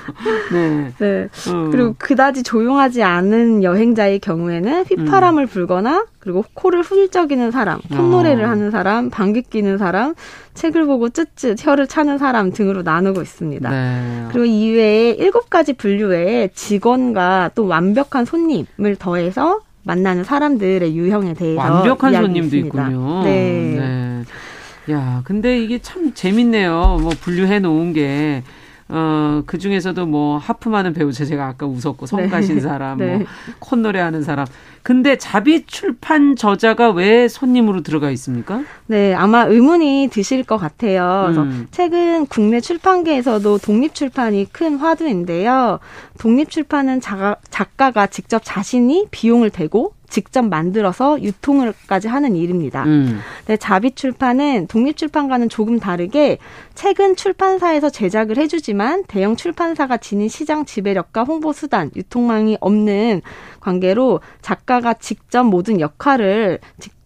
네. 0.52 0.92
네. 1.00 1.30
음. 1.52 1.72
그리고 1.72 1.96
그다지 1.98 2.44
조용하지 2.44 3.04
않은 3.04 3.64
여행자의 3.64 4.20
경우에는 4.20 4.86
휘파람을 4.86 5.44
음. 5.44 5.48
불거나 5.48 6.06
그리고 6.20 6.46
코를 6.54 6.82
훌쩍이는 6.84 7.52
사람, 7.52 7.80
콧노래를 7.90 8.46
어. 8.46 8.50
하는 8.50 8.72
사람, 8.72 9.10
방귀 9.10 9.44
뀌는 9.50 9.78
사람, 9.78 10.14
책을 10.54 10.86
보고 10.86 11.10
쯧쯧 11.10 11.58
혀를 11.60 11.88
차는 11.88 12.18
사람 12.18 12.52
등으로 12.54 12.82
나누고 12.84 13.22
있습니다. 13.22 13.70
네. 13.70 14.26
그리고 14.32 14.46
이외에 14.46 15.10
일곱 15.12 15.50
가지 15.50 15.74
분류에 15.74 16.50
직원과 16.54 17.52
또 17.56 17.66
완벽한 17.68 18.24
손님을 18.24 18.96
더해서 19.04 19.60
만나는 19.84 20.24
사람들의 20.24 20.96
유형에 20.96 21.34
대해서 21.34 21.62
완벽한 21.62 22.14
손님도 22.14 22.56
있습니다. 22.56 22.88
있군요. 22.88 23.24
네. 23.24 23.76
네. 23.78 24.94
야, 24.94 25.22
근데 25.26 25.62
이게 25.62 25.80
참 25.80 26.14
재밌네요. 26.14 27.00
뭐 27.02 27.12
분류해 27.20 27.60
놓은 27.60 27.92
게 27.92 28.44
어, 28.90 29.44
그 29.46 29.58
중에서도 29.58 30.06
뭐 30.06 30.38
하품하는 30.38 30.94
배우자 30.94 31.26
제가 31.26 31.48
아까 31.48 31.66
웃었고 31.66 32.06
성 32.06 32.30
가신 32.30 32.56
네. 32.56 32.62
사람, 32.62 32.98
뭐 32.98 33.08
네. 33.08 33.18
뭐 33.18 33.26
콧노래 33.60 34.00
하는 34.00 34.24
사람. 34.24 34.46
근데 34.82 35.18
자비 35.18 35.66
출판 35.66 36.36
저자가 36.36 36.92
왜 36.92 37.28
손님으로 37.30 37.82
들어가 37.84 38.12
있습니까? 38.12 38.64
네, 38.88 39.14
아마 39.14 39.44
의문이 39.44 40.10
드실 40.12 40.44
것 40.44 40.58
같아요. 40.58 41.24
그래서 41.26 41.44
음. 41.44 41.68
책은 41.72 42.28
국내 42.28 42.60
출판계에서도 42.60 43.58
독립 43.60 43.96
출판이 43.96 44.48
큰 44.52 44.76
화두인데요. 44.76 45.80
독립 46.20 46.50
출판은 46.50 47.00
작가가 47.00 48.08
직접 48.08 48.42
자신이 48.44 49.08
비용을 49.12 49.50
대고 49.50 49.94
직접 50.14 50.44
만들어서 50.44 51.20
유통을까지 51.24 52.08
하는 52.08 52.36
일입니다. 52.36 52.84
음. 52.84 53.20
네, 53.48 53.58
자비 53.58 53.92
출판은 53.92 54.68
독립 54.68 54.96
출판과는 54.96 55.50
조금 55.50 55.80
다르게 55.80 56.38
책은 56.76 57.16
출판사에서 57.16 57.90
제작을 57.90 58.38
해주지만 58.38 59.06
대형 59.08 59.36
출판사가 59.36 59.98
지닌 59.98 60.30
시장 60.30 60.66
지배력과 60.66 61.24
홍보 61.24 61.52
수단, 61.52 61.90
유통망이 61.96 62.58
없는 62.62 63.24
관계로 63.60 64.20
작가가 64.44 64.94
직접 64.94 65.44
모든 65.46 65.80
역할을 65.80 66.60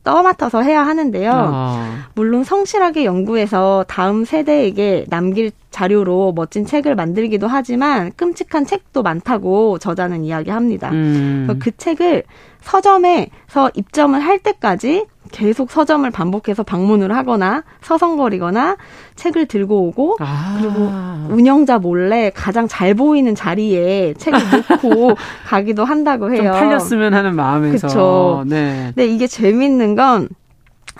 떠맡아서 0.07 0.61
해야 0.61 0.87
하는데요. 0.87 1.31
아. 1.33 2.07
물론 2.15 2.45
성실하게 2.45 3.03
연구해서 3.03 3.83
다음 3.89 4.23
세대에게 4.23 5.07
남길 5.09 5.51
자료로 5.69 6.31
멋진 6.33 6.65
책을 6.65 6.95
만들기도 6.95 7.45
하지만 7.47 8.13
끔찍한 8.15 8.65
책도 8.65 9.03
많다고 9.03 9.79
저자는 9.79 10.23
이야기합니다. 10.23 10.91
음. 10.91 11.59
그 11.59 11.75
책을 11.75 12.23
서점에서 12.61 13.71
입점을 13.75 14.17
할 14.17 14.39
때까지 14.39 15.05
계속 15.31 15.71
서점을 15.71 16.09
반복해서 16.11 16.63
방문을 16.63 17.15
하거나 17.15 17.63
서성거리거나 17.81 18.77
책을 19.15 19.47
들고 19.47 19.87
오고 19.87 20.17
아. 20.19 20.57
그리고 20.59 20.89
운영자 21.33 21.79
몰래 21.79 22.31
가장 22.33 22.67
잘 22.67 22.93
보이는 22.93 23.35
자리에 23.35 24.13
책을 24.17 24.39
놓고 24.69 25.15
가기도 25.47 25.85
한다고 25.85 26.33
해요. 26.33 26.51
팔렸으면 26.51 27.13
하는 27.13 27.35
마음에서. 27.35 27.87
그렇죠. 27.87 28.43
네. 28.47 28.91
네, 28.95 29.05
이게 29.05 29.27
재밌는 29.27 29.95
건 29.95 30.29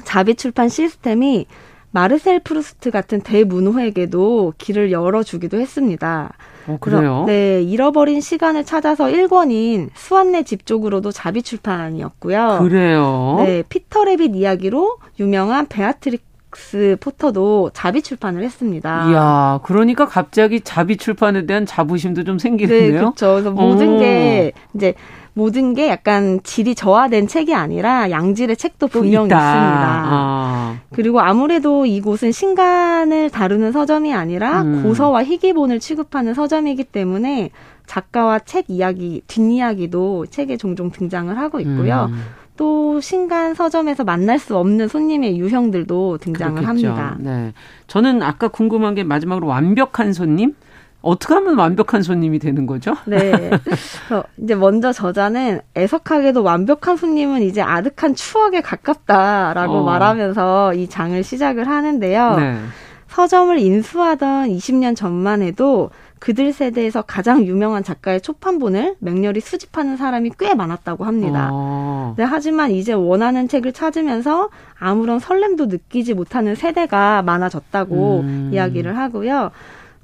자비 0.03 0.35
출판 0.35 0.69
시스템이 0.69 1.45
마르셀 1.91 2.39
프루스트 2.41 2.91
같은 2.91 3.21
대문호에게도 3.21 4.53
길을 4.57 4.91
열어주기도 4.91 5.59
했습니다. 5.59 6.31
어, 6.67 6.77
그래요? 6.79 7.23
네, 7.25 7.61
잃어버린 7.61 8.21
시간을 8.21 8.65
찾아서 8.65 9.05
1권인 9.05 9.89
스완네 9.93 10.43
집 10.43 10.65
쪽으로도 10.65 11.11
자비 11.11 11.41
출판이었고요. 11.41 12.59
그래요? 12.61 13.35
네, 13.39 13.63
피터 13.67 14.03
래빗 14.05 14.35
이야기로 14.35 14.97
유명한 15.19 15.67
베아트릭스 15.67 16.95
포터도 17.01 17.71
자비 17.73 18.01
출판을 18.01 18.41
했습니다. 18.41 19.11
이야, 19.11 19.59
그러니까 19.63 20.05
갑자기 20.05 20.61
자비 20.61 20.95
출판에 20.97 21.45
대한 21.45 21.65
자부심도 21.65 22.23
좀 22.23 22.39
생기는데요. 22.39 22.91
네, 22.93 22.97
그렇죠. 22.97 23.33
그래서 23.33 23.51
모든 23.51 23.95
오. 23.95 23.99
게 23.99 24.53
이제 24.73 24.93
모든 25.37 25.75
게 25.75 25.87
약간 25.87 26.39
질이 26.41 26.73
저하된 26.73 27.27
책이 27.27 27.53
아니라 27.53 28.09
양질의 28.09 28.57
책도 28.57 28.87
분명히 28.87 29.27
있다. 29.27 29.37
있습니다. 29.37 30.03
아. 30.07 30.77
그리고 30.91 31.19
아무래도 31.19 31.85
이곳은 31.85 32.31
신간을 32.31 33.29
다루는 33.29 33.71
서점이 33.71 34.15
아니라 34.15 34.63
음. 34.63 34.81
고서와 34.81 35.23
희귀본을 35.23 35.79
취급하는 35.79 36.33
서점이기 36.33 36.85
때문에 36.85 37.51
작가와 37.85 38.39
책 38.39 38.65
이야기, 38.69 39.21
뒷이야기도 39.27 40.25
책에 40.25 40.57
종종 40.57 40.89
등장을 40.89 41.37
하고 41.37 41.59
있고요. 41.59 42.09
음. 42.09 42.19
또 42.57 42.99
신간 42.99 43.53
서점에서 43.53 44.03
만날 44.03 44.39
수 44.39 44.57
없는 44.57 44.87
손님의 44.87 45.37
유형들도 45.37 46.17
등장을 46.17 46.63
그렇겠죠. 46.63 46.87
합니다. 46.87 47.15
네. 47.19 47.53
저는 47.85 48.23
아까 48.23 48.47
궁금한 48.47 48.95
게 48.95 49.03
마지막으로 49.03 49.45
완벽한 49.45 50.13
손님? 50.13 50.55
어떻게 51.01 51.33
하면 51.35 51.57
완벽한 51.57 52.01
손님이 52.01 52.39
되는 52.39 52.65
거죠? 52.65 52.95
네. 53.05 53.31
그래서 53.63 54.23
이제 54.37 54.55
먼저 54.55 54.91
저자는 54.91 55.61
애석하게도 55.75 56.43
완벽한 56.43 56.97
손님은 56.97 57.43
이제 57.43 57.61
아득한 57.61 58.15
추억에 58.15 58.61
가깝다라고 58.61 59.77
어. 59.77 59.83
말하면서 59.83 60.73
이 60.73 60.87
장을 60.89 61.21
시작을 61.23 61.67
하는데요. 61.67 62.35
네. 62.35 62.57
서점을 63.07 63.57
인수하던 63.57 64.49
20년 64.49 64.95
전만 64.95 65.41
해도 65.41 65.89
그들 66.19 66.51
세대에서 66.51 67.03
가장 67.03 67.45
유명한 67.45 67.83
작가의 67.83 68.21
초판본을 68.21 68.95
맹렬히 68.99 69.39
수집하는 69.39 69.97
사람이 69.97 70.31
꽤 70.39 70.53
많았다고 70.55 71.05
합니다. 71.05 71.49
어. 71.51 72.15
네, 72.17 72.23
하지만 72.23 72.71
이제 72.71 72.93
원하는 72.93 73.47
책을 73.47 73.71
찾으면서 73.73 74.49
아무런 74.79 75.19
설렘도 75.19 75.67
느끼지 75.67 76.15
못하는 76.15 76.55
세대가 76.55 77.21
많아졌다고 77.21 78.19
음. 78.21 78.49
이야기를 78.51 78.97
하고요. 78.97 79.51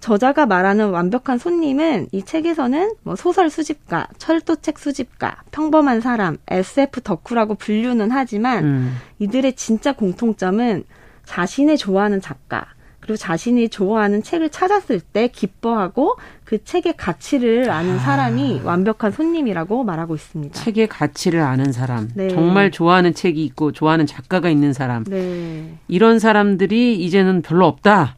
저자가 0.04 0.46
말하는 0.46 0.90
완벽한 0.90 1.38
손님은 1.38 2.08
이 2.12 2.24
책에서는 2.24 2.96
뭐 3.04 3.16
소설 3.16 3.50
수집가, 3.50 4.06
철도책 4.18 4.78
수집가, 4.78 5.38
평범한 5.52 6.02
사람, 6.02 6.36
SF 6.50 7.00
덕후라고 7.00 7.56
분류는 7.56 8.12
하지만 8.12 8.66
음. 8.66 8.98
이들의 9.20 9.54
진짜 9.54 9.94
공통점은 9.94 10.84
자신의 11.24 11.78
좋아하는 11.78 12.20
작가, 12.20 12.66
그리고 13.00 13.16
자신이 13.16 13.70
좋아하는 13.70 14.24
책을 14.24 14.50
찾았을 14.50 15.00
때 15.00 15.30
기뻐하고 15.30 16.18
그 16.44 16.62
책의 16.62 16.96
가치를 16.98 17.70
아는 17.70 17.98
사람이 17.98 18.60
아. 18.62 18.68
완벽한 18.68 19.14
손님이라고 19.14 19.86
말하고 19.86 20.16
있습니다. 20.16 20.60
책의 20.60 20.88
가치를 20.88 21.40
아는 21.40 21.72
사람. 21.72 22.10
네. 22.14 22.28
정말 22.28 22.72
좋아하는 22.72 23.14
책이 23.14 23.42
있고 23.46 23.72
좋아하는 23.72 24.06
작가가 24.06 24.50
있는 24.50 24.74
사람. 24.74 25.06
네. 25.06 25.78
이런 25.88 26.20
사람들이 26.20 26.96
이제는 26.96 27.42
별로 27.42 27.68
없다. 27.68 28.18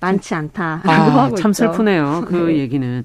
많지 0.00 0.34
않다라고 0.34 0.90
아, 0.90 1.24
하고 1.24 1.36
참 1.36 1.50
있죠. 1.50 1.72
슬프네요. 1.72 2.24
그 2.26 2.36
네. 2.36 2.58
얘기는. 2.58 3.04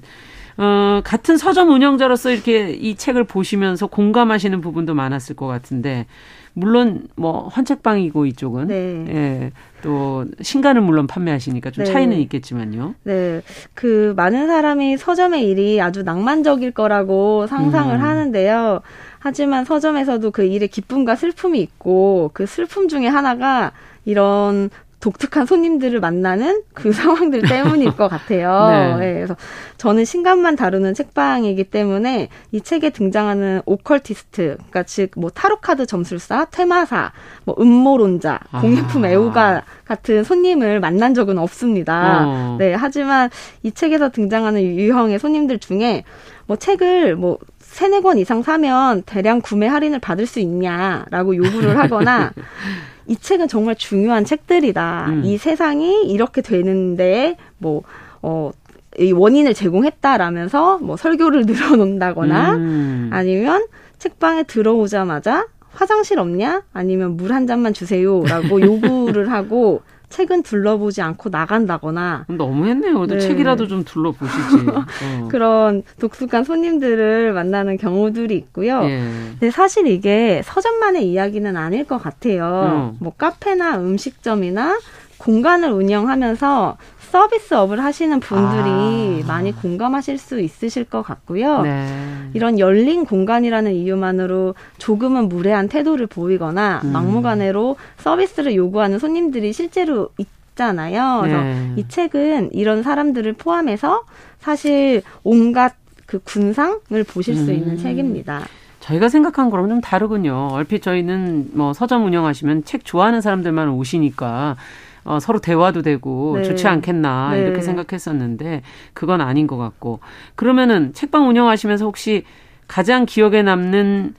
어, 0.58 1.00
같은 1.02 1.38
서점 1.38 1.70
운영자로서 1.70 2.30
이렇게 2.30 2.70
이 2.70 2.94
책을 2.94 3.24
보시면서 3.24 3.86
공감하시는 3.86 4.60
부분도 4.60 4.94
많았을 4.94 5.34
것 5.34 5.46
같은데, 5.46 6.06
물론 6.52 7.08
뭐 7.16 7.48
헌책방이고 7.48 8.26
이쪽은 8.26 8.66
네. 8.66 9.04
예, 9.08 9.52
또 9.82 10.26
신간을 10.42 10.82
물론 10.82 11.06
판매하시니까 11.06 11.70
좀 11.70 11.84
네. 11.84 11.90
차이는 11.90 12.18
있겠지만요. 12.18 12.94
네, 13.04 13.40
그 13.72 14.12
많은 14.16 14.46
사람이 14.48 14.98
서점의 14.98 15.48
일이 15.48 15.80
아주 15.80 16.02
낭만적일 16.02 16.72
거라고 16.72 17.46
상상을 17.46 17.94
음. 17.94 18.02
하는데요. 18.02 18.82
하지만 19.18 19.64
서점에서도 19.64 20.30
그 20.32 20.44
일의 20.44 20.68
기쁨과 20.68 21.16
슬픔이 21.16 21.60
있고 21.60 22.30
그 22.34 22.44
슬픔 22.44 22.88
중에 22.88 23.06
하나가 23.06 23.72
이런 24.04 24.68
독특한 25.02 25.46
손님들을 25.46 25.98
만나는 25.98 26.62
그 26.72 26.92
상황들 26.92 27.42
때문일 27.42 27.96
것 27.96 28.08
같아요. 28.08 28.68
네. 28.98 29.06
네. 29.06 29.14
그래서 29.14 29.36
저는 29.76 30.04
신간만 30.04 30.54
다루는 30.54 30.94
책방이기 30.94 31.64
때문에 31.64 32.28
이 32.52 32.60
책에 32.60 32.90
등장하는 32.90 33.62
오컬티스트, 33.66 34.56
그러니까 34.56 34.84
즉 34.84 35.12
뭐 35.16 35.30
타로 35.30 35.56
카드 35.56 35.86
점술사, 35.86 36.46
퇴마사, 36.50 37.12
뭐 37.44 37.54
음모론자, 37.58 38.38
공예품 38.60 39.04
아. 39.04 39.08
애호가 39.08 39.62
같은 39.84 40.24
손님을 40.24 40.80
만난 40.80 41.14
적은 41.14 41.38
없습니다. 41.38 42.24
어. 42.26 42.56
네, 42.58 42.74
하지만 42.74 43.28
이 43.62 43.72
책에서 43.72 44.10
등장하는 44.10 44.62
유형의 44.62 45.18
손님들 45.18 45.58
중에 45.58 46.04
뭐 46.46 46.56
책을 46.56 47.16
뭐 47.16 47.38
세네 47.58 48.00
권 48.02 48.18
이상 48.18 48.42
사면 48.42 49.02
대량 49.02 49.40
구매 49.40 49.66
할인을 49.66 49.98
받을 49.98 50.26
수 50.26 50.40
있냐라고 50.40 51.36
요구를 51.36 51.78
하거나 51.78 52.32
이 53.06 53.16
책은 53.16 53.48
정말 53.48 53.74
중요한 53.76 54.24
책들이다. 54.24 55.06
음. 55.08 55.22
이 55.24 55.36
세상이 55.38 56.04
이렇게 56.04 56.40
되는데 56.42 57.36
뭐 57.58 57.82
어, 58.22 58.50
이 58.98 59.12
원인을 59.12 59.54
제공했다라면서 59.54 60.78
뭐 60.78 60.96
설교를 60.96 61.44
늘어놓는다거나 61.46 62.54
음. 62.54 63.10
아니면 63.12 63.66
책방에 63.98 64.42
들어오자마자 64.44 65.46
화장실 65.72 66.18
없냐? 66.18 66.62
아니면 66.72 67.16
물 67.16 67.32
한 67.32 67.46
잔만 67.46 67.72
주세요라고 67.72 68.60
요구를 68.62 69.30
하고 69.32 69.80
책은 70.12 70.42
둘러보지 70.42 71.00
않고 71.02 71.30
나간다거나 71.30 72.26
너무했네요. 72.28 73.06
네. 73.06 73.18
책이라도 73.18 73.66
좀 73.66 73.82
둘러보시지. 73.82 74.66
어. 74.68 75.28
그런 75.28 75.82
독특한 75.98 76.44
손님들을 76.44 77.32
만나는 77.32 77.78
경우들이 77.78 78.36
있고요. 78.36 78.82
예. 78.84 79.00
근데 79.30 79.50
사실 79.50 79.86
이게 79.86 80.42
서점만의 80.44 81.08
이야기는 81.08 81.56
아닐 81.56 81.84
것 81.84 81.98
같아요. 81.98 82.44
어. 82.44 82.96
뭐 83.00 83.12
카페나 83.16 83.78
음식점이나 83.78 84.78
공간을 85.16 85.70
운영하면서 85.70 86.76
서비스업을 87.12 87.84
하시는 87.84 88.20
분들이 88.20 89.22
아. 89.22 89.26
많이 89.26 89.52
공감하실 89.52 90.16
수 90.16 90.40
있으실 90.40 90.84
것 90.84 91.02
같고요. 91.02 91.60
네. 91.60 92.30
이런 92.32 92.58
열린 92.58 93.04
공간이라는 93.04 93.74
이유만으로 93.74 94.54
조금은 94.78 95.28
무례한 95.28 95.68
태도를 95.68 96.06
보이거나 96.06 96.80
음. 96.84 96.92
막무가내로 96.92 97.76
서비스를 97.98 98.54
요구하는 98.54 98.98
손님들이 98.98 99.52
실제로 99.52 100.08
있잖아요. 100.16 101.20
그래서 101.20 101.42
네. 101.42 101.72
이 101.76 101.86
책은 101.86 102.54
이런 102.54 102.82
사람들을 102.82 103.30
포함해서 103.34 104.04
사실 104.38 105.02
온갖 105.22 105.74
그 106.06 106.18
군상을 106.18 107.04
보실 107.12 107.36
음. 107.36 107.44
수 107.44 107.52
있는 107.52 107.72
음. 107.72 107.76
책입니다. 107.76 108.46
저희가 108.80 109.10
생각한 109.10 109.50
거랑 109.50 109.68
좀 109.68 109.80
다르군요. 109.82 110.48
얼핏 110.52 110.82
저희는 110.82 111.50
뭐 111.52 111.74
서점 111.74 112.06
운영하시면 112.06 112.64
책 112.64 112.86
좋아하는 112.86 113.20
사람들만 113.20 113.68
오시니까 113.68 114.56
어, 115.04 115.18
서로 115.20 115.40
대화도 115.40 115.82
되고 115.82 116.36
네. 116.36 116.42
좋지 116.44 116.66
않겠나 116.68 117.32
네. 117.32 117.40
이렇게 117.40 117.60
생각했었는데 117.60 118.62
그건 118.92 119.20
아닌 119.20 119.46
것 119.46 119.56
같고 119.56 120.00
그러면은 120.34 120.92
책방 120.92 121.28
운영하시면서 121.28 121.84
혹시 121.84 122.24
가장 122.68 123.04
기억에 123.06 123.42
남는 123.42 124.14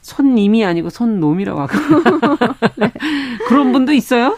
손님이 0.00 0.64
아니고 0.64 0.90
손놈이라고 0.90 1.60
하고 1.60 1.72
네. 2.76 2.92
그런 3.48 3.72
분도 3.72 3.92
있어요? 3.92 4.36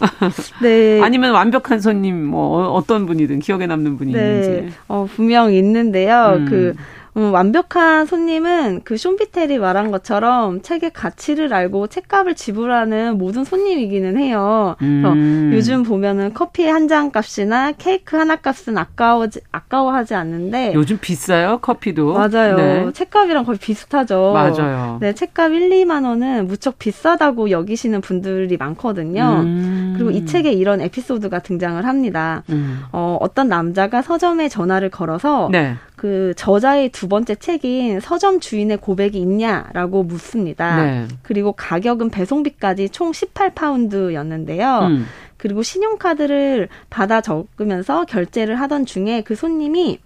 네. 0.62 1.00
아니면 1.02 1.32
완벽한 1.32 1.80
손님 1.80 2.24
뭐 2.24 2.68
어떤 2.68 3.06
분이든 3.06 3.40
기억에 3.40 3.66
남는 3.66 3.96
분이 3.96 4.12
네. 4.12 4.40
있는지. 4.40 4.74
어 4.86 5.08
분명 5.10 5.52
있는데요. 5.52 6.34
음. 6.36 6.44
그 6.46 6.74
음, 7.18 7.32
완벽한 7.34 8.06
손님은 8.06 8.82
그 8.84 8.96
숀비텔이 8.96 9.58
말한 9.58 9.90
것처럼 9.90 10.62
책의 10.62 10.92
가치를 10.92 11.52
알고 11.52 11.88
책값을 11.88 12.34
지불하는 12.34 13.18
모든 13.18 13.44
손님이기는 13.44 14.16
해요. 14.16 14.76
그래서 14.78 15.12
음. 15.12 15.50
요즘 15.52 15.82
보면은 15.82 16.32
커피 16.34 16.66
한 16.66 16.88
잔 16.88 17.10
값이나 17.12 17.72
케이크 17.72 18.16
하나 18.16 18.36
값은 18.36 18.78
아까워 18.78 19.26
아까워하지 19.52 20.14
않는데 20.14 20.72
요즘 20.74 20.96
비싸요 20.98 21.58
커피도 21.58 22.14
맞아요. 22.14 22.56
네. 22.56 22.92
책값이랑 22.92 23.44
거의 23.44 23.58
비슷하죠. 23.58 24.32
맞아요. 24.32 24.96
네, 25.02 25.12
책값 25.12 25.52
1, 25.52 25.68
2만 25.68 26.06
원은 26.06 26.46
무척 26.46 26.78
비싸다고 26.78 27.50
여기시는 27.50 28.00
분들이 28.00 28.56
많거든요. 28.56 29.42
음. 29.44 29.92
그리고 29.96 30.10
이 30.10 30.24
책에 30.24 30.50
이런 30.52 30.80
에피소드가 30.80 31.40
등장을 31.40 31.84
합니다. 31.84 32.42
음. 32.48 32.80
어, 32.92 33.18
어떤 33.20 33.48
남자가 33.48 34.00
서점에 34.00 34.48
전화를 34.48 34.88
걸어서 34.88 35.50
네. 35.52 35.76
그 35.98 36.32
저자의 36.36 36.88
두 36.90 37.08
번째 37.08 37.34
책인 37.34 38.00
서점 38.00 38.40
주인의 38.40 38.78
고백이 38.78 39.18
있냐라고 39.18 40.04
묻습니다. 40.04 40.82
네. 40.82 41.08
그리고 41.22 41.52
가격은 41.52 42.10
배송비까지 42.10 42.88
총 42.90 43.10
18파운드였는데요. 43.10 44.86
음. 44.86 45.06
그리고 45.36 45.62
신용카드를 45.62 46.68
받아 46.88 47.20
적으면서 47.20 48.04
결제를 48.04 48.60
하던 48.60 48.86
중에 48.86 49.22
그 49.22 49.34
손님이 49.34 49.98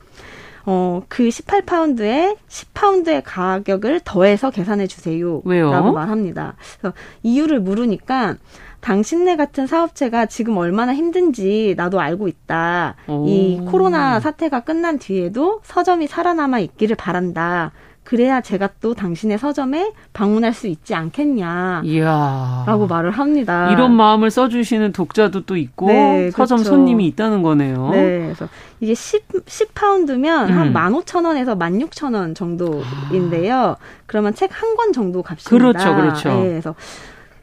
어, 0.65 1.03
그 1.09 1.29
18파운드에 1.29 2.37
10파운드의 2.49 3.23
가격을 3.25 4.01
더해서 4.05 4.51
계산해 4.51 4.87
주세요. 4.87 5.43
왜요? 5.45 5.71
라고 5.71 5.93
말합니다. 5.93 6.55
그래서 6.81 6.95
이유를 7.23 7.61
물으니까 7.61 8.37
당신네 8.81 9.37
같은 9.37 9.67
사업체가 9.67 10.27
지금 10.27 10.57
얼마나 10.57 10.93
힘든지 10.95 11.75
나도 11.77 12.01
알고 12.01 12.29
있다. 12.29 12.97
오. 13.07 13.27
이 13.29 13.61
코로나 13.71 14.19
사태가 14.21 14.61
끝난 14.61 14.99
뒤에도 14.99 15.61
서점이 15.63 16.09
살아남아 16.09 16.59
있기를 16.59 16.97
바란다. 16.97 17.73
그래야 18.05 18.41
제가 18.41 18.69
또 18.81 18.95
당신의 18.95 19.39
서점에 19.39 19.93
방문할 20.13 20.53
수 20.53 20.67
있지 20.67 20.95
않겠냐. 20.95 21.83
이야. 21.85 22.65
라고 22.67 22.87
말을 22.87 23.13
합니다. 23.13 23.71
이런 23.73 23.93
마음을 23.95 24.31
써주시는 24.31 24.93
독자도 24.93 25.47
또 25.47 25.57
있고, 25.57 25.87
네, 25.87 26.31
서점 26.33 26.59
그렇죠. 26.59 26.71
손님이 26.71 27.07
있다는 27.07 27.43
거네요. 27.43 27.91
네. 27.91 28.19
그래서 28.25 28.49
이게 28.81 28.95
10, 28.95 29.29
10파운드면 29.47 30.49
음. 30.51 30.59
한 30.59 30.73
15,000원에서 30.73 31.57
16,000원 31.57 32.35
정도인데요. 32.35 33.77
그러면 34.07 34.35
책 34.35 34.51
한 34.53 34.77
권 34.77 34.93
정도 34.93 35.23
값입니다. 35.23 35.51
그렇죠, 35.51 35.95
그렇죠. 35.95 36.29
네, 36.31 36.49
그래서 36.49 36.75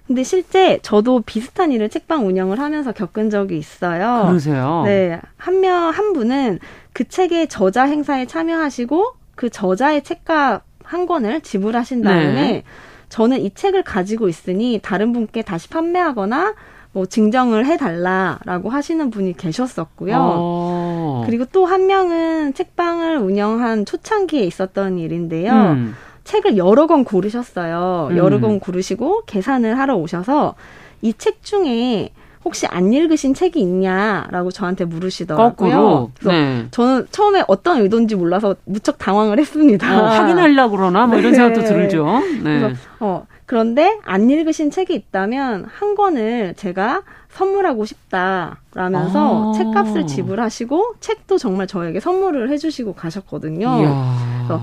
근데 0.07 0.23
실제 0.23 0.79
저도 0.81 1.21
비슷한 1.21 1.71
일을 1.71 1.89
책방 1.89 2.25
운영을 2.25 2.59
하면서 2.59 2.91
겪은 2.91 3.29
적이 3.29 3.57
있어요. 3.59 4.25
그러세요? 4.27 4.81
네. 4.85 5.21
한 5.37 5.61
명, 5.61 5.89
한 5.89 6.13
분은 6.13 6.59
그 6.93 7.07
책의 7.07 7.47
저자 7.47 7.83
행사에 7.83 8.25
참여하시고 8.25 9.13
그 9.39 9.49
저자의 9.49 10.03
책값 10.03 10.63
한 10.83 11.05
권을 11.05 11.39
지불하신 11.39 12.01
다음에 12.01 12.33
네. 12.33 12.63
저는 13.07 13.39
이 13.39 13.53
책을 13.53 13.83
가지고 13.83 14.27
있으니 14.27 14.81
다른 14.83 15.13
분께 15.13 15.43
다시 15.43 15.69
판매하거나 15.69 16.55
뭐 16.91 17.05
증정을 17.05 17.65
해달라라고 17.65 18.69
하시는 18.69 19.09
분이 19.09 19.37
계셨었고요. 19.37 20.17
어. 20.19 21.23
그리고 21.25 21.45
또 21.45 21.65
한 21.65 21.87
명은 21.87 22.53
책방을 22.53 23.15
운영한 23.19 23.85
초창기에 23.85 24.43
있었던 24.43 24.97
일인데요. 24.97 25.53
음. 25.53 25.95
책을 26.25 26.57
여러 26.57 26.85
권 26.85 27.05
고르셨어요. 27.05 28.09
음. 28.11 28.17
여러 28.17 28.41
권 28.41 28.59
고르시고 28.59 29.23
계산을 29.25 29.79
하러 29.79 29.95
오셔서 29.95 30.55
이 31.01 31.13
책 31.13 31.43
중에 31.43 32.09
혹시 32.45 32.65
안 32.67 32.93
읽으신 32.93 33.33
책이 33.33 33.59
있냐라고 33.59 34.51
저한테 34.51 34.85
물으시더라고요. 34.85 36.11
네. 36.25 36.67
저는 36.71 37.07
처음에 37.11 37.43
어떤 37.47 37.81
의도인지 37.81 38.15
몰라서 38.15 38.55
무척 38.65 38.97
당황을 38.97 39.39
했습니다. 39.39 40.01
어, 40.01 40.05
확인하려고 40.07 40.77
그러나 40.77 41.05
뭐 41.05 41.17
이런 41.17 41.31
네. 41.31 41.37
생각도 41.37 41.67
들죠. 41.67 42.05
네. 42.43 42.59
그래서 42.59 42.75
어 42.99 43.25
그런데 43.45 43.97
안 44.05 44.29
읽으신 44.29 44.71
책이 44.71 44.93
있다면 44.93 45.65
한 45.67 45.95
권을 45.95 46.53
제가 46.55 47.01
선물하고 47.29 47.85
싶다라면서 47.85 49.51
아. 49.51 49.57
책값을 49.57 50.07
지불하시고 50.07 50.95
책도 50.99 51.37
정말 51.37 51.67
저에게 51.67 51.99
선물을 51.99 52.49
해주시고 52.51 52.93
가셨거든요. 52.93 53.67
이야. 53.67 54.15
그래서 54.37 54.61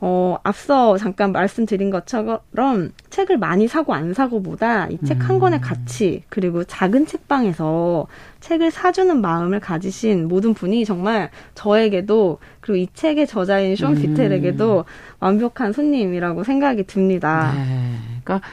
어, 0.00 0.36
앞서 0.42 0.98
잠깐 0.98 1.32
말씀드린 1.32 1.90
것처럼 1.90 2.92
책을 3.08 3.38
많이 3.38 3.66
사고 3.66 3.94
안 3.94 4.12
사고보다 4.12 4.88
이 4.88 4.98
책 5.06 5.18
한 5.20 5.38
권의 5.38 5.60
음. 5.60 5.62
가치 5.62 6.22
그리고 6.28 6.64
작은 6.64 7.06
책방에서 7.06 8.06
책을 8.40 8.70
사주는 8.70 9.20
마음을 9.20 9.58
가지신 9.60 10.28
모든 10.28 10.52
분이 10.54 10.84
정말 10.84 11.30
저에게도 11.54 12.38
그리고 12.60 12.76
이 12.76 12.88
책의 12.94 13.26
저자인 13.26 13.74
쇼 13.74 13.88
음. 13.88 13.94
비텔에게도 13.94 14.84
완벽한 15.20 15.72
손님이라고 15.72 16.44
생각이 16.44 16.84
듭니다. 16.84 17.52
네. 17.54 17.96
그러니까 18.22 18.46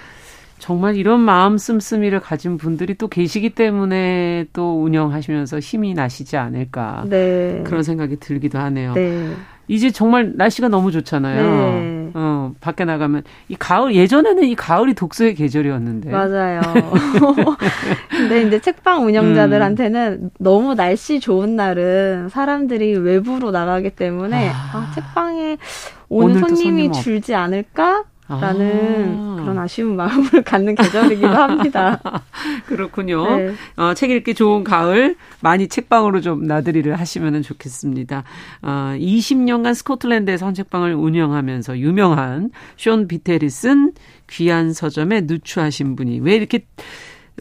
정말 0.60 0.96
이런 0.96 1.20
마음 1.20 1.58
씀씀이를 1.58 2.22
가진 2.22 2.58
분들이 2.58 2.96
또 2.96 3.10
계시기 3.10 3.50
때문에 3.50 4.46
또 4.54 4.82
운영하시면서 4.82 5.60
힘이 5.60 5.94
나시지 5.94 6.38
않을까 6.38 7.04
네. 7.10 7.62
그런 7.66 7.84
생각이 7.84 8.16
들기도 8.22 8.60
하네요. 8.60 8.94
네. 8.94 9.34
이제 9.68 9.92
정말 9.92 10.34
날씨가 10.36 10.68
너무 10.68 10.92
좋잖아요. 10.92 11.42
네. 11.42 12.12
어, 12.16 12.54
밖에 12.60 12.86
나가면 12.86 13.24
이 13.50 13.56
가을 13.56 13.96
예전에는 13.96 14.44
이 14.44 14.56
가을이 14.56 14.94
독서의 14.94 15.36
계절이었는데. 15.36 16.12
맞아요. 16.12 16.62
근데 18.10 18.44
이제 18.44 18.60
책방 18.60 19.06
운영자들한테는 19.06 20.20
음. 20.24 20.30
너무 20.40 20.76
날씨 20.76 21.20
좋은 21.20 21.56
날은 21.56 22.30
사람들이 22.30 22.96
외부로 22.98 23.52
나가기 23.52 23.92
때문에 23.92 24.50
아, 24.50 24.54
아 24.74 24.92
책방에 24.94 25.58
오는 26.10 26.40
손님이 26.40 26.84
손님 26.86 26.92
줄지 26.92 27.34
않을까? 27.34 28.04
라는 28.28 29.18
아. 29.20 29.42
그런 29.42 29.58
아쉬운 29.58 29.96
마음을 29.96 30.30
갖는 30.46 30.76
계절이기도 30.76 31.28
합니다. 31.28 32.00
그렇군요. 32.66 33.38
네. 33.38 33.54
어, 33.76 33.94
책 33.94 34.12
읽기 34.12 34.34
좋은 34.34 34.64
가을 34.64 35.16
많이 35.42 35.68
책방으로 35.68 36.22
좀 36.22 36.46
나들이를 36.46 36.96
하시면 36.96 37.42
좋겠습니다. 37.42 38.24
어, 38.62 38.96
20년간 38.98 39.74
스코틀랜드에서 39.76 40.46
헌책방을 40.46 40.94
운영하면서 40.94 41.80
유명한 41.80 42.50
쇼 42.78 42.94
비테리슨 43.08 43.94
귀한 44.30 44.72
서점에 44.72 45.22
누추하신 45.22 45.96
분이 45.96 46.20
왜 46.20 46.36
이렇게 46.36 46.66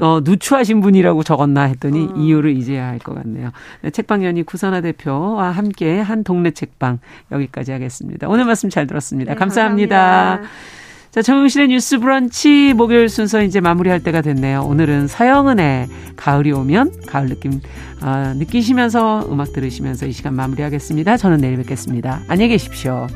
어, 0.01 0.21
누추하신 0.25 0.81
분이라고 0.81 1.23
적었나 1.23 1.63
했더니 1.65 2.07
음. 2.07 2.17
이유를 2.17 2.57
이제야 2.57 2.89
알 2.89 2.99
것 2.99 3.15
같네요. 3.15 3.51
네, 3.83 3.91
책방연이 3.91 4.43
구선아 4.45 4.81
대표와 4.81 5.51
함께 5.51 6.01
한 6.01 6.25
동네 6.25 6.51
책방 6.53 6.99
여기까지 7.31 7.73
하겠습니다. 7.73 8.29
오늘 8.29 8.45
말씀 8.45 8.71
잘 8.71 8.87
들었습니다. 8.87 9.33
네, 9.33 9.39
감사합니다. 9.39 9.97
감사합니다. 9.97 10.49
자, 11.11 11.21
정용실의 11.21 11.69
뉴스 11.69 11.99
브런치 11.99 12.73
목요일 12.75 13.11
순서 13.11 13.43
이제 13.43 13.61
마무리할 13.61 14.01
때가 14.03 14.23
됐네요. 14.23 14.63
오늘은 14.63 15.09
서영은의 15.09 15.89
가을이 16.17 16.53
오면 16.53 16.93
가을 17.07 17.29
느낌 17.29 17.61
어, 18.03 18.33
느끼시면서 18.37 19.29
음악 19.31 19.53
들으시면서 19.53 20.07
이 20.07 20.13
시간 20.13 20.35
마무리하겠습니다. 20.35 21.19
저는 21.19 21.39
내일 21.39 21.59
뵙겠습니다. 21.59 22.23
안녕히 22.29 22.49
계십시오. 22.49 23.09